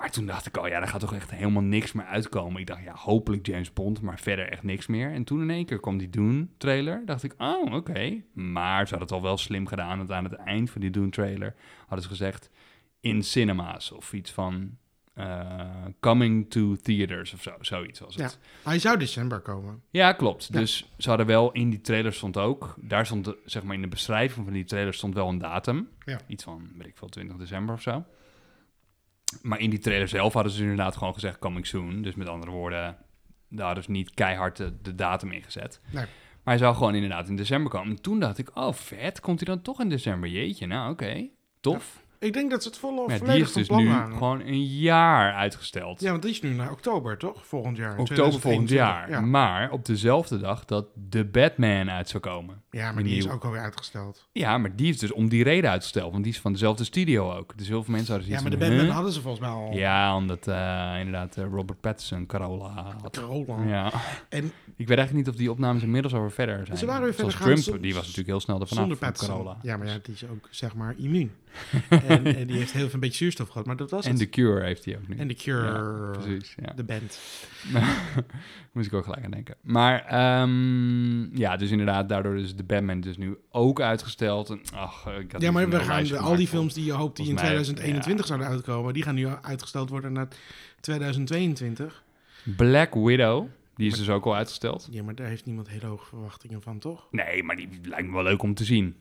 Maar 0.00 0.10
toen 0.10 0.26
dacht 0.26 0.46
ik 0.46 0.56
al, 0.56 0.66
ja, 0.66 0.78
daar 0.78 0.88
gaat 0.88 1.00
toch 1.00 1.14
echt 1.14 1.30
helemaal 1.30 1.62
niks 1.62 1.92
meer 1.92 2.04
uitkomen. 2.04 2.60
Ik 2.60 2.66
dacht, 2.66 2.82
ja, 2.84 2.94
hopelijk 2.94 3.46
James 3.46 3.72
Bond, 3.72 4.00
maar 4.00 4.18
verder 4.18 4.48
echt 4.50 4.62
niks 4.62 4.86
meer. 4.86 5.12
En 5.12 5.24
toen 5.24 5.40
in 5.40 5.50
één 5.50 5.64
keer 5.66 5.80
kwam 5.80 5.98
die 5.98 6.10
Dune-trailer. 6.10 7.02
Dacht 7.04 7.22
ik, 7.22 7.34
oh, 7.38 7.74
oké. 7.74 8.22
Maar 8.32 8.86
ze 8.86 8.94
hadden 8.94 9.00
het 9.08 9.12
al 9.12 9.22
wel 9.22 9.36
slim 9.36 9.66
gedaan. 9.66 9.98
Want 9.98 10.12
aan 10.12 10.24
het 10.24 10.32
eind 10.34 10.70
van 10.70 10.80
die 10.80 10.90
Dune-trailer 10.90 11.54
hadden 11.80 12.02
ze 12.02 12.08
gezegd... 12.08 12.50
in 13.00 13.22
cinema's 13.22 13.92
of 13.92 14.12
iets 14.12 14.30
van... 14.30 14.76
eh, 15.14 15.60
coming 16.00 16.50
to 16.50 16.76
theaters 16.76 17.32
of 17.32 17.42
zo, 17.42 17.52
zoiets 17.60 18.00
was 18.00 18.14
het. 18.14 18.38
hij 18.62 18.78
zou 18.78 18.98
december 18.98 19.40
komen. 19.40 19.82
Ja, 19.90 20.12
klopt. 20.12 20.48
Ja. 20.52 20.58
Dus 20.58 20.92
ze 20.98 21.08
hadden 21.08 21.26
wel 21.26 21.52
in 21.52 21.70
die 21.70 21.80
trailer 21.80 22.12
stond 22.12 22.36
ook, 22.36 22.74
daar 22.80 23.06
stond 23.06 23.34
zeg 23.44 23.62
maar 23.62 23.74
in 23.74 23.82
de 23.82 23.88
beschrijving 23.88 24.44
van 24.44 24.54
die 24.54 24.64
trailer 24.64 24.94
stond 24.94 25.14
wel 25.14 25.28
een 25.28 25.38
datum. 25.38 25.88
Ja. 26.04 26.20
Iets 26.26 26.44
van, 26.44 26.70
weet 26.76 26.86
ik 26.86 26.96
veel, 26.96 27.08
20 27.08 27.36
december 27.36 27.74
of 27.74 27.82
zo. 27.82 28.04
Maar 29.42 29.60
in 29.60 29.70
die 29.70 29.78
trailer 29.78 30.08
zelf 30.08 30.32
hadden 30.32 30.52
ze 30.52 30.62
inderdaad 30.62 30.96
gewoon 30.96 31.14
gezegd 31.14 31.38
coming 31.38 31.66
soon. 31.66 32.02
Dus 32.02 32.14
met 32.14 32.28
andere 32.28 32.52
woorden, 32.52 32.96
daar 33.48 33.66
hadden 33.66 33.84
ze 33.84 33.90
niet 33.90 34.14
keihard 34.14 34.56
de, 34.56 34.80
de 34.82 34.94
datum 34.94 35.32
ingezet. 35.32 35.80
Nee. 35.90 36.04
Maar 36.42 36.54
hij 36.54 36.58
zou 36.58 36.74
gewoon 36.76 36.94
inderdaad 36.94 37.28
in 37.28 37.36
december 37.36 37.70
komen. 37.70 37.96
En 37.96 38.02
toen 38.02 38.20
dacht 38.20 38.38
ik, 38.38 38.56
oh 38.56 38.72
vet, 38.72 39.20
komt 39.20 39.40
hij 39.40 39.54
dan 39.54 39.62
toch 39.62 39.80
in 39.80 39.88
december? 39.88 40.28
Jeetje, 40.28 40.66
nou 40.66 40.92
oké, 40.92 41.28
tof. 41.60 41.99
Ik 42.20 42.32
denk 42.32 42.50
dat 42.50 42.62
ze 42.62 42.68
het 42.68 42.78
volle 42.78 43.06
Maar 43.06 43.18
volledig 43.18 43.52
die 43.52 43.62
is 43.62 43.68
van 43.68 43.76
dus 43.76 43.84
plan 43.84 43.84
nu 43.84 43.88
waren. 43.88 44.16
gewoon 44.16 44.40
een 44.40 44.64
jaar 44.64 45.32
uitgesteld. 45.34 46.00
Ja, 46.00 46.10
want 46.10 46.22
die 46.22 46.30
is 46.30 46.40
nu 46.42 46.50
naar 46.54 46.70
oktober, 46.70 47.18
toch? 47.18 47.46
Volgend 47.46 47.76
jaar. 47.76 47.90
Oktober 47.98 48.16
volgend 48.16 48.40
2021. 48.68 48.76
jaar. 48.76 49.10
Ja, 49.10 49.20
Maar 49.20 49.70
op 49.70 49.84
dezelfde 49.84 50.38
dag 50.38 50.64
dat 50.64 50.86
The 51.08 51.24
Batman 51.24 51.90
uit 51.90 52.08
zou 52.08 52.22
komen. 52.22 52.62
ja 52.70 52.92
maar 52.92 53.02
die 53.02 53.16
is 53.16 53.28
ook 53.28 53.44
alweer 53.44 53.60
uitgesteld. 53.60 54.28
Ja, 54.32 54.58
maar 54.58 54.76
die 54.76 54.88
is 54.88 54.98
dus 54.98 55.12
om 55.12 55.28
die 55.28 55.42
reden 55.44 55.70
uitgesteld. 55.70 56.12
Want 56.12 56.24
die 56.24 56.32
is 56.32 56.40
van 56.40 56.52
dezelfde 56.52 56.84
studio 56.84 57.32
ook. 57.36 57.58
Dus 57.58 57.68
heel 57.68 57.82
veel 57.84 57.94
mensen 57.94 58.14
hadden 58.14 58.32
Ja, 58.32 58.40
maar 58.40 58.50
de 58.50 58.56
Batman 58.56 58.78
huh? 58.78 58.94
hadden 58.94 59.12
ze 59.12 59.20
volgens 59.20 59.42
mij 59.42 59.50
al. 59.50 59.72
Ja, 59.72 60.16
omdat 60.16 60.48
eh, 60.48 60.94
inderdaad 60.98 61.36
eh, 61.36 61.44
Robert 61.52 61.80
Pattinson 61.80 62.26
Carola 62.26 62.96
had. 63.02 63.18
Corolla. 63.20 63.62
Ja. 63.66 63.92
En 64.28 64.44
Ik 64.76 64.88
weet 64.88 64.98
eigenlijk 64.98 65.12
niet 65.12 65.28
of 65.28 65.34
die 65.40 65.50
opnames 65.50 65.82
inmiddels 65.82 66.14
alweer 66.14 66.30
verder 66.30 66.66
zijn. 66.66 66.78
Ze 66.78 66.86
waren 66.86 67.02
weer 67.02 67.12
Zoals 67.14 67.34
verder 67.36 67.54
gaan 67.54 67.62
Trump, 67.64 67.82
die 67.82 67.92
was 67.94 68.02
natuurlijk 68.02 68.28
heel 68.28 68.40
snel 68.40 68.60
ervan 68.60 68.76
zonder 68.78 68.98
af. 69.00 69.12
Carola. 69.18 69.56
Ja, 69.62 69.76
maar 69.76 69.86
ja, 69.86 69.98
die 70.02 70.14
is 70.14 70.24
ook 70.28 70.48
zeg 70.50 70.74
maar 70.74 70.94
immuun. 70.98 71.32
en, 71.88 72.24
en 72.36 72.46
die 72.46 72.56
heeft 72.56 72.72
heel 72.72 72.84
veel 72.84 72.94
een 72.94 73.00
beetje 73.00 73.16
zuurstof 73.16 73.48
gehad, 73.48 73.66
maar 73.66 73.76
dat 73.76 73.90
was 73.90 74.04
En 74.04 74.10
het. 74.10 74.20
The 74.20 74.28
Cure 74.28 74.64
heeft 74.64 74.84
hij 74.84 74.96
ook 74.96 75.08
nu. 75.08 75.16
en 75.16 75.28
de 75.28 75.34
Cure, 75.34 75.66
Ja, 75.66 76.18
precies, 76.18 76.54
ja. 76.62 76.72
de 76.72 76.84
band. 76.84 77.20
Moest 78.72 78.86
ik 78.86 78.92
ook 78.92 79.04
gelijk 79.04 79.24
aan 79.24 79.30
denken. 79.30 79.54
Maar 79.60 80.04
ehm, 80.04 81.36
ja, 81.36 81.56
dus 81.56 81.70
inderdaad, 81.70 82.08
daardoor 82.08 82.36
is 82.36 82.56
de 82.56 82.64
Batman 82.64 83.00
dus 83.00 83.16
nu 83.16 83.36
ook 83.50 83.80
uitgesteld. 83.80 84.50
En, 84.50 84.60
ach, 84.74 85.06
ik 85.06 85.32
had 85.32 85.40
Ja, 85.40 85.50
maar 85.50 85.68
we 85.68 85.80
gaan 85.80 86.18
al 86.18 86.36
die 86.36 86.48
films 86.48 86.74
die 86.74 86.84
je 86.84 86.92
hoopt 86.92 87.16
die 87.16 87.28
in 87.28 87.38
volgens 87.38 87.50
mij, 87.50 87.62
2021 87.62 88.26
ja. 88.26 88.32
zouden 88.32 88.56
uitkomen, 88.56 88.94
die 88.94 89.02
gaan 89.02 89.14
nu 89.14 89.26
uitgesteld 89.26 89.90
worden 89.90 90.12
naar 90.12 90.28
2022. 90.80 92.02
Black 92.56 92.94
Widow, 92.94 93.46
die 93.74 93.90
is 93.90 93.98
dus 93.98 94.08
ook 94.08 94.24
al 94.24 94.36
uitgesteld. 94.36 94.88
Ja, 94.90 95.02
maar 95.02 95.14
daar 95.14 95.26
heeft 95.26 95.46
niemand 95.46 95.68
hele 95.68 95.86
hoge 95.86 96.06
verwachtingen 96.06 96.62
van, 96.62 96.78
toch? 96.78 97.08
Nee, 97.10 97.42
maar 97.42 97.56
die 97.56 97.68
lijkt 97.82 98.06
me 98.06 98.12
wel 98.12 98.22
leuk 98.22 98.42
om 98.42 98.54
te 98.54 98.64
zien. 98.64 98.96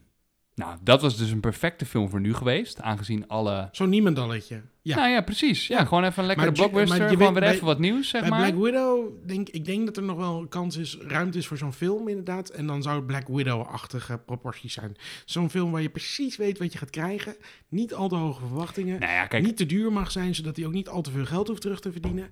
Nou, 0.60 0.78
dat 0.84 1.02
was 1.02 1.18
dus 1.18 1.32
een 1.32 1.40
perfecte 1.40 1.86
film 1.86 2.10
voor 2.10 2.20
nu 2.22 2.34
geweest, 2.34 2.82
aangezien 2.82 3.28
alle... 3.28 3.70
Zo'n 3.72 3.90
niemendalletje. 3.90 4.62
Ja. 4.82 4.96
Nou 4.96 5.10
ja, 5.10 5.22
precies. 5.22 5.68
Ja, 5.68 5.78
Ja. 5.80 5.86
gewoon 5.86 6.04
even 6.04 6.20
een 6.22 6.28
lekkere 6.28 6.52
blockbuster, 6.52 6.98
maar 6.98 6.98
je 6.98 7.18
gewoon 7.18 7.34
weet- 7.34 7.34
weer 7.34 7.42
bij- 7.44 7.54
even 7.54 7.66
wat 7.66 7.80
nieuws, 7.80 8.10
zeg 8.10 8.22
Bij 8.22 8.30
maar. 8.30 8.52
Black 8.52 8.64
Widow, 8.64 9.28
denk 9.28 9.50
ik 9.50 9.66
denk 9.66 9.86
dat 9.86 9.98
er 9.98 10.04
nog 10.04 10.18
wel 10.18 10.46
kans 10.48 10.78
is, 10.78 10.98
ruimte 11.02 11.38
is 11.38 11.48
voor 11.48 11.58
zo'n 11.58 11.74
film 11.74 12.08
inderdaad. 12.08 12.50
En 12.50 12.68
dan 12.68 12.82
zou 12.82 12.96
het 12.96 13.06
Black 13.06 13.28
Widow-achtige 13.28 14.18
proporties 14.26 14.74
zijn. 14.74 14.96
Zo'n 15.26 15.50
film 15.50 15.72
waar 15.72 15.82
je 15.82 15.90
precies 15.90 16.38
weet 16.38 16.58
wat 16.58 16.72
je 16.72 16.78
gaat 16.78 16.90
krijgen. 16.90 17.36
Niet 17.70 17.94
al 17.94 18.08
te 18.10 18.16
hoge 18.16 18.40
verwachtingen. 18.48 19.00
Nou 19.00 19.12
ja, 19.12 19.26
kijk, 19.28 19.44
Niet 19.44 19.58
te 19.58 19.66
duur 19.66 19.92
mag 19.92 20.12
zijn, 20.12 20.36
zodat 20.36 20.56
hij 20.56 20.66
ook 20.66 20.74
niet 20.74 20.90
al 20.90 21.02
te 21.02 21.12
veel 21.12 21.26
geld 21.26 21.48
hoeft 21.48 21.62
terug 21.62 21.80
te 21.80 21.92
verdienen. 21.92 22.30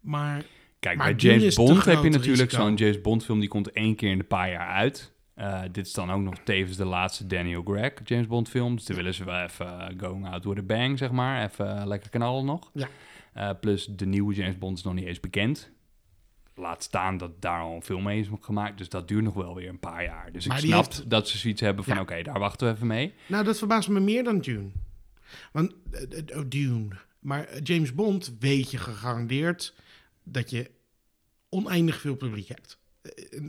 Maar 0.00 0.42
Kijk, 0.80 0.96
Maar 0.96 1.14
bij 1.14 1.30
James 1.30 1.54
Bond 1.54 1.84
heb 1.84 2.02
je 2.02 2.08
natuurlijk 2.10 2.50
zo'n 2.50 2.74
James 2.74 3.00
Bond 3.00 3.24
film 3.24 3.40
die 3.40 3.48
komt 3.48 3.72
één 3.72 3.94
keer 3.96 4.10
in 4.10 4.18
de 4.18 4.24
paar 4.24 4.50
jaar 4.50 4.68
uit. 4.68 5.12
Eh, 5.40 5.62
dit 5.72 5.86
is 5.86 5.92
dan 5.92 6.10
ook 6.10 6.20
nog 6.20 6.34
tevens 6.44 6.76
de 6.76 6.84
laatste 6.84 7.26
Daniel 7.26 7.62
Craig 7.62 7.92
James 8.04 8.26
Bond 8.26 8.48
film. 8.48 8.76
Dus 8.76 8.84
dan 8.84 8.96
willen 8.96 9.14
ze 9.14 9.24
wel 9.24 9.42
even 9.42 9.66
eh, 9.80 9.98
going 9.98 10.28
out 10.28 10.44
with 10.44 10.58
a 10.58 10.62
bang, 10.62 10.98
zeg 10.98 11.10
maar. 11.10 11.44
Even 11.44 11.78
eh, 11.80 11.86
lekker 11.86 12.10
knallen 12.10 12.44
nog. 12.44 12.70
Ja. 12.74 12.88
Plus 13.54 13.86
de 13.86 14.06
nieuwe 14.06 14.34
James 14.34 14.58
Bond 14.58 14.78
is 14.78 14.84
nog 14.84 14.94
niet 14.94 15.04
eens 15.04 15.20
bekend. 15.20 15.70
Laat 16.54 16.82
staan 16.82 17.16
dat 17.16 17.42
daar 17.42 17.60
al 17.60 17.74
een 17.74 17.82
film 17.82 18.02
mee 18.02 18.20
is 18.20 18.28
gemaakt. 18.40 18.78
Dus 18.78 18.88
dat 18.88 19.08
duurt 19.08 19.24
nog 19.24 19.34
wel 19.34 19.54
weer 19.54 19.68
een 19.68 19.78
paar 19.78 20.04
jaar. 20.04 20.32
Dus 20.32 20.46
Maar 20.46 20.58
ik 20.58 20.64
snap 20.64 20.84
heeft- 20.86 21.10
dat 21.10 21.28
ze 21.28 21.38
zoiets 21.38 21.60
hebben 21.60 21.84
van... 21.84 21.94
Ja. 21.94 22.00
oké, 22.00 22.22
daar 22.22 22.38
wachten 22.38 22.66
we 22.68 22.74
even 22.74 22.86
mee. 22.86 23.14
nou, 23.26 23.44
dat 23.44 23.58
verbaast 23.58 23.88
me 23.88 24.00
meer 24.00 24.24
dan 24.24 24.38
Dune. 24.40 24.70
Want, 25.52 25.74
oh, 26.34 26.42
Dune. 26.48 26.88
Maar 27.18 27.58
James 27.62 27.94
Bond 27.94 28.34
weet 28.38 28.70
je 28.70 28.78
gegarandeerd 28.78 29.74
dat 30.24 30.50
je 30.50 30.70
oneindig 31.48 32.00
veel 32.00 32.16
publiek 32.16 32.48
hebt. 32.48 32.79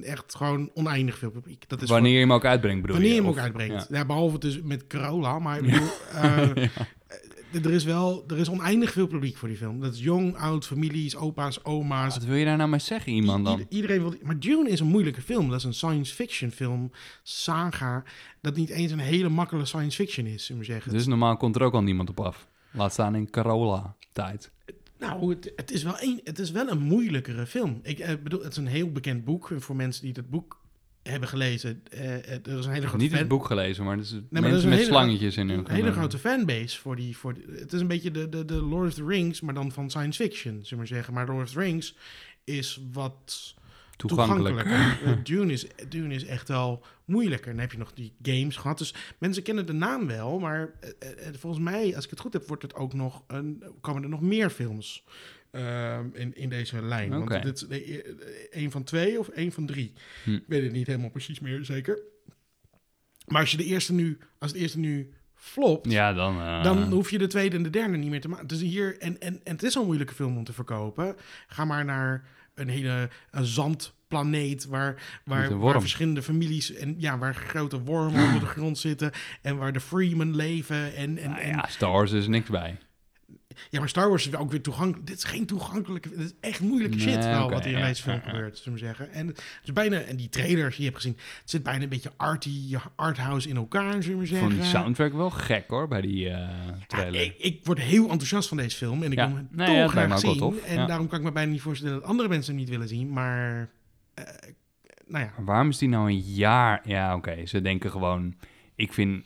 Echt 0.01 0.35
gewoon 0.35 0.69
oneindig 0.73 1.17
veel 1.17 1.31
publiek. 1.31 1.63
Dat 1.69 1.81
is 1.81 1.85
voor- 1.87 1.95
Wanneer 1.95 2.13
je 2.13 2.19
hem 2.19 2.33
ook 2.33 2.45
uitbrengt, 2.45 2.81
bedoel 2.81 2.95
Wanneer 2.95 3.15
je 3.15 3.21
je? 3.21 3.27
hem 3.27 3.37
ook 3.37 3.43
uitbrengt. 3.43 3.87
ja. 3.89 3.97
Ja. 3.97 4.05
behalve 4.05 4.37
dus 4.39 4.61
met 4.61 4.87
Corolla. 4.87 5.39
Maar 5.39 5.57
ik 5.57 5.63
bedoel, 5.71 5.87
eh, 6.21 6.49
eh, 6.63 7.65
er 7.65 7.71
is 7.71 7.83
wel 7.83 8.23
er 8.27 8.37
is 8.37 8.49
oneindig 8.49 8.91
veel 8.91 9.07
publiek 9.07 9.37
voor 9.37 9.47
die 9.47 9.57
film. 9.57 9.79
Dat 9.81 9.93
is 9.93 9.99
jong, 9.99 10.37
oud, 10.37 10.65
families, 10.65 11.15
opa's, 11.15 11.63
oma's. 11.63 12.13
Wat 12.13 12.23
wil 12.25 12.35
je 12.35 12.45
daar 12.45 12.57
nou 12.57 12.69
mee 12.69 12.79
zeggen, 12.79 13.11
iemand 13.11 13.45
dan? 13.45 13.59
I- 13.59 13.65
iedereen 13.69 13.99
wil, 14.01 14.13
maar 14.21 14.39
Dune 14.39 14.69
is 14.69 14.79
een 14.79 14.87
moeilijke 14.87 15.21
film. 15.21 15.49
Dat 15.49 15.57
is 15.59 15.63
een 15.65 15.73
science 15.73 16.13
fiction 16.15 16.51
film, 16.51 16.91
saga, 17.23 18.03
dat 18.41 18.55
niet 18.55 18.69
eens 18.69 18.91
een 18.91 18.99
hele 18.99 19.29
makkelijke 19.29 19.67
science 19.67 19.95
fiction 20.03 20.25
is, 20.25 20.45
zullen 20.45 20.61
we 20.61 20.67
zeggen. 20.67 20.91
Dus 20.91 21.07
normaal 21.07 21.37
komt 21.37 21.55
er 21.55 21.61
ook 21.61 21.73
al 21.73 21.83
niemand 21.83 22.09
op 22.09 22.19
af. 22.19 22.47
Laat 22.71 22.91
staan 22.93 23.15
in 23.15 23.29
Carola-tijd. 23.29 24.51
Nou, 25.01 25.29
het, 25.29 25.51
het, 25.55 25.71
is 25.71 25.83
wel 25.83 25.95
een, 25.99 26.21
het 26.23 26.39
is 26.39 26.51
wel 26.51 26.69
een 26.69 26.79
moeilijkere 26.81 27.45
film. 27.45 27.79
Ik 27.83 27.99
eh, 27.99 28.15
bedoel, 28.23 28.41
het 28.43 28.51
is 28.51 28.57
een 28.57 28.67
heel 28.67 28.91
bekend 28.91 29.25
boek. 29.25 29.51
En 29.51 29.61
Voor 29.61 29.75
mensen 29.75 30.03
die 30.03 30.13
het 30.15 30.29
boek 30.29 30.59
hebben 31.03 31.29
gelezen, 31.29 31.81
eh, 31.91 32.15
eh, 32.17 32.29
er 32.45 32.57
is 32.57 32.65
een 32.65 32.71
hele 32.71 32.87
grote 32.87 32.97
Niet 33.03 33.09
fan- 33.11 33.19
het 33.19 33.27
boek 33.27 33.45
gelezen, 33.45 33.83
maar 33.85 33.97
het 33.97 34.05
is 34.05 34.11
maar 34.11 34.41
dat 34.41 34.51
mensen 34.51 34.69
met 34.69 34.77
hele- 34.77 34.89
slangetjes 34.91 35.37
in 35.37 35.49
hun 35.49 35.59
een 35.59 35.71
hele 35.71 35.91
grote 35.91 36.17
fanbase 36.17 36.79
voor 36.79 36.95
die, 36.95 37.17
voor 37.17 37.33
die- 37.33 37.45
Het 37.59 37.73
is 37.73 37.81
een 37.81 37.87
beetje 37.87 38.11
de, 38.11 38.29
de, 38.29 38.45
de 38.45 38.61
Lord 38.61 38.87
of 38.87 38.93
the 38.93 39.05
Rings, 39.05 39.41
maar 39.41 39.53
dan 39.53 39.71
van 39.71 39.89
science 39.89 40.23
fiction, 40.23 40.51
zullen 40.53 40.69
we 40.69 40.75
maar 40.75 40.87
zeggen. 40.87 41.13
Maar 41.13 41.27
Lord 41.27 41.47
of 41.47 41.53
the 41.53 41.59
Rings 41.59 41.95
is 42.43 42.81
wat 42.91 43.55
Toegankelijk. 44.07 44.57
toegankelijker. 44.57 45.23
Dune, 45.35 45.51
is, 45.51 45.67
Dune 45.89 46.13
is 46.13 46.25
echt 46.25 46.47
wel 46.47 46.83
moeilijker. 47.05 47.51
Dan 47.51 47.59
heb 47.59 47.71
je 47.71 47.77
nog 47.77 47.93
die 47.93 48.13
games 48.21 48.55
gehad. 48.55 48.77
Dus 48.77 48.93
mensen 49.17 49.43
kennen 49.43 49.65
de 49.65 49.73
naam 49.73 50.07
wel, 50.07 50.39
maar 50.39 50.69
eh, 50.79 50.89
eh, 50.99 51.27
eh, 51.27 51.33
volgens 51.39 51.63
mij, 51.63 51.95
als 51.95 52.03
ik 52.03 52.09
het 52.09 52.19
goed 52.19 52.33
heb, 52.33 52.47
wordt 52.47 52.63
het 52.63 52.75
ook 52.75 52.93
nog 52.93 53.23
een, 53.27 53.63
komen 53.81 54.03
er 54.03 54.09
nog 54.09 54.21
meer 54.21 54.49
films 54.49 55.03
ehm, 55.51 56.05
in, 56.13 56.35
in 56.35 56.49
deze 56.49 56.81
lijn. 56.81 57.15
Oké. 57.15 57.29
Want 57.29 57.43
dit 57.43 57.67
is 58.49 58.71
van 58.71 58.83
twee 58.83 59.19
of 59.19 59.29
een 59.33 59.51
van 59.51 59.65
drie. 59.65 59.93
Hm. 60.23 60.33
Ik 60.33 60.43
weet 60.47 60.63
het 60.63 60.71
niet 60.71 60.87
helemaal 60.87 61.09
precies 61.09 61.39
meer 61.39 61.65
zeker. 61.65 61.99
Maar 63.27 63.41
als 63.41 63.51
je 63.51 63.57
de 63.57 63.65
eerste 63.65 63.93
nu, 63.93 64.17
als 64.39 64.53
de 64.53 64.59
eerste 64.59 64.79
nu 64.79 65.13
flopt, 65.35 65.91
Ja, 65.91 66.13
dan... 66.13 66.63
dan 66.63 66.91
hoef 66.91 67.09
je 67.09 67.17
de 67.17 67.27
tweede 67.27 67.55
en 67.55 67.63
de 67.63 67.69
derde 67.69 67.97
niet 67.97 68.09
meer 68.09 68.21
te 68.21 68.27
maken. 68.27 68.47
Dus 68.47 68.61
hier, 68.61 68.99
en, 68.99 69.21
en, 69.21 69.39
en 69.43 69.51
het 69.51 69.63
is 69.63 69.75
al 69.75 69.81
een 69.81 69.87
moeilijke 69.87 70.13
film 70.13 70.37
om 70.37 70.43
te 70.43 70.53
verkopen. 70.53 71.15
Ga 71.47 71.65
maar 71.65 71.85
naar 71.85 72.25
een 72.55 72.69
hele 72.69 73.09
een 73.31 73.45
zandplaneet 73.45 74.65
waar, 74.65 75.19
waar, 75.23 75.59
verschillende 75.81 76.21
families 76.21 76.73
en 76.73 76.95
ja, 76.97 77.17
waar 77.17 77.35
grote 77.35 77.81
wormen 77.81 78.23
onder 78.25 78.39
de 78.39 78.45
grond 78.57 78.77
zitten 78.77 79.11
en 79.41 79.57
waar 79.57 79.73
de 79.73 79.79
Freemen 79.79 80.35
leven. 80.35 80.95
En, 80.95 81.17
en, 81.17 81.29
nou 81.29 81.41
en- 81.41 81.49
ja, 81.49 81.65
Star 81.67 81.91
Wars 81.91 82.11
is 82.11 82.27
niks 82.27 82.49
bij. 82.49 82.77
Ja, 83.69 83.79
maar 83.79 83.89
Star 83.89 84.09
Wars 84.09 84.27
is 84.27 84.35
ook 84.35 84.51
weer 84.51 84.61
toegankelijk. 84.61 85.07
Dit 85.07 85.17
is 85.17 85.23
geen 85.23 85.45
toegankelijke. 85.45 86.09
Dit 86.09 86.19
is 86.19 86.33
echt 86.39 86.59
moeilijke 86.59 86.97
Nee, 86.97 87.07
shit 87.07 87.25
wel 87.25 87.43
oké, 87.43 87.53
wat 87.53 87.63
hier 87.63 87.73
in 87.73 87.79
ja, 87.79 87.85
deze 87.85 88.01
film 88.03 88.19
ja, 88.23 88.29
gebeurt, 88.29 88.57
zullen 88.57 88.79
we 88.79 88.85
zeggen. 88.85 89.11
En 89.11 89.27
het 89.27 89.41
is 89.63 89.73
bijna 89.73 89.99
en 89.99 90.15
die 90.15 90.29
trailers 90.29 90.75
die 90.75 90.85
je 90.85 90.91
hebt 90.91 91.01
gezien, 91.01 91.17
het 91.41 91.49
zit 91.49 91.63
bijna 91.63 91.83
een 91.83 91.89
beetje 91.89 92.11
arty, 92.17 92.75
arthouse 92.95 93.49
in 93.49 93.55
elkaar, 93.55 94.03
zullen 94.03 94.19
we 94.19 94.25
zeggen. 94.25 94.47
vond 94.47 94.61
die 94.61 94.69
soundtrack 94.69 95.13
wel 95.13 95.29
gek 95.29 95.65
hoor, 95.67 95.87
bij 95.87 96.01
die 96.01 96.25
eh, 96.29 96.31
Ja, 96.33 96.77
trailer. 96.87 97.21
ik, 97.21 97.35
ik 97.37 97.59
word 97.65 97.79
heel 97.79 98.09
enthousiast 98.09 98.47
van 98.47 98.57
deze 98.57 98.77
film 98.77 99.03
en 99.03 99.11
ik 99.11 99.17
wil 99.17 99.27
hem 99.27 99.47
Nee, 99.51 99.81
toch 99.81 99.91
graag 99.91 100.19
zien. 100.19 100.37
tof, 100.37 100.63
En 100.63 100.87
daarom 100.87 101.07
kan 101.07 101.19
ik 101.19 101.25
me 101.25 101.31
bijna 101.31 101.51
niet 101.51 101.61
voorstellen 101.61 101.99
dat 101.99 102.03
andere 102.03 102.29
mensen 102.29 102.51
hem 102.53 102.61
niet 102.61 102.71
willen 102.71 102.87
zien. 102.87 103.13
Maar, 103.13 103.69
eh, 104.13 104.23
nou 105.07 105.25
ja, 105.25 105.31
waarom 105.43 105.69
is 105.69 105.77
die 105.77 105.89
nou 105.89 106.09
een 106.09 106.19
jaar... 106.19 106.81
Ja, 106.83 107.15
oké, 107.15 107.45
ze 107.45 107.61
denken 107.61 107.91
gewoon... 107.91 108.35
Ik 108.75 108.93
vind... 108.93 109.25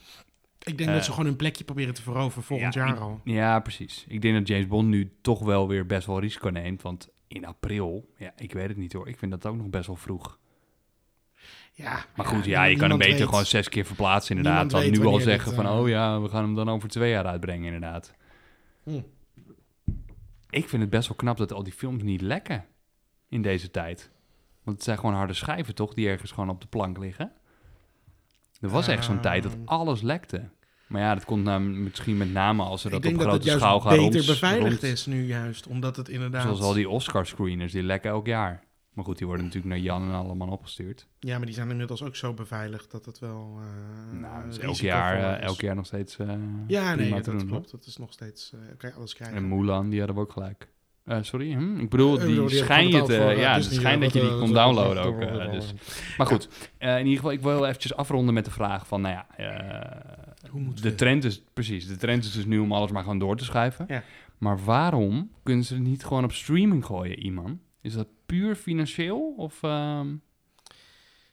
ik 0.66 0.78
denk 0.78 0.90
Eh, 0.90 0.96
dat 0.96 1.06
ze 1.06 1.12
gewoon 1.12 1.26
hun 1.26 1.36
plekje 1.36 1.64
proberen 1.64 1.94
te 1.94 2.02
veroveren 2.02 2.44
volgend 2.44 2.74
ja, 2.74 2.86
jaar 2.86 3.00
al. 3.00 3.22
Ja, 3.24 3.60
precies. 3.60 4.06
Ik 4.08 4.22
denk 4.22 4.36
dat 4.38 4.48
James 4.48 4.68
Bond 4.68 4.88
nu 4.88 5.12
toch 5.22 5.40
wel 5.40 5.68
weer 5.68 5.86
best 5.86 6.08
wel 6.08 6.20
risico 6.20 6.50
neemt. 6.50 6.82
Want 6.82 7.10
in 7.28 7.46
april... 7.46 8.14
Ja, 8.18 8.34
ik 8.38 8.54
weet 8.54 8.68
het 8.68 8.78
niet 8.78 8.94
hoor. 8.94 9.08
Ik 9.08 9.18
vind 9.18 9.32
dat 9.32 9.46
ook 9.46 9.56
nog 9.56 9.68
best 9.70 9.88
wel 9.88 9.96
vroeg. 9.96 10.40
Ja, 11.74 12.06
Maar 12.16 12.26
goed, 12.26 12.46
ja, 12.46 12.64
je 12.64 12.78
kan 12.78 12.90
hem 12.90 12.98
beter 12.98 13.18
weet. 13.18 13.28
gewoon 13.28 13.46
zes 13.46 13.70
keer 13.70 13.86
verplaatsen 13.86 14.38
inderdaad. 14.38 14.70
Dan 14.70 14.90
nu 14.92 15.06
al 15.06 15.20
zeggen 15.20 15.46
dit, 15.50 15.56
van... 15.62 15.66
eh, 15.66 15.80
Oh 15.80 15.88
ja, 15.88 16.22
we 16.22 16.30
gaan 16.30 16.44
hem 16.44 16.56
dan 16.56 16.70
over 16.70 16.90
twee 16.90 17.10
jaar 17.12 17.26
uitbrengen 17.26 17.66
inderdaad. 17.74 18.14
Hm. 18.84 19.00
Ik 20.50 20.70
vind 20.70 20.82
het 20.82 20.92
best 20.92 21.08
wel 21.08 21.18
knap 21.18 21.38
dat 21.38 21.54
al 21.54 21.64
die 21.64 21.74
films 21.74 22.04
niet 22.04 22.22
lekken 22.22 22.66
in 23.30 23.42
deze 23.42 23.72
tijd. 23.72 24.12
Want 24.64 24.76
het 24.78 24.86
zijn 24.86 24.98
gewoon 24.98 25.16
harde 25.16 25.34
schijven, 25.34 25.76
toch? 25.76 25.94
Die 25.94 26.08
ergens 26.08 26.32
gewoon 26.32 26.50
op 26.50 26.62
de 26.62 26.68
plank 26.68 26.98
liggen. 26.98 27.32
Er 28.62 28.70
was 28.70 28.88
echt 28.88 29.06
zo'n 29.06 29.20
tijd 29.20 29.44
dat 29.44 29.52
Ehm. 29.54 29.62
alles 29.66 30.02
lekte. 30.02 30.50
Maar 30.88 31.02
ja, 31.02 31.14
dat 31.14 31.26
komt 31.26 31.44
nou 31.44 31.62
misschien 31.62 32.18
met 32.18 32.32
name 32.34 32.64
als 32.64 32.82
ze 32.82 32.88
Ik 32.88 32.94
dat 32.94 33.02
denk 33.02 33.16
op 33.16 33.22
dat 33.22 33.32
het 33.34 33.42
grote 33.42 33.50
juist 33.50 33.64
schaal 33.66 33.80
gaan 33.80 33.98
beter 33.98 34.14
rond- 34.14 34.26
beveiligd 34.26 34.82
rond- 34.82 34.94
is 34.94 35.06
nu 35.06 35.26
juist, 35.26 35.68
omdat 35.68 35.96
het 35.96 36.10
inderdaad... 36.10 36.42
Zoals 36.42 36.62
al 36.62 36.74
die 36.74 36.90
Oscar-screeners, 36.90 37.72
die 37.72 37.84
lekken 37.84 38.10
elk 38.12 38.26
jaar. 38.26 38.64
Maar 38.94 39.06
goed, 39.06 39.18
die 39.18 39.28
worden 39.28 39.46
natuurlijk 39.46 39.74
naar 39.74 39.84
Jan 39.84 40.02
en 40.10 40.16
allemaal 40.16 40.48
opgestuurd. 40.48 41.08
Ja, 41.20 41.38
maar 41.38 41.46
die 41.46 41.56
zijn 41.56 41.70
inmiddels 41.70 42.04
ook 42.04 42.16
zo 42.16 42.34
beveiligd 42.34 42.92
dat 42.92 43.06
het 43.06 43.20
wel 43.20 43.60
eh 43.60 44.20
nou, 44.20 44.46
dus 44.46 44.60
elk 44.60 44.76
jaar, 44.76 45.38
eh, 45.38 45.42
elk 45.46 45.62
jaar 45.62 45.76
nog 45.76 45.86
steeds 45.86 46.18
eh 46.18 46.28
Ja, 46.68 46.96
nee, 46.96 47.10
dat 47.14 47.26
doen, 47.26 47.48
klopt. 47.48 47.72
Dat 47.72 47.86
is 47.86 47.98
nog 47.98 48.12
steeds... 48.14 48.54
kan 48.78 48.90
je 48.90 48.96
alles 48.96 49.14
krijgen. 49.16 49.38
En 49.38 49.48
Mulan, 49.48 49.90
die 49.90 49.98
hadden 50.00 50.16
we 50.18 50.22
ook 50.22 50.32
gelijk. 50.32 50.70
Sorry, 51.22 51.54
hm? 51.54 51.80
ik 51.80 51.90
bedoel, 51.90 52.14
Ik 52.14 52.20
die 52.20 52.30
bedoel, 52.30 52.48
die 52.48 52.58
schijn 52.58 52.86
je 52.88 52.92
gewoon 52.92 53.08
te... 53.08 53.12
betaald 53.14 53.32
voor, 53.32 53.42
ja, 53.42 53.54
het 53.54 53.64
schijnt 53.64 54.02
dat 54.02 54.14
je 54.14 54.20
die 54.20 54.38
kon 54.38 54.54
downloaden 54.54 55.04
ook. 55.04 55.52
dus. 55.52 55.74
Maar 56.18 56.28
goed, 56.28 56.48
in 56.78 56.98
ieder 56.98 57.16
geval, 57.16 57.32
ik 57.32 57.42
wil 57.42 57.66
eventjes 57.66 57.96
afronden 57.96 58.34
met 58.34 58.46
de 58.46 58.52
vraag 58.52 58.88
van, 58.88 59.02
nou 59.02 59.14
ja... 59.14 59.28
Hoe 60.52 60.74
de 60.74 60.96
trend 60.96 61.24
is, 61.24 61.42
precies, 61.54 61.88
de 61.88 61.96
trend 61.98 62.24
is 62.24 62.32
dus 62.32 62.46
nu 62.46 62.60
om 62.60 62.72
alles 62.72 62.92
maar 62.92 63.02
gewoon 63.04 63.20
door 63.20 63.38
te 63.38 63.44
schuiven. 63.44 63.86
Ja. 63.88 64.04
Maar 64.38 64.64
waarom 64.64 65.32
kunnen 65.44 65.64
ze 65.66 65.74
het 65.74 65.84
niet 65.84 66.06
gewoon 66.06 66.24
op 66.24 66.32
streaming 66.32 66.86
gooien, 66.86 67.20
iemand? 67.20 67.60
Is 67.82 67.94
dat 67.94 68.08
puur 68.26 68.56
financieel? 68.56 69.34
Of, 69.38 69.64
ehm, 69.64 70.08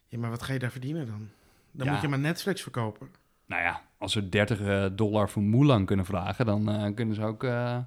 Ja, 0.09 0.19
maar 0.19 0.31
wat 0.31 0.43
ga 0.43 0.53
je 0.53 0.59
daar 0.59 0.71
verdienen 0.71 1.07
dan? 1.07 1.29
Dan 1.73 1.87
Ja. 1.87 1.93
moet 1.93 2.03
je 2.03 2.09
maar 2.09 2.19
Netflix 2.19 2.63
verkopen. 2.63 3.09
nou 3.47 3.63
ja, 3.63 3.83
als 3.99 4.13
ze 4.13 4.29
30 4.29 4.61
eh, 4.61 4.87
dollar 4.93 5.31
voor 5.31 5.43
Mulan 5.43 5.85
kunnen 5.85 6.05
vragen, 6.05 6.47
dan 6.47 6.69
eh, 6.71 6.95
kunnen 6.95 7.15
ze 7.15 7.23
ook 7.23 7.45
eh 7.45 7.79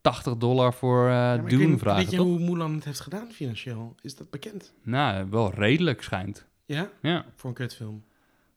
80 0.00 0.36
dollar 0.36 0.74
voor 0.74 1.08
Ja, 1.08 1.34
ik 1.34 1.48
Dune 1.48 1.66
weet, 1.68 1.78
vragen, 1.78 2.02
weet 2.02 2.10
je 2.10 2.16
toch? 2.16 2.26
hoe 2.26 2.38
Mulan 2.38 2.74
het 2.74 2.84
heeft 2.84 3.00
gedaan 3.00 3.26
financieel? 3.30 3.94
Is 4.00 4.16
dat 4.16 4.30
bekend? 4.30 4.72
Nou, 4.82 5.26
wel 5.30 5.54
redelijk 5.54 6.02
schijnt. 6.02 6.46
Ja? 6.64 6.88
Ja. 7.02 7.24
Voor 7.34 7.48
een 7.50 7.56
kutfilm. 7.56 8.02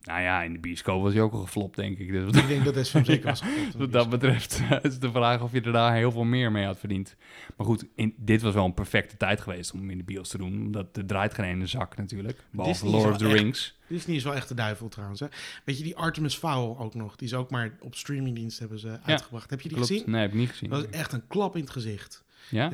Nou 0.06 0.22
ja, 0.22 0.44
in 0.44 0.54
de 0.54 0.60
bioscoop 0.60 1.02
was 1.02 1.14
hij 1.14 1.22
ook 1.22 1.34
al 1.34 1.40
geflopt, 1.42 1.76
denk 1.76 1.98
ik. 1.98 2.12
Dus 2.12 2.38
Ik 2.42 2.48
denk 2.48 2.66
dat 2.66 2.74
deze 2.74 2.92
film 2.92 3.06
zeker 3.06 3.26
was 3.26 3.42
geflopt. 3.46 3.76
wat 3.76 3.92
dat 3.92 4.10
betreft 4.10 4.62
is 4.82 5.00
de 5.00 5.12
vraag 5.12 5.42
of 5.42 5.52
je 5.52 5.62
er 5.62 5.72
daar 5.72 5.96
heel 5.96 6.12
veel 6.12 6.24
meer 6.24 6.52
mee 6.52 6.66
had 6.66 6.80
verdiend. 6.80 7.16
Maar 7.58 7.66
goed, 7.68 7.86
in, 7.96 8.14
dit 8.18 8.42
was 8.42 8.54
wel 8.54 8.66
een 8.66 8.74
perfecte 8.74 9.18
tijd 9.18 9.42
geweest 9.42 9.74
om 9.74 9.90
in 9.90 9.98
de 9.98 10.04
bios 10.04 10.30
te 10.30 10.38
doen. 10.38 10.54
Omdat 10.54 10.98
er 10.98 11.06
draait 11.06 11.34
geen 11.34 11.46
ene 11.46 11.66
zak 11.66 11.98
natuurlijk. 11.98 12.44
Behalve 12.52 12.86
is 12.86 12.92
Lord 12.92 13.12
of 13.12 13.18
the 13.18 13.26
echt- 13.28 13.34
Rings. 13.34 13.78
Disney 13.88 14.16
is 14.16 14.24
wel 14.24 14.36
echt 14.36 14.48
de 14.48 14.54
duivel 14.56 14.88
trouwens. 14.88 15.20
Hè? 15.20 15.28
Weet 15.64 15.78
je, 15.78 15.84
die 15.84 15.96
Artemis 15.96 16.36
Fowl 16.36 16.78
ook 16.80 16.94
nog. 16.96 17.16
Die 17.16 17.28
is 17.28 17.34
ook 17.34 17.50
maar 17.50 17.78
op 17.80 17.96
streamingdienst 17.96 18.60
hebben 18.60 18.80
ze 18.80 19.00
uitgebracht. 19.04 19.50
Heb 19.50 19.62
je 19.62 19.68
die 19.68 19.78
Klopt. 19.78 19.92
gezien? 19.94 20.12
Nee, 20.12 20.22
heb 20.22 20.32
ik 20.32 20.38
niet 20.38 20.50
gezien. 20.50 20.70
Dat 20.70 20.82
was 20.86 20.92
echt 21.00 21.14
een 21.14 21.28
klap 21.28 21.56
in 21.56 21.62
het 21.62 21.70
gezicht. 21.70 22.24
Ja, 22.50 22.72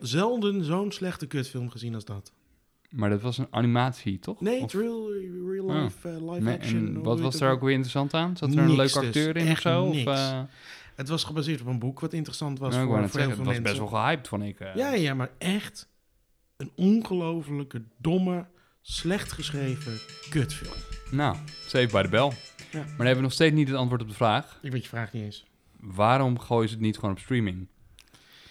zelden 0.00 0.64
zo'n 0.64 0.92
slechte 0.92 1.26
kutfilm 1.26 1.70
gezien 1.70 1.94
als 1.94 2.04
dat. 2.04 2.32
Maar 2.88 3.10
dat 3.10 3.20
was 3.20 3.38
een 3.38 3.46
animatie, 3.50 4.18
toch? 4.18 4.40
Nee, 4.40 4.60
Of- 4.62 4.72
real, 4.72 5.12
real 5.46 5.64
Oh. 5.64 5.82
life, 5.82 6.08
eh, 6.08 6.14
live 6.32 6.40
Nee, 6.44 6.54
action. 6.54 6.86
en 6.86 7.02
wat 7.02 7.20
was 7.20 7.36
daar 7.38 7.52
ook? 7.52 7.60
weer 7.60 7.70
interessant 7.70 8.14
aan? 8.14 8.36
Zat 8.36 8.52
er 8.52 8.58
een 8.58 8.66
leuke 8.66 8.82
dus. 8.82 8.96
acteur 8.96 9.36
in 9.36 9.50
of 9.50 9.58
zo? 9.60 9.82
Of, 9.82 9.94
niks. 9.94 10.10
eh, 10.10 10.40
Het 10.96 11.08
was 11.08 11.24
gebaseerd 11.24 11.60
op 11.60 11.66
een 11.66 11.78
boek 11.78 12.00
wat 12.00 12.12
interessant 12.12 12.58
was 12.58 12.74
nou, 12.74 12.86
voor, 12.86 12.98
voor 12.98 13.08
zeggen, 13.20 13.36
het 13.36 13.46
was 13.46 13.60
best 13.62 13.78
wel 13.78 13.86
gehyped, 13.86 14.28
vond 14.28 14.42
ik. 14.42 14.60
eh. 14.60 14.74
Ja, 14.74 14.92
ja, 14.94 15.14
maar 15.14 15.30
echt 15.38 15.88
een 16.56 16.70
ongelofelijke, 16.76 17.82
domme, 17.96 18.46
slecht 18.82 19.32
geschreven 19.32 19.92
kutfilm. 20.30 20.72
Nou, 21.10 21.36
save 21.66 21.86
by 21.92 22.02
the 22.02 22.08
bell. 22.08 22.30
Ja. 22.70 22.78
Maar 22.78 22.84
dan 22.86 22.96
hebben 22.96 23.14
we 23.16 23.20
nog 23.22 23.32
steeds 23.32 23.54
niet 23.54 23.68
het 23.68 23.76
antwoord 23.76 24.02
op 24.02 24.08
de 24.08 24.14
vraag. 24.14 24.58
Ik 24.62 24.72
weet 24.72 24.82
je 24.82 24.88
vraag 24.88 25.12
niet 25.12 25.22
eens. 25.22 25.46
Waarom 25.80 26.38
gooien 26.38 26.68
ze 26.68 26.74
het 26.74 26.84
niet 26.84 26.94
gewoon 26.94 27.10
op 27.10 27.18
streaming? 27.18 27.66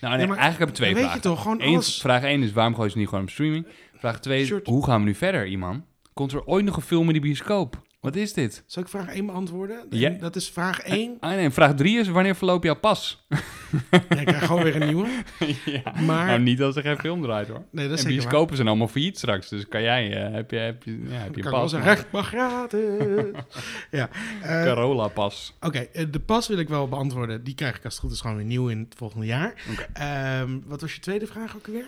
Nou, 0.01 0.13
nee, 0.13 0.21
Ja, 0.21 0.27
maar 0.27 0.37
eigenlijk 0.37 0.59
heb 0.59 0.67
ik 0.69 0.75
twee 0.75 0.93
weet 0.93 0.97
je 1.03 1.09
vragen. 1.09 1.21
toch, 1.21 1.41
gewoon 1.41 1.61
Eén- 1.61 1.73
alles- 1.73 2.01
Vraag 2.01 2.23
1 2.23 2.43
is, 2.43 2.51
waarom 2.51 2.75
gooien 2.75 2.91
ze 2.91 2.97
het 2.97 3.05
niet 3.05 3.07
gewoon 3.15 3.23
op 3.23 3.29
streaming? 3.33 3.67
Vraag 3.99 4.19
2 4.19 4.41
is, 4.41 4.47
Shirt. 4.47 4.67
hoe 4.67 4.85
gaan 4.85 4.99
we 4.99 5.05
nu 5.05 5.15
verder, 5.15 5.47
iemand? 5.47 5.83
Komt 6.13 6.31
er 6.31 6.45
ooit 6.45 6.65
nog 6.65 6.75
een 6.75 6.81
film 6.81 7.07
in 7.07 7.13
de 7.13 7.19
bioscoop? 7.19 7.81
Wat 7.99 8.15
is 8.15 8.33
dit? 8.33 8.63
Zal 8.65 8.83
ik 8.83 8.89
vraag 8.89 9.07
1 9.07 9.25
beantwoorden? 9.25 9.85
Ja. 9.89 10.09
Dat 10.09 10.35
is 10.35 10.49
vraag 10.49 10.79
1. 10.79 11.17
Ah, 11.19 11.29
nee, 11.29 11.49
vraag 11.49 11.73
3 11.75 11.99
is, 11.99 12.07
wanneer 12.07 12.35
verloopt 12.35 12.63
jouw 12.63 12.75
pas? 12.79 13.25
Jij 14.09 14.23
krijgt 14.23 14.45
gewoon 14.45 14.63
weer 14.63 14.81
een 14.81 14.87
nieuwe. 14.87 15.07
ja, 15.65 15.93
Maar- 16.05 16.25
nou, 16.27 16.39
niet 16.39 16.61
als 16.61 16.75
er 16.75 16.81
geen 16.81 16.97
film 16.99 17.21
draait, 17.21 17.47
hoor. 17.47 17.63
Nee, 17.71 17.87
dat 17.87 17.97
is 17.97 18.03
en 18.03 18.09
bioscopen 18.11 18.55
zijn 18.55 18.67
allemaal 18.67 18.87
failliet 18.87 19.17
straks, 19.17 19.49
dus 19.49 19.67
kan 19.67 19.81
jij, 19.81 20.25
eh, 20.25 20.33
heb 20.33 20.51
je, 20.51 20.57
heb 20.57 20.83
je, 20.83 21.03
ja, 21.03 21.09
heb 21.17 21.31
je 21.31 21.37
Ik 21.37 21.41
kan 21.43 21.51
pas? 21.51 21.71
zeggen, 21.71 21.89
recht 21.93 22.11
maar 22.11 22.23
gratis. 22.23 22.79
ja. 23.91 24.09
eh, 24.41 24.63
Carola-pas. 24.63 25.53
Oké, 25.61 25.79
eh, 25.79 26.05
de 26.11 26.19
pas 26.19 26.47
wil 26.47 26.57
ik 26.57 26.69
wel 26.69 26.87
beantwoorden. 26.87 27.43
Die 27.43 27.55
krijg 27.55 27.77
ik 27.77 27.83
als 27.85 27.93
het 27.93 28.03
goed 28.03 28.11
is 28.11 28.21
gewoon 28.21 28.35
weer 28.35 28.45
nieuw 28.45 28.67
in 28.67 28.79
het 28.79 28.95
volgende 28.97 29.25
jaar. 29.25 29.53
Oké. 29.71 29.85
Ehm, 29.93 30.59
wat 30.65 30.81
was 30.81 30.93
je 30.93 30.99
tweede 30.99 31.27
vraag 31.27 31.55
ook 31.55 31.67
weer? 31.67 31.85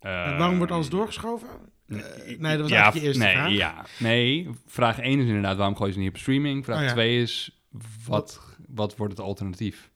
Waarom 0.00 0.56
wordt 0.56 0.72
alles 0.72 0.88
doorgeschoven? 0.88 1.48
Eh, 1.86 1.96
nee, 2.38 2.52
dat 2.52 2.60
was 2.60 2.70
ja, 2.70 2.82
eigenlijk 2.82 2.94
je 2.94 3.00
eerste 3.00 3.22
nee, 3.22 3.32
vraag. 3.32 3.50
Ja, 3.50 3.84
nee, 3.98 4.48
vraag 4.66 4.98
1 4.98 5.18
is 5.18 5.26
inderdaad, 5.26 5.56
waarom 5.56 5.76
gooien 5.76 5.92
ze 5.92 5.98
niet 5.98 6.08
op 6.08 6.16
streaming? 6.16 6.64
Vraag 6.64 6.78
Oh, 6.78 6.84
ja. 6.84 6.92
2 6.92 7.22
is, 7.22 7.62
wat, 8.06 8.40
wat 8.68 8.96
wordt 8.96 9.12
het 9.12 9.26
alternatief? 9.26 9.92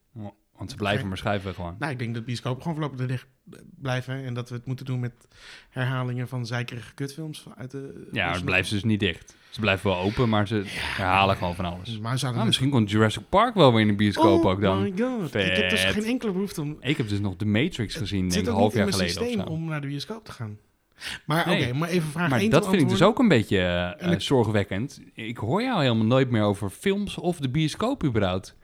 Want 0.58 0.70
ze 0.70 0.76
blijven 0.76 1.08
maar 1.08 1.16
schrijven 1.16 1.54
gewoon. 1.54 1.76
Nou, 1.78 1.92
ik 1.92 1.98
denk 1.98 2.14
dat 2.14 2.24
bioscopen 2.24 2.62
gewoon 2.62 2.76
voorlopig 2.76 3.06
dicht 3.06 3.26
blijven. 3.80 4.24
En 4.24 4.34
dat 4.34 4.48
we 4.48 4.54
het 4.54 4.66
moeten 4.66 4.86
doen 4.86 5.00
met 5.00 5.12
herhalingen 5.68 6.28
van 6.28 6.46
zeikerige 6.46 6.94
kutfilms 6.94 7.44
uit 7.56 7.70
de... 7.70 8.08
Ja, 8.12 8.24
maar 8.26 8.34
het 8.34 8.44
blijft 8.44 8.70
dus 8.70 8.84
niet 8.84 9.00
dicht. 9.00 9.34
Ze 9.50 9.60
blijven 9.60 9.90
wel 9.90 9.98
open, 9.98 10.28
maar 10.28 10.46
ze 10.48 10.62
herhalen 10.66 11.36
gewoon 11.36 11.54
van 11.54 11.64
alles. 11.64 11.98
Maar 11.98 12.18
zouden 12.18 12.20
Nou, 12.20 12.38
we 12.38 12.44
misschien 12.44 12.70
komt 12.70 12.90
Jurassic 12.90 13.22
Park 13.28 13.54
wel 13.54 13.72
weer 13.72 13.80
in 13.80 13.86
de 13.86 13.94
bioscoop 13.94 14.44
oh 14.44 14.50
ook 14.50 14.60
dan. 14.60 14.82
my 14.82 14.92
god. 14.98 15.34
Ik 15.34 15.56
heb 15.56 15.70
dus 15.70 15.84
geen 15.84 16.04
enkele 16.04 16.32
behoefte 16.32 16.60
om... 16.60 16.76
Ik 16.80 16.96
heb 16.96 17.08
dus 17.08 17.20
nog 17.20 17.36
The 17.36 17.46
Matrix 17.46 17.94
gezien, 17.94 18.24
Het 18.24 18.32
denk 18.32 18.46
ik, 18.46 18.52
een 18.52 18.58
half 18.58 18.74
jaar 18.74 18.92
geleden 18.92 19.16
of 19.16 19.22
systeem 19.22 19.46
zo. 19.46 19.52
om 19.52 19.64
naar 19.64 19.80
de 19.80 19.86
bioscoop 19.86 20.24
te 20.24 20.32
gaan. 20.32 20.58
Maar 21.26 21.40
oké, 21.40 21.50
Nee. 21.50 21.74
maar 21.74 21.88
even 21.88 22.10
vraag 22.10 22.30
Maar 22.30 22.38
1 22.40 22.50
dat 22.50 22.68
vind 22.68 22.82
ik 22.82 22.88
dus 22.88 23.02
ook 23.02 23.18
een 23.18 23.28
beetje 23.28 23.58
eh, 23.98 24.18
zorgwekkend. 24.18 25.00
Ik 25.14 25.36
hoor 25.36 25.62
jou 25.62 25.82
helemaal 25.82 26.06
nooit 26.06 26.30
meer 26.30 26.42
over 26.42 26.70
films 26.70 27.18
of 27.18 27.38
de 27.38 27.48
bioscoop 27.48 28.04
überhaupt. 28.04 28.56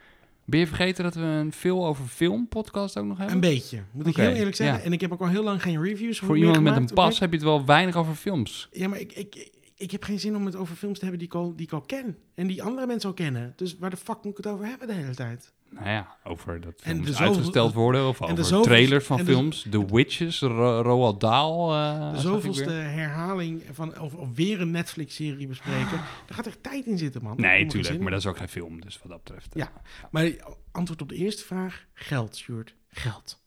Ben 0.47 0.61
je 0.61 0.67
vergeten 0.67 1.05
dat 1.05 1.15
we 1.15 1.21
een 1.21 1.53
veel 1.53 1.87
over 1.87 2.05
film 2.05 2.49
podcast 2.49 2.99
ook 2.99 3.05
nog 3.05 3.17
hebben? 3.19 3.35
Een 3.35 3.41
beetje, 3.41 3.83
moet 3.93 4.07
ik 4.07 4.13
Oké, 4.13 4.23
heel 4.23 4.35
eerlijk 4.35 4.57
zeggen. 4.57 4.79
ja. 4.79 4.85
En 4.85 4.93
ik 4.93 5.01
heb 5.01 5.13
ook 5.13 5.21
al 5.21 5.29
heel 5.29 5.43
lang 5.45 5.63
geen 5.63 5.83
reviews 5.83 6.19
Voor 6.19 6.29
meer 6.35 6.45
iemand 6.45 6.63
met 6.63 6.77
een 6.77 6.95
pas 6.95 7.15
oké? 7.15 7.19
heb 7.19 7.31
je 7.31 7.37
het 7.37 7.47
wel 7.47 7.65
weinig 7.65 7.97
over 7.97 8.15
films. 8.15 8.69
Ja, 8.73 8.89
maar 8.89 8.99
ik, 9.01 9.13
ik, 9.13 9.51
ik 9.77 9.91
heb 9.91 10.03
geen 10.05 10.21
zin 10.21 10.37
om 10.37 10.47
het 10.47 10.57
over 10.57 10.77
films 10.77 10.99
te 10.99 11.05
hebben 11.05 11.19
die 11.19 11.29
ik, 11.29 11.35
al, 11.35 11.57
die 11.57 11.67
ik 11.67 11.73
al 11.73 11.81
ken. 11.81 12.17
En 12.35 12.47
die 12.47 12.63
andere 12.63 12.87
mensen 12.87 13.09
al 13.09 13.15
kennen. 13.15 13.53
Dus 13.57 13.77
waar 13.79 13.91
de 13.91 13.97
fuck 13.97 14.17
moet 14.23 14.39
ik 14.39 14.45
het 14.45 14.47
over 14.47 14.67
hebben 14.67 14.87
de 14.89 14.95
hele 14.95 15.15
tijd? 15.15 15.53
Nou 15.75 15.89
ja, 15.89 16.17
over 16.25 16.61
dat 16.61 16.81
En 16.83 16.95
films 16.95 17.07
zoveel- 17.11 17.27
uitgesteld 17.27 17.73
worden 17.73 18.09
of 18.09 18.23
over 18.23 18.45
zoveel- 18.45 18.63
trailers 18.63 19.05
van 19.07 19.17
de- 19.17 19.25
films. 19.25 19.67
The 19.71 19.87
Witches, 19.87 20.41
Ro- 20.41 20.81
Roald 20.81 21.21
Dahl. 21.21 21.73
eh, 21.73 22.13
De 22.13 22.21
zoveelste 22.21 22.71
herhaling 22.71 23.63
van 23.73 23.99
of, 24.01 24.15
of 24.15 24.29
weer 24.35 24.61
een 24.61 24.71
Netflix-serie 24.71 25.47
bespreken. 25.47 25.91
Daar 26.27 26.35
gaat 26.37 26.47
echt 26.47 26.63
tijd 26.63 26.87
in 26.87 26.99
zitten, 26.99 27.23
man. 27.23 27.37
Nee, 27.37 27.67
tuurlijk, 27.67 28.01
maar 28.01 28.11
dat 28.11 28.21
is 28.21 28.27
ook 28.27 28.37
geen 28.37 28.49
film, 28.49 28.81
dus 28.81 28.99
wat 29.03 29.09
dat 29.11 29.23
betreft. 29.25 29.49
Ja. 29.55 29.73
Maar 30.11 30.31
antwoord 30.73 31.03
op 31.03 31.09
de 31.09 31.15
eerste 31.15 31.45
vraag, 31.45 31.85
geld, 31.95 32.37
Sjoerd. 32.37 32.75
Geld. 32.91 33.43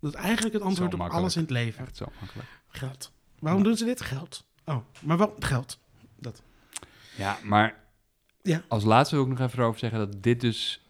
Dat 0.00 0.14
is 0.14 0.20
eigenlijk 0.20 0.54
het 0.54 0.62
antwoord 0.62 0.94
op 0.94 1.00
alles 1.00 1.34
in 1.36 1.42
het 1.42 1.50
leven. 1.50 1.84
Echt 1.84 1.96
zo 1.96 2.06
makkelijk. 2.20 2.48
Geld. 2.68 3.12
Waarom 3.38 3.62
doen 3.62 3.76
ze 3.76 3.84
dit? 3.84 4.00
Geld. 4.00 4.44
Oh, 4.64 4.76
maar 5.00 5.18
wel 5.18 5.34
geld. 5.38 5.78
Ja, 7.16 7.38
maar 7.42 7.74
Ja. 8.42 8.62
als 8.68 8.84
laatste 8.84 9.14
wil 9.14 9.24
ik 9.24 9.30
nog 9.30 9.40
even 9.40 9.58
erover 9.58 9.78
zeggen 9.78 9.98
dat 9.98 10.22
dit 10.22 10.40
dus... 10.40 10.81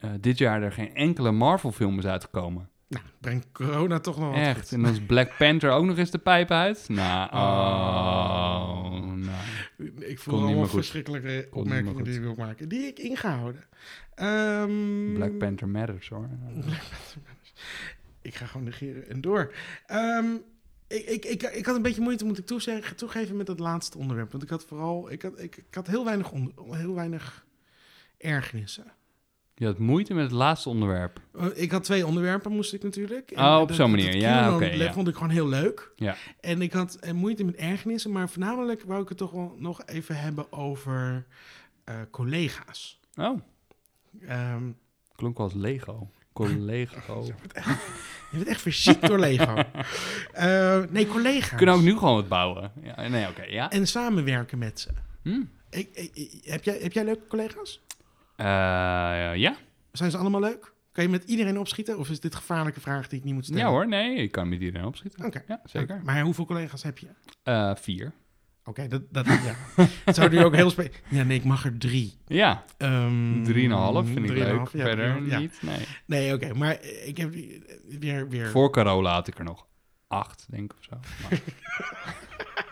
eh, 0.00 0.10
dit 0.20 0.38
jaar 0.38 0.62
er 0.62 0.72
geen 0.72 0.94
enkele 0.94 1.30
Marvel-film 1.32 1.98
is 1.98 2.04
uitgekomen. 2.06 2.68
Nou, 2.88 3.04
brengt 3.20 3.46
corona 3.52 4.00
toch 4.00 4.18
nog 4.18 4.28
wat 4.28 4.38
Echt. 4.38 4.60
goed. 4.60 4.72
En 4.72 4.82
dan 4.82 4.92
is 4.92 5.00
Black 5.00 5.36
Panther 5.38 5.70
ook 5.70 5.84
nog 5.84 5.98
eens 5.98 6.10
de 6.10 6.18
pijp 6.18 6.50
uit. 6.50 6.88
Nou, 6.88 7.30
Oh. 7.32 8.70
oh, 8.84 9.12
nou. 9.12 9.92
Ik 9.98 10.18
voel 10.18 10.42
allemaal 10.42 10.66
verschrikkelijke 10.66 11.46
Kon 11.50 11.60
opmerkingen 11.62 12.04
die 12.04 12.14
ik 12.14 12.20
wil 12.20 12.34
maken. 12.34 12.68
Die 12.68 12.86
ik 12.86 12.98
ingehouden. 12.98 13.64
Ehm, 14.14 15.12
Black 15.14 15.38
Panther 15.38 15.68
matters, 15.68 16.08
hoor. 16.08 16.28
Ik 18.22 18.34
ga 18.34 18.46
gewoon 18.46 18.64
negeren 18.66 19.08
en 19.08 19.20
door. 19.20 19.54
Ehm, 19.86 20.26
ik, 20.88 21.04
ik, 21.06 21.24
ik, 21.24 21.42
ik 21.42 21.66
had 21.66 21.76
een 21.76 21.82
beetje 21.82 22.00
moeite, 22.02 22.24
moet 22.24 22.38
ik 22.38 22.46
toezeggen, 22.46 22.96
toegeven, 22.96 23.36
met 23.36 23.48
het 23.48 23.58
laatste 23.58 23.98
onderwerp. 23.98 24.30
Want 24.30 24.42
ik 24.42 24.48
had 24.48 24.64
vooral, 24.64 25.10
ik 25.10 25.22
had, 25.22 25.40
ik, 25.40 25.56
ik 25.56 25.74
had 25.74 25.86
heel, 25.86 26.04
weinig 26.04 26.30
onder, 26.30 26.52
heel 26.76 26.94
weinig 26.94 27.46
ergernissen. 28.18 28.84
Je 29.60 29.66
had 29.66 29.78
moeite 29.78 30.14
met 30.14 30.22
het 30.22 30.32
laatste 30.32 30.68
onderwerp. 30.68 31.20
Uh, 31.36 31.46
Ik 31.54 31.70
had 31.70 31.84
twee 31.84 32.06
onderwerpen, 32.06 32.52
moest 32.52 32.72
ik 32.72 32.82
natuurlijk. 32.82 33.32
Oh, 33.36 33.58
op 33.60 33.72
zo'n 33.72 33.90
manier. 33.90 34.16
Ja, 34.16 34.54
oké, 34.54 34.64
ja. 34.66 34.92
vond 34.92 35.08
ik 35.08 35.14
gewoon 35.14 35.30
heel 35.30 35.48
leuk. 35.48 35.92
Ja. 35.96 36.16
En 36.40 36.62
ik 36.62 36.72
had 36.72 36.94
eh, 36.94 37.12
moeite 37.12 37.44
met 37.44 37.54
ergernissen, 37.54 38.12
maar 38.12 38.28
voornamelijk 38.28 38.82
wou 38.86 39.02
ik 39.02 39.08
het 39.08 39.18
toch 39.18 39.30
wel 39.30 39.54
nog 39.58 39.86
even 39.86 40.16
hebben 40.16 40.52
over 40.52 41.26
eh, 41.84 41.94
collega's. 42.10 43.00
Oh, 43.16 43.40
Ehm, 44.26 44.62
klonk 45.16 45.36
wel 45.36 45.46
als 45.46 45.54
Lego. 45.56 46.10
Collega. 46.32 47.00
je 48.30 48.36
bent 48.36 48.46
echt 48.46 48.60
verziekt 48.60 49.06
door 49.06 49.18
Lego. 49.18 49.54
Eh, 50.32 50.82
nee, 50.90 51.06
collega's. 51.06 51.50
We 51.50 51.56
kunnen 51.56 51.74
ook 51.74 51.82
nu 51.82 51.96
gewoon 51.96 52.14
wat 52.14 52.28
bouwen. 52.28 52.72
Ja, 52.82 53.08
nee, 53.08 53.28
oké, 53.28 53.42
ja. 53.42 53.70
En 53.70 53.86
samenwerken 53.86 54.58
met 54.58 54.80
ze. 54.80 54.88
Hm. 55.22 55.42
Ik- 55.70 56.40
heb, 56.44 56.64
jij, 56.64 56.78
heb 56.82 56.92
jij 56.92 57.04
leuke 57.04 57.26
collega's? 57.28 57.80
Eh, 58.40 59.36
ja. 59.36 59.56
Zijn 59.92 60.10
ze 60.10 60.16
allemaal 60.16 60.40
leuk? 60.40 60.72
Kan 60.92 61.04
je 61.04 61.10
met 61.10 61.24
iedereen 61.24 61.58
opschieten? 61.58 61.98
Of 61.98 62.10
is 62.10 62.20
dit 62.20 62.34
gevaarlijke 62.34 62.80
vraag 62.80 63.08
die 63.08 63.18
ik 63.18 63.24
niet 63.24 63.34
moet 63.34 63.44
stellen? 63.44 63.62
ja 63.62 63.68
hoor, 63.68 63.88
nee, 63.88 64.14
ik 64.16 64.32
kan 64.32 64.48
met 64.48 64.60
iedereen 64.60 64.86
opschieten. 64.86 65.24
Oké. 65.24 65.42
Ja, 65.48 65.60
zeker. 65.64 66.00
Maar 66.04 66.20
hoeveel 66.20 66.44
collega's 66.46 66.82
heb 66.82 66.98
je? 66.98 67.06
Eh, 67.42 67.74
vier. 67.74 68.12
Oké, 68.64 68.88
dat, 68.88 69.02
dat 69.10 69.26
ja. 69.26 69.54
Het 70.04 70.14
zou 70.14 70.30
nu 70.30 70.44
ook 70.44 70.54
heel 70.54 70.70
spe... 70.70 70.90
Ja, 71.08 71.22
nee, 71.22 71.38
ik 71.38 71.44
mag 71.44 71.64
er 71.64 71.78
drie. 71.78 72.14
Ja, 72.26 72.64
Ehm, 72.76 73.42
drieënhalf 73.42 74.06
vind 74.06 74.18
ik 74.30 74.36
leuk. 74.36 74.68
ja, 74.72 74.84
Verder 74.84 75.22
ja. 75.26 75.38
niet, 75.38 75.58
nee. 75.62 75.86
Nee, 76.06 76.34
oké, 76.34 76.54
maar 76.54 76.82
ik 76.82 77.16
heb 77.16 77.34
weer... 77.98 78.28
weer 78.28 78.48
Voor 78.50 78.70
Carola 78.72 79.12
had 79.12 79.26
ik 79.28 79.38
er 79.38 79.44
nog 79.44 79.66
acht, 80.08 80.46
denk 80.50 80.72
ik, 80.72 80.78
of 80.78 80.84
zo. 80.84 80.96
Maar- 81.22 81.40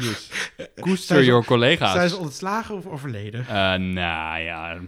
dus, 0.00 0.30
koester 0.80 1.16
ze- 1.16 1.24
your 1.24 1.44
collega's. 1.44 1.92
Zijn 1.92 2.08
ze 2.08 2.16
ontslagen 2.16 2.74
of 2.76 2.86
overleden? 2.86 3.40
Eh, 3.40 3.54
nou 3.74 4.40
ja, 4.40 4.78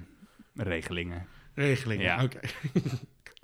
regelingen. 0.54 1.26
Regelingen, 1.54 2.04
Ja. 2.04 2.22
oké. 2.22 2.38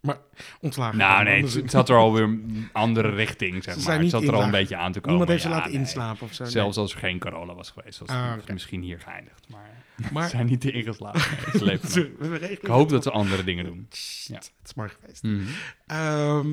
maar 0.02 0.16
ontslagen. 0.60 0.98
Nou 0.98 1.24
nee, 1.24 1.42
het, 1.42 1.54
het 1.54 1.70
zat 1.70 1.88
er 1.88 1.96
alweer 1.96 2.22
een 2.22 2.68
andere 2.72 3.08
richting, 3.10 3.64
zeg 3.64 3.74
Ze 3.80 3.88
maar. 3.88 3.98
Het 4.00 4.10
zat 4.10 4.22
er 4.22 4.34
al 4.34 4.42
een 4.42 4.50
beetje 4.50 4.76
aan 4.76 4.92
te 4.92 5.00
komen. 5.00 5.08
Niemand 5.18 5.28
heeft 5.30 5.42
ze 5.42 5.48
Ja, 5.48 5.54
laten 5.54 5.70
nee. 5.72 5.80
inslapen 5.80 6.26
of 6.26 6.32
zo. 6.34 6.42
nee. 6.42 6.52
Zelfs 6.52 6.76
als 6.76 6.92
er 6.92 6.98
geen 6.98 7.18
corona 7.18 7.54
was 7.54 7.70
geweest, 7.70 7.98
was 7.98 8.08
Ah, 8.08 8.32
het 8.36 8.52
misschien 8.52 8.82
hier 8.82 8.98
geëindigd. 9.00 9.46
Maar 9.52 9.70
ze 10.06 10.12
Maar 10.12 10.28
zijn 10.28 10.46
niet 10.46 10.64
ingeslagen. 10.64 11.64
Nee, 11.64 11.78
ze. 11.88 12.48
Ik 12.60 12.66
hoop 12.66 12.88
dat 12.88 13.02
ze 13.02 13.10
andere 13.10 13.44
dingen 13.44 13.64
doen. 13.64 13.86
Ja. 14.26 14.34
Het 14.34 14.52
is 14.64 14.74
mooi 14.74 14.88
geweest. 15.00 15.22
Mhm. 15.22 15.40
Ehm, 15.86 16.46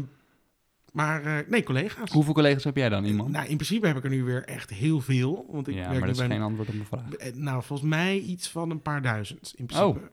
maar 0.95 1.23
eh, 1.23 1.47
nee, 1.47 1.63
collega's. 1.63 2.11
Hoeveel 2.11 2.33
collega's 2.33 2.63
heb 2.63 2.75
jij 2.75 2.89
dan, 2.89 3.05
iemand? 3.05 3.29
Nou, 3.31 3.47
in 3.47 3.55
principe 3.55 3.87
heb 3.87 3.97
ik 3.97 4.03
er 4.03 4.09
nu 4.09 4.23
weer 4.23 4.43
echt 4.43 4.69
heel 4.69 5.01
veel. 5.01 5.45
Want 5.51 5.67
ik 5.67 5.75
ja, 5.75 5.79
werk 5.79 5.91
maar 5.91 6.07
dat 6.07 6.09
is 6.09 6.17
bij 6.27 6.27
geen 6.27 6.41
antwoord 6.41 6.67
op 6.67 6.73
mijn 6.73 6.87
vraag. 6.87 7.13
Eh, 7.13 7.33
Nou, 7.33 7.63
volgens 7.63 7.89
mij 7.89 8.19
iets 8.19 8.49
van 8.49 8.69
een 8.69 8.81
paar 8.81 9.01
duizend 9.01 9.53
in 9.55 9.65
principe. 9.65 9.99
Oh. 9.99 10.03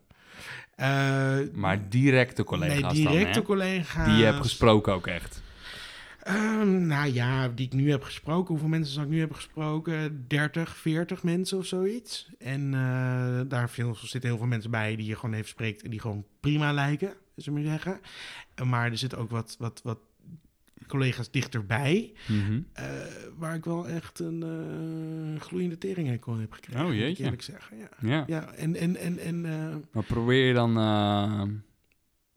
Eh, 0.74 1.38
Maar 1.52 1.88
directe 1.88 2.44
collega's 2.44 2.92
nee, 2.92 3.06
directe 3.06 3.24
dan, 3.24 3.32
hè? 3.32 3.42
collega's. 3.42 4.06
Die 4.06 4.16
je 4.16 4.24
hebt 4.24 4.40
gesproken 4.40 4.92
ook 4.92 5.06
echt. 5.06 5.42
Ehm, 6.22 6.86
nou 6.86 7.12
ja, 7.12 7.48
die 7.48 7.66
ik 7.66 7.72
nu 7.72 7.90
heb 7.90 8.02
gesproken. 8.02 8.48
Hoeveel 8.48 8.68
mensen 8.68 8.94
zou 8.94 9.06
ik 9.06 9.12
nu 9.12 9.18
hebben 9.18 9.36
gesproken? 9.36 10.24
30, 10.28 10.76
40 10.76 11.22
mensen 11.22 11.58
of 11.58 11.66
zoiets. 11.66 12.28
En 12.38 12.74
eh, 12.74 13.40
daar 13.48 13.70
zitten 13.92 14.30
heel 14.30 14.38
veel 14.38 14.46
mensen 14.46 14.70
bij 14.70 14.96
die 14.96 15.06
je 15.06 15.16
gewoon 15.16 15.34
even 15.34 15.48
spreekt 15.48 15.82
en 15.82 15.90
die 15.90 16.00
gewoon 16.00 16.24
prima 16.40 16.72
lijken, 16.72 17.14
zullen 17.36 17.62
we 17.62 17.68
maar 17.68 17.78
zeggen. 17.78 18.00
Maar 18.68 18.90
er 18.90 18.98
zitten 18.98 19.18
ook 19.18 19.30
wat, 19.30 19.56
wat, 19.58 19.80
wat 19.84 19.98
collega's 20.86 21.30
dichterbij, 21.30 22.12
Mhm. 22.28 22.60
eh, 22.72 22.84
waar 23.36 23.54
ik 23.54 23.64
wel 23.64 23.88
echt 23.88 24.18
een 24.18 24.42
eh, 24.42 25.40
gloeiende 25.40 25.78
teringhekel 25.78 26.36
heb 26.38 26.52
gekregen. 26.52 26.80
Oh, 26.80 26.86
moet 26.86 26.94
ik 26.96 27.00
jeetje. 27.00 27.24
eerlijk 27.24 27.42
zeggen, 27.42 27.76
ja. 27.78 27.88
Ja. 28.00 28.24
Ja, 28.26 28.52
en, 28.52 28.76
en, 28.76 28.96
en, 28.96 29.18
en, 29.18 29.46
eh, 29.46 29.76
Maar 29.92 30.04
probeer 30.04 30.46
je 30.46 30.54
dan... 30.54 30.78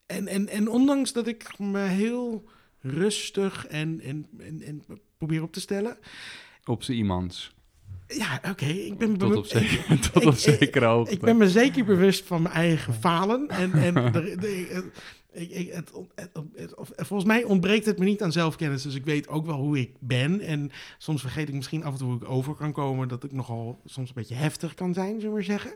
en, 0.05 0.27
en, 0.27 0.47
en 0.47 0.67
ondanks 0.69 1.13
dat 1.13 1.27
ik 1.27 1.59
me 1.59 1.79
heel 1.79 2.49
rustig 2.81 3.67
en, 3.67 4.01
en, 4.01 4.27
en, 4.39 4.61
en 4.61 4.83
probeer 5.17 5.41
op 5.41 5.51
te 5.53 5.59
stellen, 5.59 5.97
op 6.65 6.83
z'n 6.83 6.91
iemands. 6.91 7.53
Ja, 8.07 8.41
oké. 8.49 8.65
Ik 8.65 8.97
ben 8.97 9.17
Tot 9.17 9.35
op, 9.35 9.45
zeker, 9.45 9.85
ik- 9.93 10.01
tot 10.01 10.21
ik- 10.21 10.27
op 10.27 10.35
zekere 10.35 10.85
hoogte. 10.85 11.13
Ik 11.13 11.21
ben 11.21 11.37
me 11.37 11.49
zeker 11.49 11.85
bewust 11.85 12.25
van 12.25 12.41
mijn 12.41 12.55
eigen 12.55 12.93
falen. 12.93 13.47
En, 13.49 13.73
en 13.73 13.93
de, 14.11 14.35
de- 14.39 14.67
het- 14.71 15.03
ik, 15.35 15.49
ik, 15.51 15.73
het, 15.73 15.91
het, 16.15 16.29
het- 16.55 16.75
of- 16.75 16.91
volgens 16.95 17.29
mij 17.29 17.43
ontbreekt 17.43 17.85
het 17.85 17.99
me 17.99 18.05
niet 18.05 18.21
aan 18.23 18.31
zelfkennis. 18.31 18.81
Dus 18.81 18.95
ik 18.95 19.05
weet 19.05 19.27
ook 19.27 19.45
wel 19.45 19.55
hoe 19.55 19.79
ik 19.79 19.91
ben. 19.99 20.41
En 20.41 20.71
soms 20.97 21.21
vergeet 21.21 21.47
ik 21.47 21.53
misschien 21.53 21.83
af 21.83 21.91
en 21.91 21.97
toe 21.99 22.07
hoe 22.07 22.17
ik 22.21 22.29
over 22.29 22.53
kan 22.53 22.71
komen. 22.71 23.07
Dat 23.07 23.23
ik 23.23 23.31
nogal 23.31 23.81
soms 23.85 24.07
een 24.09 24.15
beetje 24.15 24.35
heftig 24.35 24.73
kan 24.73 24.93
zijn, 24.93 25.09
zullen 25.13 25.27
we 25.27 25.33
maar 25.33 25.43
zeggen. 25.43 25.71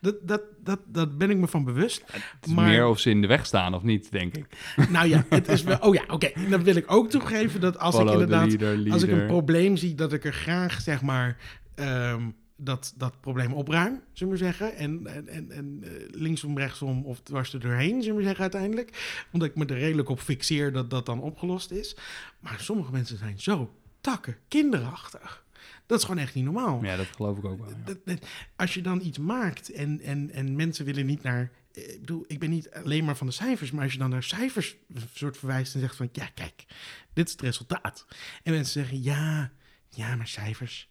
Dat, 0.00 0.14
dat, 0.22 0.42
dat, 0.64 0.80
dat 0.86 1.18
ben 1.18 1.30
ik 1.30 1.36
me 1.36 1.46
van 1.48 1.64
bewust. 1.64 2.02
Het 2.12 2.22
is 2.46 2.52
maar- 2.52 2.66
meer 2.68 2.86
of 2.86 2.98
ze 2.98 3.10
in 3.10 3.20
de 3.20 3.26
weg 3.26 3.46
staan 3.46 3.74
of 3.74 3.82
niet, 3.82 4.10
denk 4.10 4.36
ik. 4.36 4.46
Nou 4.90 5.08
ja, 5.08 5.24
het 5.28 5.48
is 5.48 5.62
wel... 5.62 5.78
Oh 5.78 5.94
ja, 5.94 6.04
oké. 6.08 6.30
Dan 6.50 6.62
wil 6.62 6.76
ik 6.76 6.92
ook 6.92 7.10
toegeven 7.10 7.60
dat 7.60 7.78
als 7.78 7.94
ik 7.94 8.00
Follow 8.00 8.12
inderdaad... 8.20 8.60
leader, 8.60 8.92
Als 8.92 9.02
ik 9.02 9.10
een 9.10 9.26
probleem 9.26 9.76
zie, 9.76 9.94
dat 9.94 10.12
ik 10.12 10.24
er 10.24 10.32
graag, 10.32 10.80
zeg 10.80 11.02
maar, 11.02 11.36
ehm, 11.74 12.22
dat, 12.56 12.94
dat 12.96 13.20
probleem 13.20 13.52
opruim, 13.52 14.00
zullen 14.12 14.32
we 14.32 14.38
zeggen. 14.38 14.76
En, 14.76 15.06
en, 15.06 15.28
en, 15.28 15.50
en 15.50 15.78
eh, 15.82 15.90
linksom, 16.10 16.58
rechtsom 16.58 17.04
of 17.04 17.20
dwars 17.20 17.52
er 17.52 17.60
doorheen, 17.60 18.02
zullen 18.02 18.16
we 18.18 18.22
zeggen 18.22 18.42
uiteindelijk. 18.42 19.24
Omdat 19.32 19.48
ik 19.48 19.56
me 19.56 19.66
er 19.66 19.78
redelijk 19.78 20.08
op 20.08 20.20
fixeer 20.20 20.72
dat 20.72 20.90
dat 20.90 21.06
dan 21.06 21.20
opgelost 21.20 21.70
is. 21.70 21.96
Maar 22.40 22.60
sommige 22.60 22.92
mensen 22.92 23.18
zijn 23.18 23.40
zo 23.40 23.74
takken 24.00 24.36
kinderachtig. 24.48 25.44
Dat 25.86 25.98
is 25.98 26.04
gewoon 26.04 26.20
echt 26.22 26.34
niet 26.34 26.44
normaal. 26.44 26.84
Ja, 26.84 26.96
dat 26.96 27.06
geloof 27.06 27.38
ik 27.38 27.44
ook 27.44 27.58
wel. 27.58 27.68
ja. 27.68 27.76
Dat- 27.84 27.98
dat- 28.04 28.26
als 28.56 28.74
je 28.74 28.82
dan 28.82 29.00
iets 29.00 29.18
maakt 29.18 29.72
en, 29.72 30.00
en, 30.00 30.30
en 30.30 30.56
mensen 30.56 30.84
willen 30.84 31.06
niet 31.06 31.22
naar. 31.22 31.50
eh, 31.72 31.88
Ik 31.94 32.00
bedoel, 32.00 32.24
ik 32.26 32.38
ben 32.38 32.50
niet 32.50 32.70
alleen 32.70 33.04
maar 33.04 33.16
van 33.16 33.26
de 33.26 33.32
cijfers, 33.32 33.70
maar 33.70 33.82
als 33.82 33.92
je 33.92 33.98
dan 33.98 34.10
naar 34.10 34.22
cijfers 34.22 34.76
soort 35.14 35.36
verwijst 35.36 35.74
en 35.74 35.80
zegt 35.80 35.96
van 35.96 36.08
ja, 36.12 36.26
kijk, 36.34 36.64
dit 37.12 37.26
is 37.26 37.32
het 37.32 37.40
resultaat. 37.40 38.06
En 38.42 38.52
mensen 38.52 38.72
zeggen 38.82 39.02
ja, 39.02 39.52
ja, 39.88 40.16
maar 40.16 40.28
cijfers. 40.28 40.88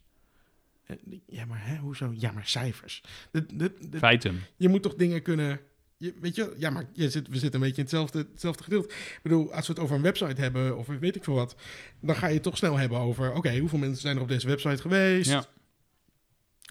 Eh, 0.86 0.96
Ja, 1.28 1.46
maar 1.46 1.66
hè, 1.68 1.78
hoezo? 1.78 2.14
Ja, 2.18 2.32
maar 2.32 2.48
cijfers. 2.48 3.04
Dit- 3.32 3.60
dit- 3.60 3.92
dit- 3.92 4.00
Feiten. 4.00 4.40
je 4.58 4.70
moet 4.70 4.84
toch 4.84 4.96
dingen 4.96 5.22
kunnen. 5.22 5.60
Je, 5.98 6.14
weet 6.22 6.36
je, 6.36 6.54
ja, 6.58 6.70
maar 6.70 6.86
je 6.94 7.10
zit, 7.10 7.28
we 7.28 7.38
zitten 7.38 7.54
een 7.54 7.60
beetje 7.68 7.76
in 7.82 7.82
hetzelfde, 7.88 8.28
hetzelfde 8.32 8.64
gedeelte. 8.64 8.88
Ik 8.94 9.20
bedoel, 9.24 9.54
als 9.54 9.68
we 9.68 9.74
het 9.74 9.82
over 9.82 9.96
een 9.96 10.02
website 10.02 10.42
hebben 10.42 10.78
of 10.78 10.88
weet 10.88 11.16
ik 11.16 11.24
veel 11.24 11.34
wat, 11.34 11.56
dan 12.02 12.16
ga 12.16 12.28
je 12.28 12.34
het 12.34 12.44
toch 12.44 12.58
snel 12.58 12.78
hebben 12.78 12.98
over: 12.98 13.34
oké, 13.34 13.58
hoeveel 13.58 13.80
mensen 13.80 14.02
zijn 14.02 14.16
er 14.16 14.22
op 14.22 14.28
deze 14.28 14.48
website 14.48 14.82
geweest? 14.82 15.30
Ja. 15.30 15.46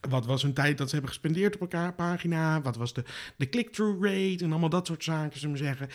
Wat 0.08 0.26
was 0.26 0.42
hun 0.42 0.52
tijd 0.52 0.78
dat 0.78 0.86
ze 0.88 0.92
hebben 0.94 1.12
gespendeerd 1.12 1.54
op 1.54 1.60
elkaar 1.60 1.94
pagina? 1.94 2.60
Wat 2.62 2.76
was 2.76 2.94
de, 2.94 3.04
de 3.36 3.48
click-through 3.48 4.04
rate 4.04 4.44
en 4.44 4.50
allemaal 4.50 4.68
dat 4.68 4.86
soort 4.86 5.04
zaken, 5.04 5.38
zullen 5.40 5.56
we 5.56 5.62
zeggen. 5.64 5.88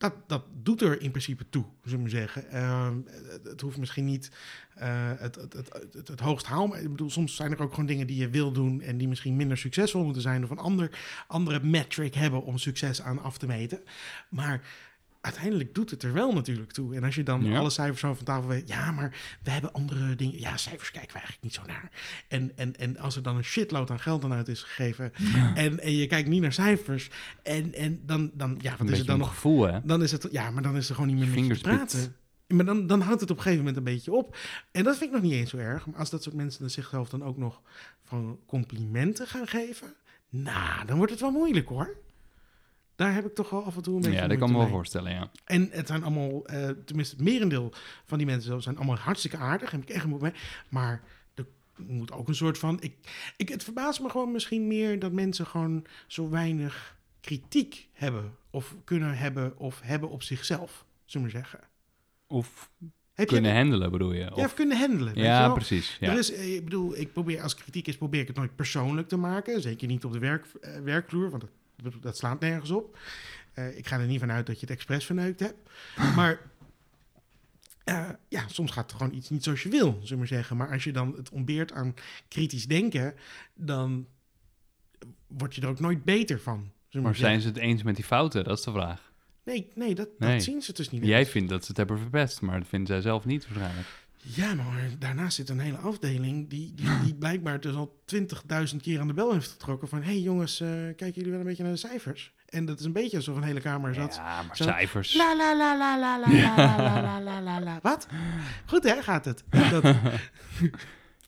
Dat, 0.00 0.14
dat 0.26 0.42
doet 0.62 0.82
er 0.82 1.00
in 1.00 1.10
principe 1.10 1.48
toe, 1.48 1.64
zullen 1.84 2.04
we 2.04 2.10
zeggen. 2.10 2.50
Ehm, 2.50 2.96
het, 3.42 3.60
hoeft 3.60 3.78
misschien 3.78 4.04
niet 4.04 4.30
eh, 4.74 5.10
het, 5.18 5.34
het, 5.34 5.52
het, 5.52 5.72
het, 5.92 6.08
het 6.08 6.20
hoogst 6.20 6.46
haalbaar. 6.46 6.80
Ik 6.80 6.90
bedoel, 6.90 7.10
soms 7.10 7.36
zijn 7.36 7.52
er 7.52 7.62
ook 7.62 7.70
gewoon 7.70 7.86
dingen 7.86 8.06
die 8.06 8.16
je 8.16 8.28
wil 8.28 8.52
doen 8.52 8.80
en 8.80 8.98
die 8.98 9.08
misschien 9.08 9.36
minder 9.36 9.58
succesvol 9.58 10.04
moeten 10.04 10.22
zijn 10.22 10.44
of 10.44 10.50
een 10.50 10.58
ander, 10.58 10.90
andere 11.26 11.60
metric 11.62 12.14
hebben 12.14 12.42
om 12.42 12.58
succes 12.58 13.02
aan 13.02 13.22
af 13.22 13.38
te 13.38 13.46
meten. 13.46 13.80
Maar 14.28 14.62
uiteindelijk 15.20 15.74
doet 15.74 15.90
het 15.90 16.02
er 16.02 16.12
wel 16.12 16.32
natuurlijk 16.32 16.72
toe. 16.72 16.94
En 16.96 17.04
als 17.04 17.14
je 17.14 17.22
dan 17.22 17.44
Ja. 17.44 17.58
alle 17.58 17.70
cijfers 17.70 18.00
zo 18.00 18.14
van 18.14 18.24
tafel 18.24 18.48
weet, 18.48 18.68
ja, 18.68 18.90
maar 18.90 19.16
we 19.42 19.50
hebben 19.50 19.72
andere 19.72 20.14
dingen. 20.16 20.40
Ja, 20.40 20.56
cijfers 20.56 20.90
kijken 20.90 21.08
we 21.12 21.18
eigenlijk 21.18 21.42
niet 21.42 21.54
zo 21.54 21.62
naar. 21.66 21.90
En, 22.28 22.52
en, 22.56 22.76
en 22.76 22.98
als 22.98 23.16
er 23.16 23.22
dan 23.22 23.36
een 23.36 23.44
shitload 23.44 23.90
aan 23.90 24.00
geld 24.00 24.24
aan 24.24 24.32
uit 24.32 24.48
is 24.48 24.62
gegeven 24.62 25.12
en, 25.54 25.80
en 25.80 25.92
je 25.96 26.06
kijkt 26.06 26.28
niet 26.28 26.42
naar 26.42 26.52
cijfers 26.52 27.10
en, 27.42 27.74
en 27.74 28.00
dan, 28.06 28.30
dan 28.34 28.58
ja, 28.60 28.72
Een 28.72 28.78
wat 28.78 28.88
is 28.90 28.98
het 28.98 29.06
dan 29.06 29.18
nog? 29.18 29.28
gevoel, 29.28 29.62
hè? 29.66 29.78
Dan 29.84 30.02
is 30.02 30.12
het, 30.12 30.28
ja, 30.30 30.50
maar 30.50 30.62
dan 30.62 30.76
is 30.76 30.88
er 30.88 30.94
gewoon 30.94 31.10
niet 31.16 31.18
meer 31.18 31.28
met 31.28 31.46
je 31.46 31.54
te 31.54 31.60
praten. 31.60 32.14
Maar 32.46 32.64
dan, 32.64 32.86
dan 32.86 33.00
houdt 33.00 33.20
het 33.20 33.30
op 33.30 33.36
een 33.36 33.42
gegeven 33.42 33.64
moment 33.64 33.86
een 33.86 33.92
beetje 33.92 34.12
op. 34.12 34.36
En 34.72 34.84
dat 34.84 34.96
vind 34.96 35.10
ik 35.10 35.16
nog 35.16 35.22
niet 35.30 35.32
eens 35.40 35.50
zo 35.50 35.56
erg. 35.56 35.86
Maar 35.86 35.98
als 35.98 36.10
dat 36.10 36.22
soort 36.22 36.34
mensen 36.34 36.60
dan 36.60 36.70
zichzelf 36.70 37.08
dan 37.08 37.24
ook 37.24 37.36
nog 37.36 37.60
van 38.04 38.38
complimenten 38.46 39.26
gaan 39.26 39.46
geven, 39.46 39.94
nou, 40.28 40.86
dan 40.86 40.96
wordt 40.96 41.12
het 41.12 41.20
wel 41.20 41.30
moeilijk 41.30 41.68
hoor. 41.68 41.96
Daar 43.00 43.14
heb 43.14 43.26
ik 43.26 43.34
toch 43.34 43.50
wel 43.50 43.64
af 43.64 43.76
en 43.76 43.82
toe 43.82 43.94
een 43.94 44.00
beetje 44.00 44.16
Ja, 44.18 44.26
dat 44.26 44.38
kan 44.38 44.48
me 44.48 44.54
wel 44.54 44.62
mee. 44.62 44.72
voorstellen, 44.72 45.12
ja. 45.12 45.30
En 45.44 45.68
het 45.72 45.86
zijn 45.86 46.02
allemaal, 46.02 46.46
eh, 46.46 46.68
tenminste 46.84 47.16
het 47.16 47.24
merendeel 47.24 47.72
van 48.04 48.18
die 48.18 48.26
mensen 48.26 48.62
zijn 48.62 48.76
allemaal 48.76 48.96
hartstikke 48.96 49.36
aardig. 49.36 49.70
Heb 49.70 49.82
ik 49.82 49.88
echt 49.88 50.06
moeite 50.06 50.24
mee. 50.24 50.34
Maar 50.68 51.02
er 51.34 51.46
moet 51.86 52.12
ook 52.12 52.28
een 52.28 52.34
soort 52.34 52.58
van... 52.58 52.76
Ik, 52.80 52.94
ik, 53.36 53.48
het 53.48 53.64
verbaast 53.64 54.00
me 54.00 54.08
gewoon 54.10 54.32
misschien 54.32 54.66
meer 54.66 54.98
dat 54.98 55.12
mensen 55.12 55.46
gewoon 55.46 55.84
zo 56.06 56.28
weinig 56.30 56.96
kritiek 57.20 57.88
hebben. 57.92 58.34
Of 58.50 58.76
kunnen 58.84 59.16
hebben 59.18 59.58
of 59.58 59.80
hebben 59.82 60.10
op 60.10 60.22
zichzelf, 60.22 60.84
zullen 61.04 61.26
we 61.26 61.32
zeggen. 61.32 61.60
Of 62.26 62.70
Heb 63.14 63.28
kunnen 63.28 63.50
je, 63.50 63.56
handelen, 63.56 63.90
bedoel 63.90 64.12
je? 64.12 64.20
ja, 64.20 64.28
Of, 64.28 64.44
of 64.44 64.54
kunnen 64.54 64.78
handelen. 64.78 65.14
ja 65.14 65.48
precies. 65.52 65.96
Ja. 66.00 66.10
Er 66.12 66.18
is, 66.18 66.32
eh, 66.32 66.54
ik 66.54 66.64
bedoel, 66.64 66.96
ik 66.96 67.12
probeer 67.12 67.42
als 67.42 67.54
kritiek 67.54 67.86
is, 67.86 67.96
probeer 67.96 68.20
ik 68.20 68.26
het 68.26 68.36
nooit 68.36 68.56
persoonlijk 68.56 69.08
te 69.08 69.16
maken. 69.16 69.60
Zeker 69.60 69.86
niet 69.88 70.04
op 70.04 70.12
de 70.12 70.18
werk, 70.18 70.46
werkvloer, 70.84 71.30
want 71.30 71.40
dat, 71.42 71.50
dat 72.00 72.16
slaat 72.16 72.40
nergens 72.40 72.70
op. 72.70 72.98
Eh, 73.52 73.78
ik 73.78 73.86
ga 73.86 73.98
er 73.98 74.06
niet 74.06 74.20
vanuit 74.20 74.46
dat 74.46 74.54
je 74.60 74.66
het 74.66 74.74
expres 74.74 75.04
verneukt 75.04 75.40
hebt. 75.40 75.70
Maar 76.16 76.40
eh, 77.84 78.08
ja, 78.28 78.48
soms 78.48 78.70
gaat 78.70 78.90
het 78.90 79.00
gewoon 79.00 79.14
iets 79.16 79.30
niet 79.30 79.44
zoals 79.44 79.62
je 79.62 79.68
wil, 79.68 79.90
zullen 79.92 80.08
we 80.08 80.16
maar 80.16 80.26
zeggen. 80.26 80.56
Maar 80.56 80.70
als 80.72 80.84
je 80.84 80.92
dan 80.92 81.14
het 81.16 81.30
ontbeert 81.30 81.72
aan 81.72 81.94
kritisch 82.28 82.66
denken, 82.66 83.14
dan 83.54 84.06
word 85.26 85.54
je 85.54 85.60
er 85.60 85.68
ook 85.68 85.80
nooit 85.80 86.04
beter 86.04 86.40
van. 86.40 86.58
Maar 86.92 87.02
zeggen. 87.02 87.16
zijn 87.16 87.40
ze 87.40 87.48
het 87.48 87.56
eens 87.56 87.82
met 87.82 87.96
die 87.96 88.04
fouten? 88.04 88.44
Dat 88.44 88.58
is 88.58 88.64
de 88.64 88.70
vraag. 88.70 89.12
Nee, 89.44 89.68
nee, 89.74 89.94
dat, 89.94 90.08
Nee. 90.18 90.32
dat 90.32 90.42
zien 90.42 90.62
ze 90.62 90.72
dus 90.72 90.90
niet. 90.90 91.04
Jij 91.04 91.18
eens. 91.18 91.28
vindt 91.28 91.48
dat 91.48 91.60
ze 91.60 91.68
het 91.68 91.76
hebben 91.76 91.98
verpest, 91.98 92.40
maar 92.40 92.58
dat 92.58 92.68
vinden 92.68 92.88
zij 92.88 93.00
zelf 93.00 93.24
niet 93.24 93.48
waarschijnlijk. 93.48 93.88
Ja, 94.22 94.54
maar 94.54 94.90
daarnaast 94.98 95.36
zit 95.36 95.48
een 95.48 95.58
hele 95.58 95.76
afdeling 95.76 96.48
die, 96.48 96.74
die, 96.74 97.00
die 97.04 97.14
blijkbaar 97.14 97.60
dus 97.60 97.74
al 97.74 98.02
20.000 98.14 98.76
keer 98.80 99.00
aan 99.00 99.06
de 99.06 99.12
bel 99.14 99.32
heeft 99.32 99.50
getrokken. 99.50 99.88
Van, 99.88 100.02
hé 100.02 100.04
hey 100.04 100.20
jongens, 100.20 100.60
uh, 100.60 100.68
kijken 100.68 101.12
jullie 101.12 101.30
wel 101.30 101.40
een 101.40 101.46
beetje 101.46 101.62
naar 101.62 101.72
de 101.72 101.78
cijfers? 101.78 102.32
En 102.48 102.64
dat 102.64 102.78
is 102.78 102.84
een 102.84 102.92
beetje 102.92 103.16
alsof 103.16 103.36
een 103.36 103.42
hele 103.42 103.60
kamer 103.60 103.94
zat. 103.94 104.14
Ja, 104.14 104.42
maar 104.42 104.56
cijfers. 104.56 105.14
La 105.14 105.36
la 105.36 105.56
la 105.56 105.78
la 105.78 105.98
la 105.98 106.18
la 106.18 107.20
la 107.20 107.20
la 107.20 107.40
la 107.40 107.60
la. 107.60 107.78
Wat? 107.82 108.06
Goed 108.66 108.84
hè, 108.84 109.02
gaat 109.02 109.24
het. 109.24 109.44
Dat... 109.70 109.94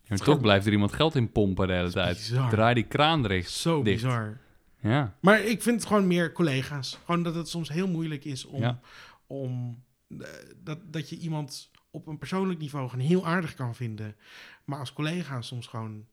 Toch 0.24 0.40
blijft 0.40 0.66
er 0.66 0.72
iemand 0.72 0.93
geld 0.93 1.14
in 1.14 1.32
pompen 1.32 1.66
de 1.66 1.72
hele 1.72 1.93
tijd. 1.93 2.16
Bizar. 2.16 2.51
Draai 2.51 2.74
die 2.74 2.86
kraan 2.86 3.22
dicht. 3.22 3.51
Zo 3.51 3.82
bizar. 3.82 4.38
Ja. 4.80 5.16
Maar 5.20 5.40
ik 5.40 5.62
vind 5.62 5.76
het 5.76 5.86
gewoon 5.86 6.07
meer 6.07 6.32
collega's. 6.32 6.99
Gewoon 7.05 7.22
dat 7.22 7.34
het 7.34 7.49
soms 7.49 7.68
heel 7.68 7.88
moeilijk 7.88 8.24
is 8.24 8.45
om... 8.45 8.80
om 9.26 9.82
eh, 10.09 10.26
dat, 10.57 10.78
dat 10.93 11.09
je 11.09 11.18
iemand 11.18 11.70
op 11.93 12.07
een 12.07 12.18
persoonlijk 12.18 12.59
niveau 12.59 12.88
gewoon 12.88 13.07
heel 13.07 13.26
aardig 13.26 13.55
kan 13.55 13.74
vinden. 13.74 14.16
Maar 14.64 14.78
als 14.78 14.93
collega 14.93 15.40
soms 15.40 15.66
gewoon 15.66 16.07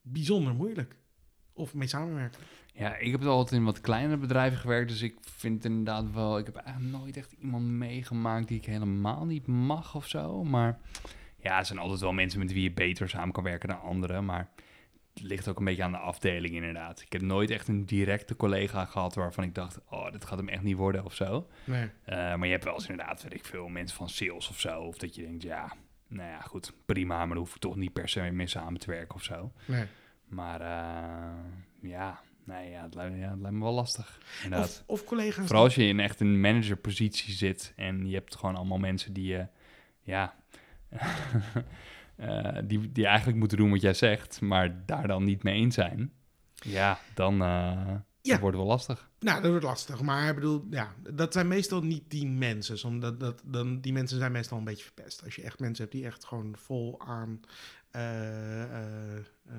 bijzonder 0.00 0.54
moeilijk. 0.54 0.96
Of 1.52 1.74
mee 1.74 1.88
samenwerken. 1.88 2.40
Ja, 2.72 2.96
ik 2.96 3.10
heb 3.10 3.22
altijd 3.24 3.60
in 3.60 3.64
wat 3.64 3.80
kleinere 3.80 4.16
bedrijven 4.16 4.58
gewerkt, 4.58 4.88
dus 4.88 5.02
ik 5.02 5.16
vind 5.20 5.64
inderdaad 5.64 6.12
wel... 6.12 6.38
Ik 6.38 6.46
heb 6.46 6.56
eigenlijk 6.56 6.96
nooit 6.96 7.16
echt 7.16 7.32
iemand 7.32 7.64
meegemaakt 7.64 8.48
die 8.48 8.58
ik 8.58 8.64
helemaal 8.64 9.24
niet 9.26 9.46
mag 9.46 9.94
of 9.94 10.06
zo. 10.06 10.44
Maar 10.44 10.80
ja, 11.40 11.58
er 11.58 11.66
zijn 11.66 11.78
altijd 11.78 12.00
wel 12.00 12.12
mensen 12.12 12.38
met 12.38 12.52
wie 12.52 12.62
je 12.62 12.72
beter 12.72 13.08
samen 13.08 13.32
kan 13.32 13.42
werken 13.44 13.68
dan 13.68 13.80
anderen. 13.80 14.24
Maar 14.24 14.50
ligt 15.22 15.48
ook 15.48 15.58
een 15.58 15.64
beetje 15.64 15.82
aan 15.82 15.92
de 15.92 15.98
afdeling 15.98 16.54
inderdaad. 16.54 17.00
Ik 17.00 17.12
heb 17.12 17.22
nooit 17.22 17.50
echt 17.50 17.68
een 17.68 17.86
directe 17.86 18.36
collega 18.36 18.84
gehad 18.84 19.14
waarvan 19.14 19.44
ik 19.44 19.54
dacht... 19.54 19.80
Oh, 19.90 20.12
dit 20.12 20.24
gaat 20.24 20.38
hem 20.38 20.48
echt 20.48 20.62
niet 20.62 20.76
worden 20.76 21.04
of 21.04 21.14
zo. 21.14 21.48
Nee. 21.64 21.90
Eh, 22.04 22.16
maar 22.16 22.44
je 22.44 22.52
hebt 22.52 22.64
wel 22.64 22.74
eens 22.74 22.88
inderdaad, 22.88 23.22
weet 23.22 23.34
ik 23.34 23.44
veel, 23.44 23.68
mensen 23.68 23.96
van 23.96 24.08
sales 24.08 24.48
of 24.48 24.60
zo. 24.60 24.80
Of 24.80 24.98
dat 24.98 25.14
je 25.14 25.22
denkt, 25.22 25.42
ja, 25.42 25.72
nou 26.08 26.28
ja, 26.30 26.40
goed, 26.40 26.72
prima, 26.86 27.18
maar 27.18 27.28
dan 27.28 27.36
hoef 27.36 27.54
ik 27.54 27.60
toch 27.60 27.76
niet 27.76 27.92
per 27.92 28.08
se 28.08 28.20
mee 28.20 28.46
samen 28.46 28.80
te 28.80 28.90
werken 28.90 29.14
of 29.14 29.22
zo. 29.22 29.52
nee. 29.64 29.84
Maar 30.28 30.60
eh, 30.60 31.90
ja, 31.90 32.20
nee, 32.44 32.70
ja 32.70 32.82
het, 32.82 32.94
lijkt, 32.94 33.18
ja, 33.18 33.30
het 33.30 33.40
lijkt 33.40 33.56
me 33.56 33.62
wel 33.62 33.72
lastig. 33.72 34.20
Inderdaad. 34.44 34.84
Of, 34.86 35.00
of 35.00 35.06
collega's. 35.06 35.46
Vooral 35.46 35.64
als 35.64 35.74
je 35.74 35.84
in 35.84 36.00
echt 36.00 36.20
een 36.20 36.40
managerpositie 36.40 37.34
zit 37.34 37.72
en 37.76 38.08
je 38.08 38.14
hebt 38.14 38.36
gewoon 38.36 38.56
allemaal 38.56 38.78
mensen 38.78 39.12
die 39.12 39.26
je, 39.26 39.46
ja, 40.02 40.34
eh, 42.18 42.58
die, 42.64 42.92
die 42.92 43.06
eigenlijk 43.06 43.38
moeten 43.38 43.58
doen 43.58 43.70
wat 43.70 43.80
jij 43.80 43.94
zegt, 43.94 44.40
maar 44.40 44.86
daar 44.86 45.06
dan 45.06 45.24
niet 45.24 45.42
mee 45.42 45.54
eens 45.54 45.74
zijn. 45.74 46.12
Ja, 46.54 46.98
dan, 47.14 47.32
eh, 47.42 47.94
Ja. 48.20 48.34
Dat 48.34 48.40
wordt 48.40 48.56
wel 48.56 48.66
lastig. 48.66 49.10
Nou, 49.20 49.40
dat 49.42 49.50
wordt 49.50 49.64
lastig. 49.66 50.00
Maar 50.02 50.28
ik 50.28 50.34
bedoel, 50.34 50.66
ja, 50.70 50.92
dat 51.12 51.32
zijn 51.32 51.48
meestal 51.48 51.82
niet 51.82 52.02
die 52.08 52.26
mensen. 52.26 52.78
Som- 52.78 53.00
Dat, 53.00 53.42
dan, 53.44 53.80
die 53.80 53.92
mensen 53.92 54.18
zijn 54.18 54.32
meestal 54.32 54.58
een 54.58 54.64
beetje 54.64 54.84
verpest. 54.84 55.24
Als 55.24 55.34
je 55.34 55.42
echt 55.42 55.58
mensen 55.60 55.84
hebt 55.84 55.96
die 55.96 56.06
echt 56.06 56.24
gewoon 56.24 56.54
vol 56.56 57.00
aan 57.00 57.40
eh, 57.90 58.62
eh, 58.62 59.16
eh, 59.16 59.54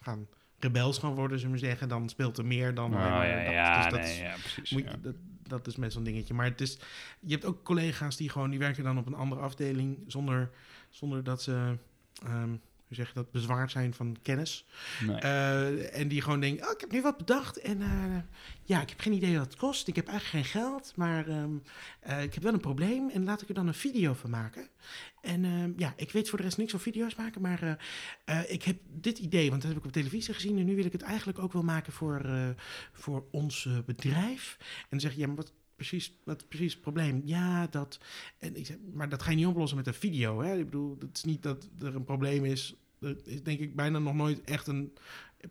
gaan 0.00 0.26
rebels 0.58 0.98
gaan 0.98 1.14
worden, 1.14 1.38
zullen 1.38 1.54
we 1.54 1.58
zeggen, 1.60 1.88
dan 1.88 2.08
speelt 2.08 2.38
er 2.38 2.46
meer 2.46 2.74
dan 2.74 2.84
Oh, 2.94 2.98
maar 2.98 3.28
ja, 3.28 3.44
dat. 3.44 3.52
ja, 3.52 3.76
Dus 3.82 3.90
dat 3.92 4.00
nee, 4.00 4.10
is- 4.12 4.18
ja, 4.18 4.30
precies. 4.40 4.70
moet 4.70 4.84
ja. 4.84 4.90
je- 4.90 5.00
dat, 5.00 5.14
dat 5.42 5.66
is 5.66 5.76
meestal 5.76 6.00
een 6.00 6.06
dingetje. 6.06 6.34
Maar 6.34 6.46
het 6.46 6.60
is, 6.60 6.78
je 7.20 7.32
hebt 7.32 7.44
ook 7.44 7.64
collega's 7.64 8.16
die 8.16 8.28
gewoon, 8.28 8.50
die 8.50 8.58
werken 8.58 8.84
dan 8.84 8.98
op 8.98 9.06
een 9.06 9.14
andere 9.14 9.40
afdeling 9.40 10.04
zonder, 10.06 10.50
zonder 10.90 11.24
dat 11.24 11.42
ze, 11.42 11.76
ehm, 12.22 12.56
hoe 12.86 12.96
zeg 12.96 13.08
je 13.08 13.14
dat, 13.14 13.30
bezwaard 13.30 13.70
zijn 13.70 13.94
van 13.94 14.16
kennis. 14.22 14.64
Nee. 15.06 15.16
Eh, 15.16 16.00
en 16.00 16.08
die 16.08 16.22
gewoon 16.22 16.40
denken, 16.40 16.66
oh, 16.66 16.72
ik 16.72 16.80
heb 16.80 16.92
nu 16.92 17.02
wat 17.02 17.16
bedacht 17.16 17.58
en 17.58 17.82
eh, 17.82 18.16
ja, 18.62 18.80
ik 18.80 18.88
heb 18.88 19.00
geen 19.00 19.12
idee 19.12 19.38
wat 19.38 19.46
het 19.46 19.56
kost. 19.56 19.88
Ik 19.88 19.96
heb 19.96 20.08
eigenlijk 20.08 20.46
geen 20.46 20.62
geld, 20.62 20.92
maar 20.96 21.28
ehm, 21.28 21.50
eh, 22.00 22.22
ik 22.22 22.34
heb 22.34 22.42
wel 22.42 22.52
een 22.52 22.60
probleem 22.60 23.08
en 23.10 23.24
laat 23.24 23.42
ik 23.42 23.48
er 23.48 23.54
dan 23.54 23.66
een 23.66 23.74
video 23.74 24.14
van 24.14 24.30
maken. 24.30 24.68
En 25.20 25.44
ehm, 25.44 25.72
ja, 25.76 25.94
ik 25.96 26.10
weet 26.10 26.28
voor 26.28 26.38
de 26.38 26.44
rest 26.44 26.58
niks 26.58 26.70
van 26.70 26.80
video's 26.80 27.14
maken, 27.14 27.40
maar 27.40 27.78
ik 28.48 28.62
heb 28.62 28.76
dit 28.88 29.18
idee, 29.18 29.50
want 29.50 29.62
dat 29.62 29.70
heb 29.70 29.80
ik 29.80 29.86
op 29.86 29.92
televisie 29.92 30.34
gezien 30.34 30.58
en 30.58 30.64
nu 30.64 30.76
wil 30.76 30.84
ik 30.84 30.92
het 30.92 31.02
eigenlijk 31.02 31.38
ook 31.38 31.52
wel 31.52 31.62
maken 31.62 31.92
voor, 31.92 32.26
voor 32.92 33.24
ons 33.30 33.68
bedrijf. 33.86 34.56
En 34.58 34.86
dan 34.90 35.00
zeg 35.00 35.12
je, 35.12 35.20
ja, 35.20 35.26
maar 35.26 35.36
wat 35.36 35.52
precies, 35.76 36.12
wat 36.24 36.48
precies 36.48 36.72
het 36.72 36.82
probleem? 36.82 37.22
Ja, 37.24 37.66
dat. 37.66 37.98
En 38.38 38.56
ik 38.56 38.66
zeg, 38.66 38.76
maar 38.92 39.08
dat 39.08 39.22
ga 39.22 39.30
je 39.30 39.36
niet 39.36 39.46
oplossen 39.46 39.76
met 39.76 39.86
een 39.86 39.94
video. 39.94 40.40
Hè? 40.42 40.58
Ik 40.58 40.64
bedoel, 40.64 40.96
het 40.98 41.16
is 41.16 41.24
niet 41.24 41.42
dat 41.42 41.68
er 41.80 41.94
een 41.94 42.04
probleem 42.04 42.44
is. 42.44 42.74
Er 43.00 43.16
is 43.24 43.42
denk 43.42 43.60
ik 43.60 43.76
bijna 43.76 43.98
nog 43.98 44.14
nooit 44.14 44.40
echt 44.44 44.66
een 44.66 44.92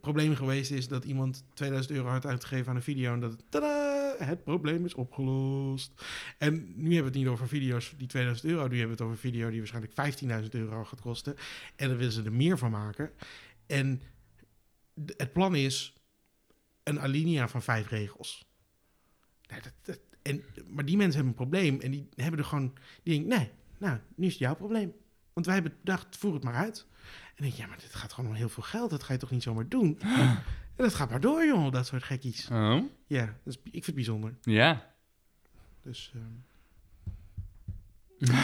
probleem 0.02 0.36
geweest 0.36 0.72
is 0.72 0.88
dat 0.88 1.06
iemand 1.06 1.44
2000 1.54 1.96
euro 1.96 2.10
had 2.10 2.26
uitgegeven 2.26 2.70
aan 2.70 2.76
een 2.76 2.82
video 2.82 3.14
en 3.14 3.20
dat 3.20 3.44
tada, 3.50 4.16
het 4.18 4.44
probleem 4.44 4.86
is 4.86 4.94
opgelost. 4.94 5.92
En 6.38 6.54
nu 6.76 6.94
hebben 6.94 6.98
we 6.98 7.04
het 7.04 7.14
niet 7.14 7.28
over 7.28 7.48
video's 7.48 7.94
die 7.98 8.08
2000 8.08 8.48
euro, 8.52 8.68
nu 8.68 8.78
hebben 8.80 8.98
we 8.98 9.04
het 9.04 9.12
over 9.12 9.18
video 9.18 9.50
die 9.50 9.60
waarschijnlijk 9.60 10.44
15.000 10.44 10.50
euro 10.50 10.84
gaat 10.84 11.02
kosten. 11.02 11.36
En 11.76 11.88
dan 11.88 11.98
willen 11.98 12.14
ze 12.14 12.24
er 12.24 12.34
meer 12.34 12.58
van 12.58 12.72
maken. 12.72 13.12
En 13.66 14.02
het 15.18 15.34
plan 15.34 15.56
is 15.56 15.94
een 16.84 17.00
alinea 17.00 17.48
van 17.48 17.62
vijf 17.62 17.90
regels. 17.90 18.46
Nou, 19.48 19.62
dat, 19.62 19.74
dat- 19.82 20.00
en, 20.26 20.44
maar 20.68 20.86
die 20.86 20.98
mensen 20.98 21.16
hebben 21.16 21.32
een 21.40 21.50
probleem 21.50 21.80
en 21.82 21.92
die 21.92 22.10
hebben 22.16 22.40
er 22.40 22.46
gewoon, 22.46 22.74
die 23.04 23.14
denken, 23.20 23.38
nee, 23.40 23.50
nou, 23.78 23.98
nu 24.16 24.26
is 24.26 24.32
het 24.32 24.42
jouw 24.42 24.56
probleem. 24.56 24.94
Want 25.34 25.46
wij 25.46 25.56
hebben 25.56 25.74
bedacht, 25.84 26.18
voer 26.18 26.34
het 26.34 26.44
maar 26.44 26.54
uit. 26.54 26.86
En 26.90 27.32
dan 27.36 27.46
denk 27.46 27.54
je, 27.54 27.62
ja, 27.62 27.68
maar 27.68 27.78
dit 27.78 27.96
gaat 27.96 28.14
gewoon 28.14 28.30
om 28.30 28.36
heel 28.36 28.50
veel 28.50 28.64
geld. 28.64 28.90
Dat 28.90 29.04
ga 29.04 29.14
je 29.14 29.20
toch 29.20 29.32
niet 29.32 29.44
zomaar 29.44 29.68
doen? 29.68 30.00
En 30.76 30.84
dat 30.84 30.94
gaat 30.94 31.10
maar 31.10 31.22
door, 31.22 31.46
joh, 31.46 31.72
dat 31.72 31.88
soort 31.88 32.04
gekkies. 32.04 32.48
Oh, 32.52 32.78
Ja, 33.08 33.38
is, 33.46 33.56
ik 33.56 33.72
vind 33.72 33.86
het 33.86 33.96
bijzonder. 33.96 34.36
ja. 34.42 34.94
Dus 35.82 36.12
ehm, 36.16 36.24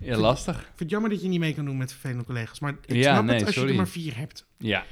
Ja, 0.00 0.16
lastig. 0.16 0.56
ik 0.56 0.62
vind 0.66 0.78
het 0.78 0.90
jammer 0.90 1.10
dat 1.10 1.22
je 1.22 1.28
niet 1.28 1.40
mee 1.40 1.54
kan 1.54 1.64
doen 1.64 1.76
met 1.76 1.90
vervelende 1.90 2.24
collega's. 2.24 2.58
Maar 2.60 2.74
ik 2.86 2.94
Ja, 2.96 3.12
snap 3.12 3.24
nee, 3.24 3.36
het 3.36 3.46
als 3.46 3.54
je 3.54 3.66
er 3.66 3.74
maar 3.74 3.88
vier 3.88 4.16
hebt. 4.16 4.46
Ja. 4.56 4.84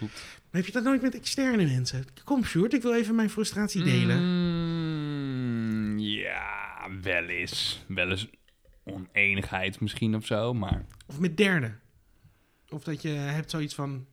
Maar 0.00 0.08
heb 0.56 0.66
je 0.66 0.72
dat 0.72 0.84
nooit 0.84 1.02
met 1.02 1.14
externe 1.14 1.64
mensen? 1.64 2.04
Kom, 2.24 2.44
Sjoerd, 2.44 2.74
ik 2.74 2.82
wil 2.82 2.94
even 2.94 3.14
mijn 3.14 3.30
frustratie 3.30 3.82
delen. 3.82 4.18
Mm, 4.22 5.98
ja, 5.98 6.88
wel 7.02 7.24
eens. 7.24 7.84
Wel 7.86 8.10
eens 8.10 8.28
oneenigheid 8.84 9.80
misschien 9.80 10.14
of 10.14 10.26
zo, 10.26 10.54
maar... 10.54 10.84
Of 11.06 11.20
met 11.20 11.36
derden. 11.36 11.80
Of 12.68 12.84
dat 12.84 13.02
je 13.02 13.08
hebt 13.08 13.50
zoiets 13.50 13.74
van... 13.74 14.06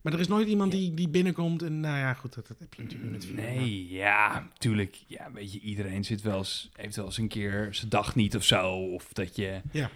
Maar 0.00 0.12
er 0.12 0.20
is 0.20 0.28
nooit 0.28 0.48
iemand 0.48 0.72
die, 0.72 0.94
die 0.94 1.08
binnenkomt 1.08 1.62
en 1.62 1.80
nou 1.80 1.98
ja, 1.98 2.14
goed, 2.14 2.34
dat, 2.34 2.46
dat 2.46 2.58
heb 2.58 2.74
je 2.74 2.82
natuurlijk 2.82 3.10
met. 3.10 3.34
Nee, 3.34 3.88
ja, 3.88 4.50
tuurlijk. 4.58 4.96
Ja, 5.06 5.32
weet 5.32 5.52
je, 5.52 5.60
iedereen 5.60 6.04
zit 6.04 6.22
wel 6.22 6.38
eens, 6.38 6.70
heeft 6.72 6.96
wel 6.96 7.04
eens 7.04 7.18
een 7.18 7.28
keer 7.28 7.68
zijn 7.70 7.88
dag 7.88 8.14
niet 8.14 8.36
of 8.36 8.44
zo. 8.44 8.70
Of 8.70 9.12
dat 9.12 9.36
je... 9.36 9.60
Ja. 9.70 9.90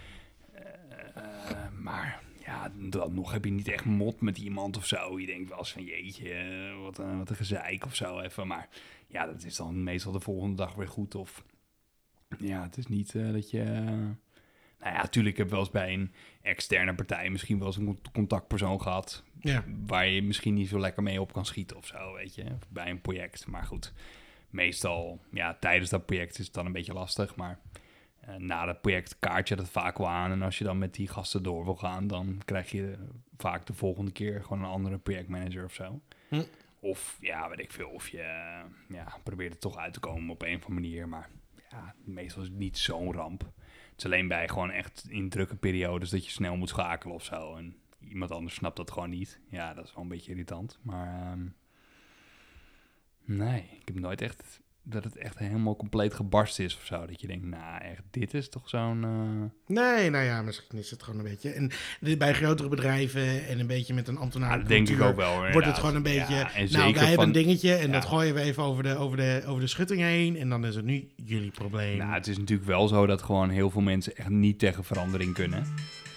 Eh, 0.53 1.23
maar 1.79 2.21
ja, 2.51 2.71
dan 2.75 3.13
nog 3.13 3.31
heb 3.31 3.45
je 3.45 3.51
niet 3.51 3.67
echt 3.67 3.85
mot 3.85 4.21
met 4.21 4.37
iemand 4.37 4.77
of 4.77 4.85
zo. 4.85 5.19
Je 5.19 5.25
denkt 5.25 5.49
wel 5.49 5.57
eens 5.57 5.71
van 5.71 5.83
jeetje, 5.83 6.33
eh, 6.33 6.81
wat 6.81 6.97
een, 6.97 7.17
wat 7.17 7.29
een 7.29 7.35
gezeik 7.35 7.85
of 7.85 7.95
zo 7.95 8.19
even. 8.19 8.47
Maar 8.47 8.69
ja, 9.07 9.25
dat 9.25 9.43
is 9.43 9.55
dan 9.55 9.83
meestal 9.83 10.11
de 10.11 10.19
volgende 10.19 10.55
dag 10.55 10.73
weer 10.75 10.87
goed. 10.87 11.15
Of 11.15 11.43
ja, 12.37 12.63
het 12.63 12.77
is 12.77 12.87
niet 12.87 13.15
eh, 13.15 13.31
dat 13.31 13.49
je... 13.49 13.63
nou 14.79 14.95
ja, 14.95 15.07
tuurlijk 15.07 15.37
heb 15.37 15.45
ik 15.45 15.51
wel 15.51 15.61
eens 15.61 15.71
bij 15.71 15.93
een 15.93 16.11
externe 16.41 16.95
partij 16.95 17.29
misschien 17.29 17.57
wel 17.57 17.67
eens 17.67 17.77
een 17.77 17.85
cont- 17.85 18.11
contactpersoon 18.11 18.81
gehad 18.81 19.23
Ja, 19.39 19.63
waar 19.85 20.07
je 20.07 20.21
misschien 20.21 20.53
niet 20.53 20.69
zo 20.69 20.79
lekker 20.79 21.03
mee 21.03 21.21
op 21.21 21.33
kan 21.33 21.45
schieten 21.45 21.77
of 21.77 21.85
zo, 21.85 22.13
weet 22.13 22.35
je, 22.35 22.45
bij 22.69 22.89
een 22.89 23.01
project. 23.01 23.47
Maar 23.47 23.63
goed, 23.63 23.93
meestal, 24.49 25.19
ja, 25.31 25.57
tijdens 25.59 25.89
dat 25.89 26.05
project 26.05 26.39
is 26.39 26.45
het 26.45 26.53
dan 26.53 26.65
een 26.65 26.71
beetje 26.71 26.93
lastig, 26.93 27.35
maar 27.35 27.59
eh, 27.73 27.80
na 28.37 28.65
dat 28.65 28.81
project 28.81 29.19
kaart 29.19 29.47
je 29.47 29.55
dat 29.55 29.69
vaak 29.69 29.97
wel 29.97 30.09
aan. 30.09 30.31
En 30.31 30.41
als 30.41 30.57
je 30.57 30.63
dan 30.63 30.77
met 30.77 30.93
die 30.93 31.07
gasten 31.07 31.43
door 31.43 31.63
wil 31.63 31.75
gaan, 31.75 32.07
dan 32.07 32.41
krijg 32.45 32.71
je 32.71 32.97
vaak 33.37 33.65
de 33.65 33.73
volgende 33.73 34.11
keer 34.11 34.43
gewoon 34.43 34.59
een 34.59 34.69
andere 34.69 34.97
projectmanager 34.97 35.63
of 35.63 35.73
zo. 35.73 36.01
Hm. 36.27 36.43
Of, 36.79 37.17
ja, 37.19 37.49
weet 37.49 37.59
ik 37.59 37.71
veel, 37.71 37.89
of 37.89 38.07
je 38.07 38.21
eh, 38.21 38.63
ja, 38.89 39.17
probeert 39.23 39.53
er 39.53 39.59
toch 39.59 39.77
uit 39.77 39.93
te 39.93 39.99
komen 39.99 40.29
op 40.29 40.41
een 40.41 40.55
of 40.55 40.65
andere 40.65 40.73
manier, 40.73 41.07
maar 41.07 41.29
ja, 41.69 41.95
meestal 42.03 42.41
is 42.41 42.47
het 42.47 42.57
niet 42.57 42.77
zo'n 42.77 43.13
ramp. 43.13 43.41
Het 43.89 43.97
is 43.97 44.05
alleen 44.05 44.27
bij 44.27 44.47
gewoon 44.47 44.71
echt 44.71 45.05
in 45.09 45.29
drukke 45.29 45.55
periodes 45.55 46.09
dat 46.09 46.25
je 46.25 46.31
snel 46.31 46.57
moet 46.57 46.69
schakelen 46.69 47.15
of 47.15 47.23
zo. 47.23 47.55
En 47.55 47.75
iemand 47.99 48.31
anders 48.31 48.55
snapt 48.55 48.77
dat 48.77 48.91
gewoon 48.91 49.09
niet. 49.09 49.39
Ja, 49.49 49.73
dat 49.73 49.85
is 49.85 49.93
wel 49.93 50.03
een 50.03 50.09
beetje 50.09 50.31
irritant. 50.31 50.79
Maar 50.81 51.31
ehm, 51.31 51.47
nee, 53.25 53.69
ik 53.79 53.87
heb 53.87 53.99
nooit 53.99 54.21
echt 54.21 54.61
dat 54.83 55.03
het 55.03 55.17
echt 55.17 55.37
helemaal 55.37 55.75
compleet 55.75 56.13
gebarst 56.13 56.59
is 56.59 56.75
of 56.75 56.85
zo. 56.85 57.05
Dat 57.05 57.21
je 57.21 57.27
denkt, 57.27 57.45
nou 57.45 57.81
echt, 57.81 58.01
dit 58.11 58.33
is 58.33 58.49
toch 58.49 58.69
zo'n... 58.69 59.03
eh, 59.03 59.75
nee, 59.75 60.09
nou 60.09 60.23
ja, 60.25 60.41
misschien 60.41 60.77
is 60.77 60.91
het 60.91 61.03
gewoon 61.03 61.19
een 61.19 61.25
beetje. 61.31 61.49
En 61.49 61.71
bij 62.17 62.33
grotere 62.33 62.69
bedrijven 62.69 63.47
en 63.47 63.59
een 63.59 63.67
beetje 63.67 63.93
met 63.93 64.07
een 64.07 64.17
ambtenaar. 64.17 64.59
dat 64.59 64.67
denk 64.67 64.89
ik 64.89 65.01
ook 65.01 65.15
wel. 65.15 65.51
Wordt 65.51 65.67
het 65.67 65.77
gewoon 65.79 65.95
een 65.95 66.03
beetje. 66.03 66.33
Ja, 66.35 66.49
nou, 66.69 66.93
wij 66.93 67.01
hebben 67.03 67.13
van- 67.15 67.23
een 67.23 67.31
dingetje 67.31 67.73
en 67.73 67.87
ja. 67.87 67.93
dat 67.93 68.05
gooien 68.05 68.33
we 68.33 68.41
even 68.41 68.63
over 68.63 68.83
de, 68.83 68.95
over, 68.97 69.17
de, 69.17 69.43
over 69.45 69.61
de 69.61 69.67
schutting 69.67 70.01
heen. 70.01 70.37
En 70.37 70.49
dan 70.49 70.65
is 70.65 70.75
het 70.75 70.85
nu 70.85 71.07
jullie 71.15 71.51
probleem. 71.51 71.97
Nou, 71.97 72.13
het 72.13 72.27
is 72.27 72.37
natuurlijk 72.37 72.67
wel 72.67 72.87
zo 72.87 73.05
dat 73.05 73.21
gewoon 73.21 73.49
heel 73.49 73.69
veel 73.69 73.81
mensen 73.81 74.15
echt 74.15 74.29
niet 74.29 74.59
tegen 74.59 74.83
verandering 74.83 75.33
kunnen. 75.33 75.63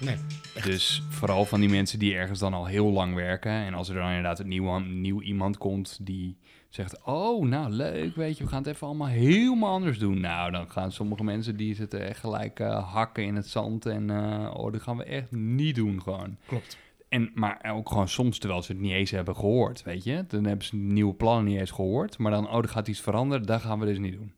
nee. 0.00 0.16
Dus 0.64 1.02
vooral 1.08 1.44
van 1.44 1.60
die 1.60 1.68
mensen 1.68 1.98
die 1.98 2.14
ergens 2.14 2.38
dan 2.38 2.54
al 2.54 2.66
heel 2.66 2.90
lang 2.90 3.14
werken. 3.14 3.52
En 3.52 3.74
als 3.74 3.88
er 3.88 3.94
dan 3.94 4.08
inderdaad 4.08 4.38
een 4.38 4.48
nieuw, 4.48 4.78
nieuw 4.78 5.22
iemand 5.22 5.58
komt 5.58 5.98
die 6.02 6.36
zegt... 6.74 7.02
Oh, 7.04 7.46
nou 7.46 7.70
leuk, 7.70 8.14
weet 8.14 8.38
je, 8.38 8.44
we 8.44 8.50
gaan 8.50 8.62
het 8.62 8.74
even 8.74 8.86
allemaal 8.86 9.08
helemaal 9.08 9.72
anders 9.72 9.98
doen. 9.98 10.20
Nou, 10.20 10.50
dan 10.50 10.70
gaan 10.70 10.92
sommige 10.92 11.24
mensen 11.24 11.56
die 11.56 11.74
zitten 11.74 12.08
echt 12.08 12.20
gelijk 12.20 12.60
eh, 12.60 12.92
hakken 12.92 13.24
in 13.24 13.36
het 13.36 13.48
zand. 13.48 13.86
En 13.86 14.10
eh, 14.10 14.54
oh, 14.54 14.72
dat 14.72 14.82
gaan 14.82 14.96
we 14.96 15.04
echt 15.04 15.30
niet 15.30 15.74
doen 15.74 16.02
gewoon. 16.02 16.36
Klopt. 16.46 16.78
En, 17.08 17.30
maar 17.34 17.60
ook 17.72 17.88
gewoon 17.88 18.08
soms 18.08 18.38
terwijl 18.38 18.62
ze 18.62 18.72
het 18.72 18.80
niet 18.80 18.92
eens 18.92 19.10
hebben 19.10 19.36
gehoord, 19.36 19.82
weet 19.82 20.04
je. 20.04 20.24
Dan 20.28 20.44
hebben 20.44 20.66
ze 20.66 20.76
nieuwe 20.76 21.14
plannen 21.14 21.44
niet 21.44 21.58
eens 21.58 21.70
gehoord. 21.70 22.18
Maar 22.18 22.32
dan, 22.32 22.48
oh, 22.48 22.58
er 22.58 22.68
gaat 22.68 22.88
iets 22.88 23.00
veranderen, 23.00 23.46
dat 23.46 23.60
gaan 23.60 23.78
we 23.78 23.86
dus 23.86 23.98
niet 23.98 24.12
doen. 24.12 24.32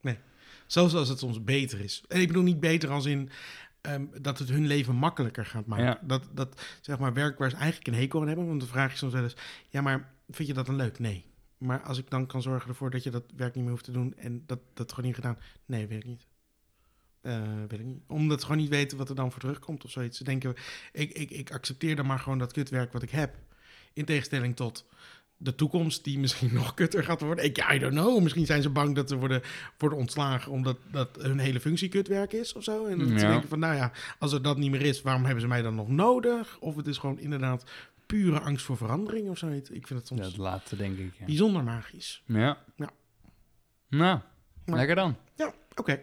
Zoals 0.66 0.95
als 0.95 1.09
het 1.09 1.18
soms 1.18 1.45
beter 1.45 1.80
is. 1.80 2.03
En 2.09 2.20
ik 2.20 2.26
bedoel 2.26 2.43
niet 2.43 2.61
beter 2.61 2.91
als 2.91 3.05
in 3.05 3.30
ehm, 3.80 4.05
dat 4.20 4.39
het 4.39 4.49
hun 4.49 4.66
leven 4.66 4.95
makkelijker 4.95 5.47
gaat 5.47 5.66
maken. 5.66 5.84
Ja. 5.84 5.99
Dat, 6.03 6.28
dat 6.32 6.62
zeg 6.80 6.99
maar 6.99 7.12
werk 7.12 7.39
waar 7.39 7.51
ze 7.51 7.57
eigenlijk 7.57 7.87
een 7.87 8.03
hekel 8.03 8.20
aan 8.20 8.26
hebben. 8.26 8.47
Want 8.47 8.61
dan 8.61 8.68
vraag 8.68 8.91
je 8.91 8.99
soms 8.99 9.12
wel 9.12 9.22
eens: 9.22 9.37
ja, 9.68 9.80
maar 9.80 10.12
vind 10.30 10.49
je 10.49 10.55
dat 10.55 10.66
dan 10.66 10.76
leuk? 10.76 10.99
Nee. 10.99 11.24
Maar 11.59 11.82
als 11.82 11.98
ik 11.98 12.11
dan 12.11 12.26
kan 12.26 12.42
zorgen 12.42 12.68
ervoor 12.68 12.90
dat 12.90 13.02
je 13.02 13.11
dat 13.11 13.24
werk 13.36 13.54
niet 13.54 13.62
meer 13.62 13.72
hoeft 13.72 13.84
te 13.84 13.92
doen 13.92 14.14
en 14.16 14.42
dat 14.46 14.59
dat 14.74 14.90
gewoon 14.90 15.07
niet 15.07 15.14
gedaan, 15.14 15.38
nee, 15.66 15.86
weet 15.86 15.98
ik 15.98 16.04
niet. 16.04 16.26
Eh, 17.20 17.42
weet 17.68 17.80
ik 17.80 17.86
niet. 17.86 18.02
Omdat 18.07 18.40
ze 18.40 18.46
gewoon 18.46 18.61
niet 18.61 18.70
weten 18.70 18.98
wat 18.98 19.09
er 19.09 19.14
dan 19.14 19.30
voor 19.30 19.40
terugkomt 19.40 19.84
of 19.84 19.90
zoiets. 19.90 20.18
Ze 20.18 20.24
denken, 20.24 20.54
ik, 20.92 21.12
ik, 21.12 21.30
ik 21.30 21.52
accepteer 21.52 21.96
dan 21.96 22.07
maar 22.07 22.18
gewoon 22.18 22.38
dat 22.38 22.52
kutwerk 22.52 22.92
wat 22.92 23.02
ik 23.02 23.11
heb. 23.11 23.34
In 23.92 24.04
tegenstelling 24.04 24.57
tot 24.57 24.86
de 25.36 25.54
toekomst 25.54 26.04
die 26.04 26.18
misschien 26.18 26.54
nog 26.61 26.74
kutter 26.74 27.04
gaat 27.04 27.20
worden. 27.20 27.44
Ik, 27.44 27.72
I 27.72 27.78
don't 27.78 27.92
know. 27.92 28.22
Misschien 28.22 28.46
zijn 28.46 28.62
ze 28.62 28.70
bang 28.70 28.94
dat 28.94 29.09
ze 29.09 29.16
worden, 29.16 29.42
worden 29.78 29.98
ontslagen 29.98 30.52
omdat 30.52 30.76
dat 30.90 31.09
hun 31.20 31.38
hele 31.38 31.61
functie 31.61 31.88
kutwerk 31.88 32.32
is 32.32 32.52
of 32.52 32.64
zo. 32.64 32.86
En 32.86 32.98
dat 32.98 33.09
ze 33.09 33.26
denken 33.26 33.48
van, 33.48 33.59
nou 33.59 33.74
ja, 33.74 33.92
als 34.18 34.32
er 34.32 34.42
dat 34.42 34.57
niet 34.57 34.70
meer 34.70 34.82
is, 34.82 35.02
waarom 35.02 35.24
hebben 35.24 35.42
ze 35.42 35.48
mij 35.48 35.62
dan 35.62 35.74
nog 35.74 35.88
nodig? 35.88 36.59
Of 36.61 36.76
het 36.76 36.86
is 36.86 36.98
gewoon 36.98 37.18
inderdaad 37.18 37.64
pure 38.07 38.40
angst 38.40 38.64
voor 38.64 38.76
verandering 38.76 39.28
of 39.28 39.38
zoiets. 39.38 39.70
Ik 39.70 39.86
vind 39.86 39.98
het 39.98 40.09
soms 40.09 40.20
Dat 40.20 40.36
laatste 40.36 40.76
denk 40.76 40.98
ik, 40.98 41.12
ja. 41.18 41.24
bijzonder 41.24 41.64
magisch. 41.64 42.22
Ja. 42.26 42.59
Ja. 42.76 42.90
Nou, 43.88 44.20
Maar- 44.64 44.76
lekker 44.76 44.94
dan. 44.96 45.16
Ja, 45.34 45.52
oké. 45.74 46.00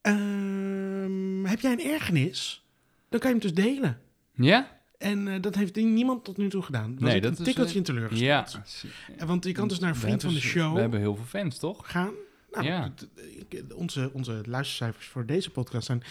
Ehm, 0.00 1.44
heb 1.44 1.60
jij 1.60 1.72
een 1.72 1.84
ergernis? 1.84 2.64
Dan 3.08 3.20
kan 3.20 3.30
je 3.34 3.38
hem 3.40 3.54
dus 3.54 3.64
delen. 3.64 4.00
Ja? 4.34 4.80
En 4.98 5.28
eh, 5.28 5.40
dat 5.42 5.54
heeft 5.54 5.76
niemand 5.76 6.24
tot 6.24 6.36
nu 6.36 6.48
toe 6.48 6.62
gedaan. 6.62 6.92
Was 6.98 7.10
Nee, 7.10 7.20
dat 7.20 7.32
een 7.32 7.38
is, 7.38 7.44
tikkeltje 7.44 7.72
eh, 7.72 7.78
in 7.78 7.82
teleurgesteld. 7.82 8.60
Ja. 9.18 9.26
Want 9.26 9.44
je 9.44 9.52
kan 9.52 9.68
dus 9.68 9.78
naar 9.78 9.88
een 9.90 9.96
vriend 9.96 10.22
van 10.22 10.34
de 10.34 10.40
show 10.40 10.74
We 10.74 10.80
hebben 10.80 11.00
heel 11.00 11.16
veel 11.16 11.24
fans, 11.24 11.58
toch? 11.58 11.90
gaan. 11.90 12.12
Nou, 12.50 12.64
Ja. 12.64 12.92
onze, 13.74 14.10
onze 14.12 14.40
luistercijfers 14.46 15.06
voor 15.06 15.26
deze 15.26 15.50
podcast 15.50 15.86
zijn 15.86 16.02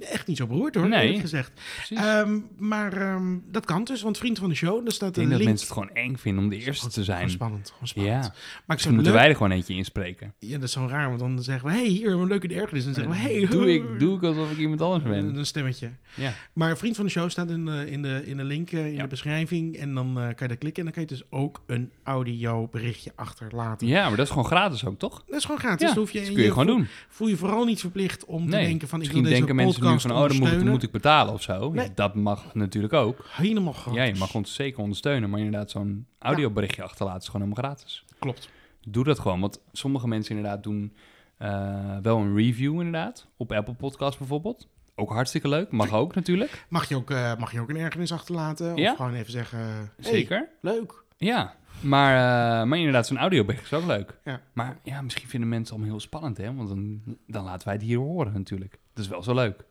echt 0.00 0.26
niet 0.26 0.36
zo 0.36 0.46
beroerd 0.46 0.74
hoor, 0.74 0.88
Nee. 0.88 1.20
gezegd. 1.20 1.52
Ehm, 1.90 2.38
maar 2.58 2.92
ehm, 2.92 3.36
dat 3.50 3.64
kan 3.64 3.84
dus, 3.84 4.02
want 4.02 4.18
vriend 4.18 4.38
van 4.38 4.48
de 4.48 4.54
show, 4.54 4.82
daar 4.82 4.92
staat 4.92 5.08
ik 5.08 5.14
een 5.16 5.20
denk 5.28 5.28
dat 5.30 5.38
link. 5.38 5.50
mensen 5.50 5.66
het 5.68 5.76
gewoon 5.78 6.04
eng 6.04 6.16
vinden 6.16 6.44
om 6.44 6.50
de 6.50 6.56
eerste 6.56 6.88
te 6.88 7.04
zijn. 7.04 7.30
Spannend, 7.30 7.70
gewoon 7.70 7.88
spannend. 7.88 8.14
Ja, 8.24 8.30
Maar 8.66 8.76
ik 8.76 8.82
zou 8.82 8.94
het 8.94 8.94
moeten 8.94 9.12
leuk... 9.12 9.20
wij 9.20 9.28
er 9.28 9.36
gewoon 9.36 9.50
eentje 9.52 9.74
inspreken. 9.74 10.34
Ja, 10.38 10.54
dat 10.54 10.62
is 10.62 10.72
zo 10.72 10.86
raar, 10.86 11.06
want 11.08 11.20
dan 11.20 11.42
zeggen 11.42 11.68
we, 11.68 11.74
hey, 11.74 11.86
hier 11.86 12.12
een 12.12 12.26
leuke 12.26 12.48
ergernis. 12.48 12.86
En 12.86 12.92
dan 12.92 13.04
zeggen 13.04 13.12
we, 13.12 13.32
hey, 13.32 13.46
doe, 13.46 13.72
ik, 13.74 13.98
doe 13.98 14.16
ik 14.16 14.22
alsof 14.22 14.50
ik 14.50 14.58
iemand 14.58 14.80
anders 14.80 15.02
ben. 15.04 15.36
Een 15.36 15.46
stemmetje. 15.46 15.90
Ja. 16.14 16.32
Maar 16.52 16.76
vriend 16.78 16.96
van 16.96 17.04
de 17.04 17.10
show 17.10 17.30
staat 17.30 17.50
in 17.50 17.64
de, 17.64 17.90
in 17.90 18.02
de, 18.02 18.22
in 18.26 18.36
de 18.36 18.44
link 18.44 18.70
eh, 18.72 18.86
in 18.86 18.92
Ja. 18.94 19.02
de 19.02 19.08
beschrijving. 19.08 19.76
En 19.76 19.94
dan 19.94 20.06
eh, 20.08 20.14
kan 20.14 20.34
je 20.38 20.46
daar 20.48 20.56
klikken 20.56 20.76
en 20.76 20.84
dan 20.84 20.92
kan 20.92 21.02
je 21.02 21.08
dus 21.08 21.22
ook 21.30 21.62
een 21.66 21.90
audio 22.02 22.68
berichtje 22.70 23.12
achterlaten. 23.16 23.86
ja, 23.86 24.06
maar 24.08 24.16
dat 24.16 24.24
is 24.26 24.30
gewoon 24.32 24.46
gratis 24.46 24.84
ook, 24.86 24.98
toch? 24.98 25.22
Dat 25.26 25.36
is 25.38 25.44
gewoon 25.44 25.60
gratis. 25.60 25.80
Ja, 25.88 25.94
Dan 25.94 26.02
hoef 26.02 26.10
je, 26.12 26.20
dat 26.20 26.32
kun 26.32 26.42
je 26.42 26.48
gewoon 26.50 26.66
voel, 26.66 26.76
doen. 26.76 26.86
voel 27.08 27.28
je 27.28 27.36
vooral 27.36 27.64
niet 27.64 27.80
verplicht 27.80 28.24
om 28.24 28.44
te 28.50 28.56
Nee, 28.56 28.66
denken 28.66 28.88
van 28.88 29.02
ik 29.02 29.10
wil 29.12 29.22
deze 29.22 29.34
denken 29.34 29.54
mensen 29.54 29.82
nu 29.92 30.00
van, 30.00 30.10
oh, 30.10 30.16
dan 30.16 30.26
moet, 30.26 30.32
ondersteunen. 30.32 30.72
moet 30.72 30.82
ik 30.82 30.90
betalen 30.90 31.32
of 31.34 31.42
zo. 31.42 31.72
Nee. 31.72 31.90
Dat 31.94 32.14
mag 32.14 32.54
natuurlijk 32.54 32.92
ook. 32.92 33.26
Helemaal 33.28 33.72
gratis. 33.72 33.98
Ja, 33.98 34.02
je 34.02 34.14
mag 34.14 34.34
ons 34.34 34.54
zeker 34.54 34.80
ondersteunen, 34.80 35.30
maar 35.30 35.40
inderdaad 35.40 35.70
zo'n 35.70 36.06
audioberichtje 36.18 36.82
achterlaten 36.82 37.20
is 37.20 37.28
gewoon 37.28 37.42
helemaal 37.42 37.64
gratis. 37.64 38.04
Klopt. 38.18 38.48
Doe 38.88 39.04
dat 39.04 39.18
gewoon, 39.18 39.40
want 39.40 39.60
sommige 39.72 40.08
mensen 40.08 40.36
inderdaad 40.36 40.62
doen 40.62 40.92
eh, 41.36 41.96
wel 42.02 42.18
een 42.18 42.36
review 42.36 42.74
inderdaad, 42.74 43.26
op 43.36 43.52
Apple 43.52 43.74
Podcast 43.74 44.18
bijvoorbeeld. 44.18 44.68
Ook 44.94 45.10
hartstikke 45.10 45.48
leuk, 45.48 45.70
mag 45.70 45.92
ook 45.92 46.14
natuurlijk. 46.14 46.66
Mag 46.68 46.88
je 46.88 46.96
ook, 46.96 47.10
eh, 47.10 47.36
mag 47.36 47.52
je 47.52 47.60
ook 47.60 47.68
een 47.68 47.76
ergernis 47.76 48.12
achterlaten? 48.12 48.76
Ja. 48.76 48.90
Of 48.90 48.96
gewoon 48.96 49.14
even 49.14 49.32
zeggen, 49.32 49.58
hey, 49.58 49.90
Zeker. 49.98 50.48
leuk. 50.60 51.02
Ja, 51.16 51.54
maar, 51.80 52.14
eh, 52.14 52.68
maar 52.68 52.78
inderdaad, 52.78 53.06
zo'n 53.06 53.18
audiobericht 53.18 53.64
is 53.64 53.72
ook 53.72 53.86
leuk. 53.86 54.18
Ja. 54.24 54.40
Maar 54.52 54.78
ja, 54.82 55.02
misschien 55.02 55.28
vinden 55.28 55.48
mensen 55.48 55.66
het 55.66 55.74
allemaal 55.74 55.98
heel 55.98 56.08
spannend, 56.08 56.36
hè? 56.36 56.54
Want 56.54 56.68
dan, 56.68 57.00
dan 57.26 57.44
laten 57.44 57.66
wij 57.66 57.76
het 57.76 57.84
hier 57.84 57.98
horen 57.98 58.32
natuurlijk. 58.32 58.78
Dat 58.94 59.04
is 59.04 59.10
wel 59.10 59.22
zo 59.22 59.34
leuk. 59.34 59.64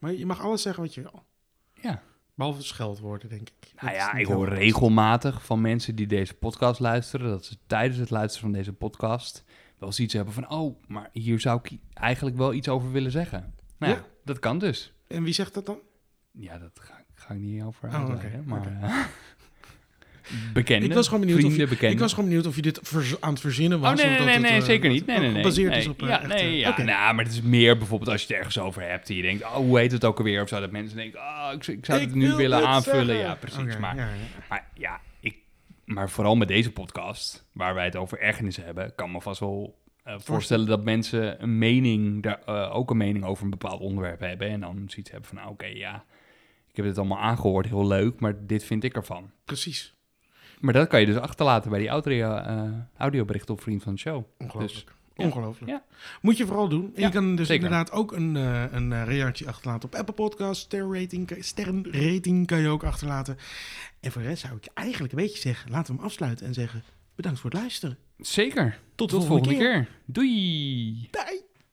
Maar 0.00 0.12
je 0.12 0.26
mag 0.26 0.40
alles 0.40 0.62
zeggen 0.62 0.82
wat 0.82 0.94
je 0.94 1.00
wil. 1.02 1.24
Ja. 1.74 2.02
Behalve 2.34 2.62
scheldwoorden, 2.62 3.28
denk 3.28 3.48
ik. 3.48 3.72
Nou 3.82 3.94
ja, 3.94 4.12
ik 4.14 4.26
hoor 4.26 4.48
regelmatig 4.48 5.44
van 5.44 5.60
mensen 5.60 5.94
die 5.94 6.06
deze 6.06 6.34
podcast 6.34 6.80
luisteren, 6.80 7.28
dat 7.30 7.44
ze 7.44 7.56
tijdens 7.66 7.98
het 7.98 8.10
luisteren 8.10 8.50
van 8.50 8.58
deze 8.58 8.72
podcast 8.72 9.44
wel 9.78 9.88
eens 9.88 10.00
iets 10.00 10.14
hebben 10.14 10.34
van, 10.34 10.50
oh, 10.50 10.82
maar 10.86 11.08
hier 11.12 11.40
zou 11.40 11.60
ik 11.62 11.78
eigenlijk 11.94 12.36
wel 12.36 12.52
iets 12.52 12.68
over 12.68 12.92
willen 12.92 13.10
zeggen. 13.10 13.54
Nou 13.78 13.92
ja, 13.92 13.98
Ja. 13.98 14.04
dat 14.24 14.38
kan 14.38 14.58
dus. 14.58 14.92
En 15.06 15.22
wie 15.22 15.32
zegt 15.34 15.54
dat 15.54 15.66
dan? 15.66 15.78
Ja, 16.30 16.58
dat 16.58 16.80
ga, 16.80 17.04
ga 17.14 17.34
ik 17.34 17.40
niet 17.40 17.62
over 17.62 17.88
Oh, 17.88 17.94
uitleggen, 17.94 18.44
maar 18.46 18.60
oké. 18.60 18.78
eh, 20.30 20.52
bekenden, 20.52 20.88
Ik 20.88 20.94
was 20.94 21.08
gewoon 21.08 21.20
benieuwd 21.20 21.44
of 21.44 21.56
je-. 21.56 21.88
Ik 21.88 21.98
was 21.98 22.12
gewoon 22.12 22.28
benieuwd 22.28 22.46
of 22.46 22.56
je 22.56 22.62
dit 22.62 22.80
aan 23.20 23.30
het 23.30 23.40
verzinnen 23.40 23.80
was. 23.80 23.90
Oh, 23.90 23.96
nee, 23.96 24.04
of 24.04 24.10
nee, 24.10 24.18
dat 24.18 24.26
nee, 24.26 24.34
het, 24.34 24.50
nee, 24.50 24.60
eh, 24.60 24.64
zeker 24.66 24.90
niet. 24.90 25.06
Nee, 25.06 25.18
nee, 25.18 25.30
nee. 25.30 25.42
Gebaseerd 25.42 25.70
nee. 25.70 25.78
is 25.78 25.88
op... 25.88 26.02
eh, 26.02 26.08
ja, 26.08 26.20
echt, 26.20 26.28
nee, 26.28 26.38
eh, 26.38 26.58
ja. 26.58 26.82
Nou, 26.82 27.14
maar 27.14 27.24
het 27.24 27.32
is 27.32 27.42
meer 27.42 27.78
bijvoorbeeld 27.78 28.10
als 28.10 28.20
je 28.20 28.26
het 28.26 28.36
ergens 28.36 28.58
over 28.58 28.82
hebt 28.82 29.08
en 29.08 29.14
je 29.16 29.22
denkt, 29.22 29.42
oh, 29.42 29.54
hoe 29.54 29.78
heet 29.78 29.92
het 29.92 30.04
ook 30.04 30.18
alweer? 30.18 30.42
Of 30.42 30.48
zo, 30.48 30.60
dat 30.60 30.70
mensen 30.70 30.96
denken, 30.96 31.20
oh, 31.20 31.48
ik, 31.54 31.66
ik 31.66 31.84
zou 31.84 32.00
Ik 32.00 32.06
het 32.06 32.14
nu 32.14 32.26
wil 32.26 32.36
willen 32.36 32.66
aanvullen. 32.66 33.06
zeggen. 33.06 33.24
Ja, 33.24 33.34
precies. 33.34 33.78
Maar 33.78 33.96
ja, 33.96 34.02
ja. 34.02 34.08
Maar 34.48 34.66
ja, 34.74 35.00
ik, 35.20 35.36
maar 35.84 36.10
vooral 36.10 36.36
met 36.36 36.48
deze 36.48 36.72
podcast, 36.72 37.48
waar 37.52 37.74
wij 37.74 37.84
het 37.84 37.96
over 37.96 38.18
ergernissen 38.18 38.64
hebben, 38.64 38.94
kan 38.94 39.12
me 39.12 39.20
vast 39.20 39.40
wel 39.40 39.78
eh, 40.04 40.14
voorstellen 40.18 40.66
dat 40.66 40.84
mensen 40.84 41.42
een 41.42 41.58
mening, 41.58 42.22
daar, 42.22 42.40
eh, 42.46 42.76
ook 42.76 42.90
een 42.90 42.96
mening 42.96 43.24
over 43.24 43.44
een 43.44 43.50
bepaald 43.50 43.80
onderwerp 43.80 44.20
hebben. 44.20 44.48
En 44.48 44.60
dan 44.60 44.84
zoiets 44.86 45.10
hebben 45.10 45.28
van, 45.28 45.38
nou, 45.38 45.50
oké, 45.50 45.66
ja, 45.66 46.04
ik 46.70 46.76
heb 46.76 46.84
dit 46.84 46.98
allemaal 46.98 47.18
aangehoord, 47.18 47.66
heel 47.66 47.86
leuk, 47.86 48.20
maar 48.20 48.46
dit 48.46 48.64
vind 48.64 48.84
ik 48.84 48.94
ervan. 48.94 49.30
Precies. 49.44 49.94
Maar 50.60 50.72
dat 50.74 50.88
kan 50.88 51.00
je 51.00 51.06
dus 51.06 51.16
achterlaten 51.16 51.70
bij 51.70 51.78
die 51.78 51.88
audio, 51.88 52.34
eh 52.34 52.62
audiobericht 52.96 53.50
op 53.50 53.60
Vriend 53.60 53.82
van 53.82 53.92
de 53.94 53.98
Show. 54.00 54.24
Ongelooflijk. 54.38 54.92
ja. 55.16 55.24
Ongelooflijk. 55.24 55.70
Ja. 55.70 55.82
Moet 56.22 56.36
je 56.36 56.46
vooral 56.46 56.68
doen. 56.68 56.92
En 56.94 57.02
je 57.02 57.08
kan 57.08 57.36
dus 57.36 57.46
zeker. 57.46 57.64
inderdaad 57.64 57.92
ook 57.92 58.12
een, 58.12 58.36
eh, 58.36 58.64
een 58.70 58.92
eh, 58.92 59.04
reactie 59.04 59.48
achterlaten 59.48 59.88
op 59.88 59.94
Apple 59.94 60.14
Podcasts. 60.14 60.62
Sterrenrating, 60.64 61.36
sterrenrating 61.40 62.46
kan 62.46 62.60
je 62.60 62.68
ook 62.68 62.84
achterlaten. 62.84 63.36
En 64.00 64.12
voor 64.12 64.22
de 64.22 64.28
rest 64.28 64.42
zou 64.42 64.56
ik 64.56 64.66
eigenlijk 64.74 65.12
een 65.12 65.18
beetje 65.22 65.38
zeggen, 65.40 65.70
laten 65.70 65.92
we 65.92 65.96
hem 65.98 66.06
afsluiten 66.08 66.46
en 66.46 66.54
zeggen 66.54 66.82
bedankt 67.14 67.40
voor 67.40 67.50
het 67.50 67.58
luisteren. 67.60 67.98
Zeker. 68.18 68.78
Tot, 68.94 69.08
Tot 69.08 69.20
de 69.20 69.26
volgende, 69.26 69.56
keer. 69.56 69.72
keer. 69.72 69.88
Doei! 70.04 71.08
Bye. 71.10 71.48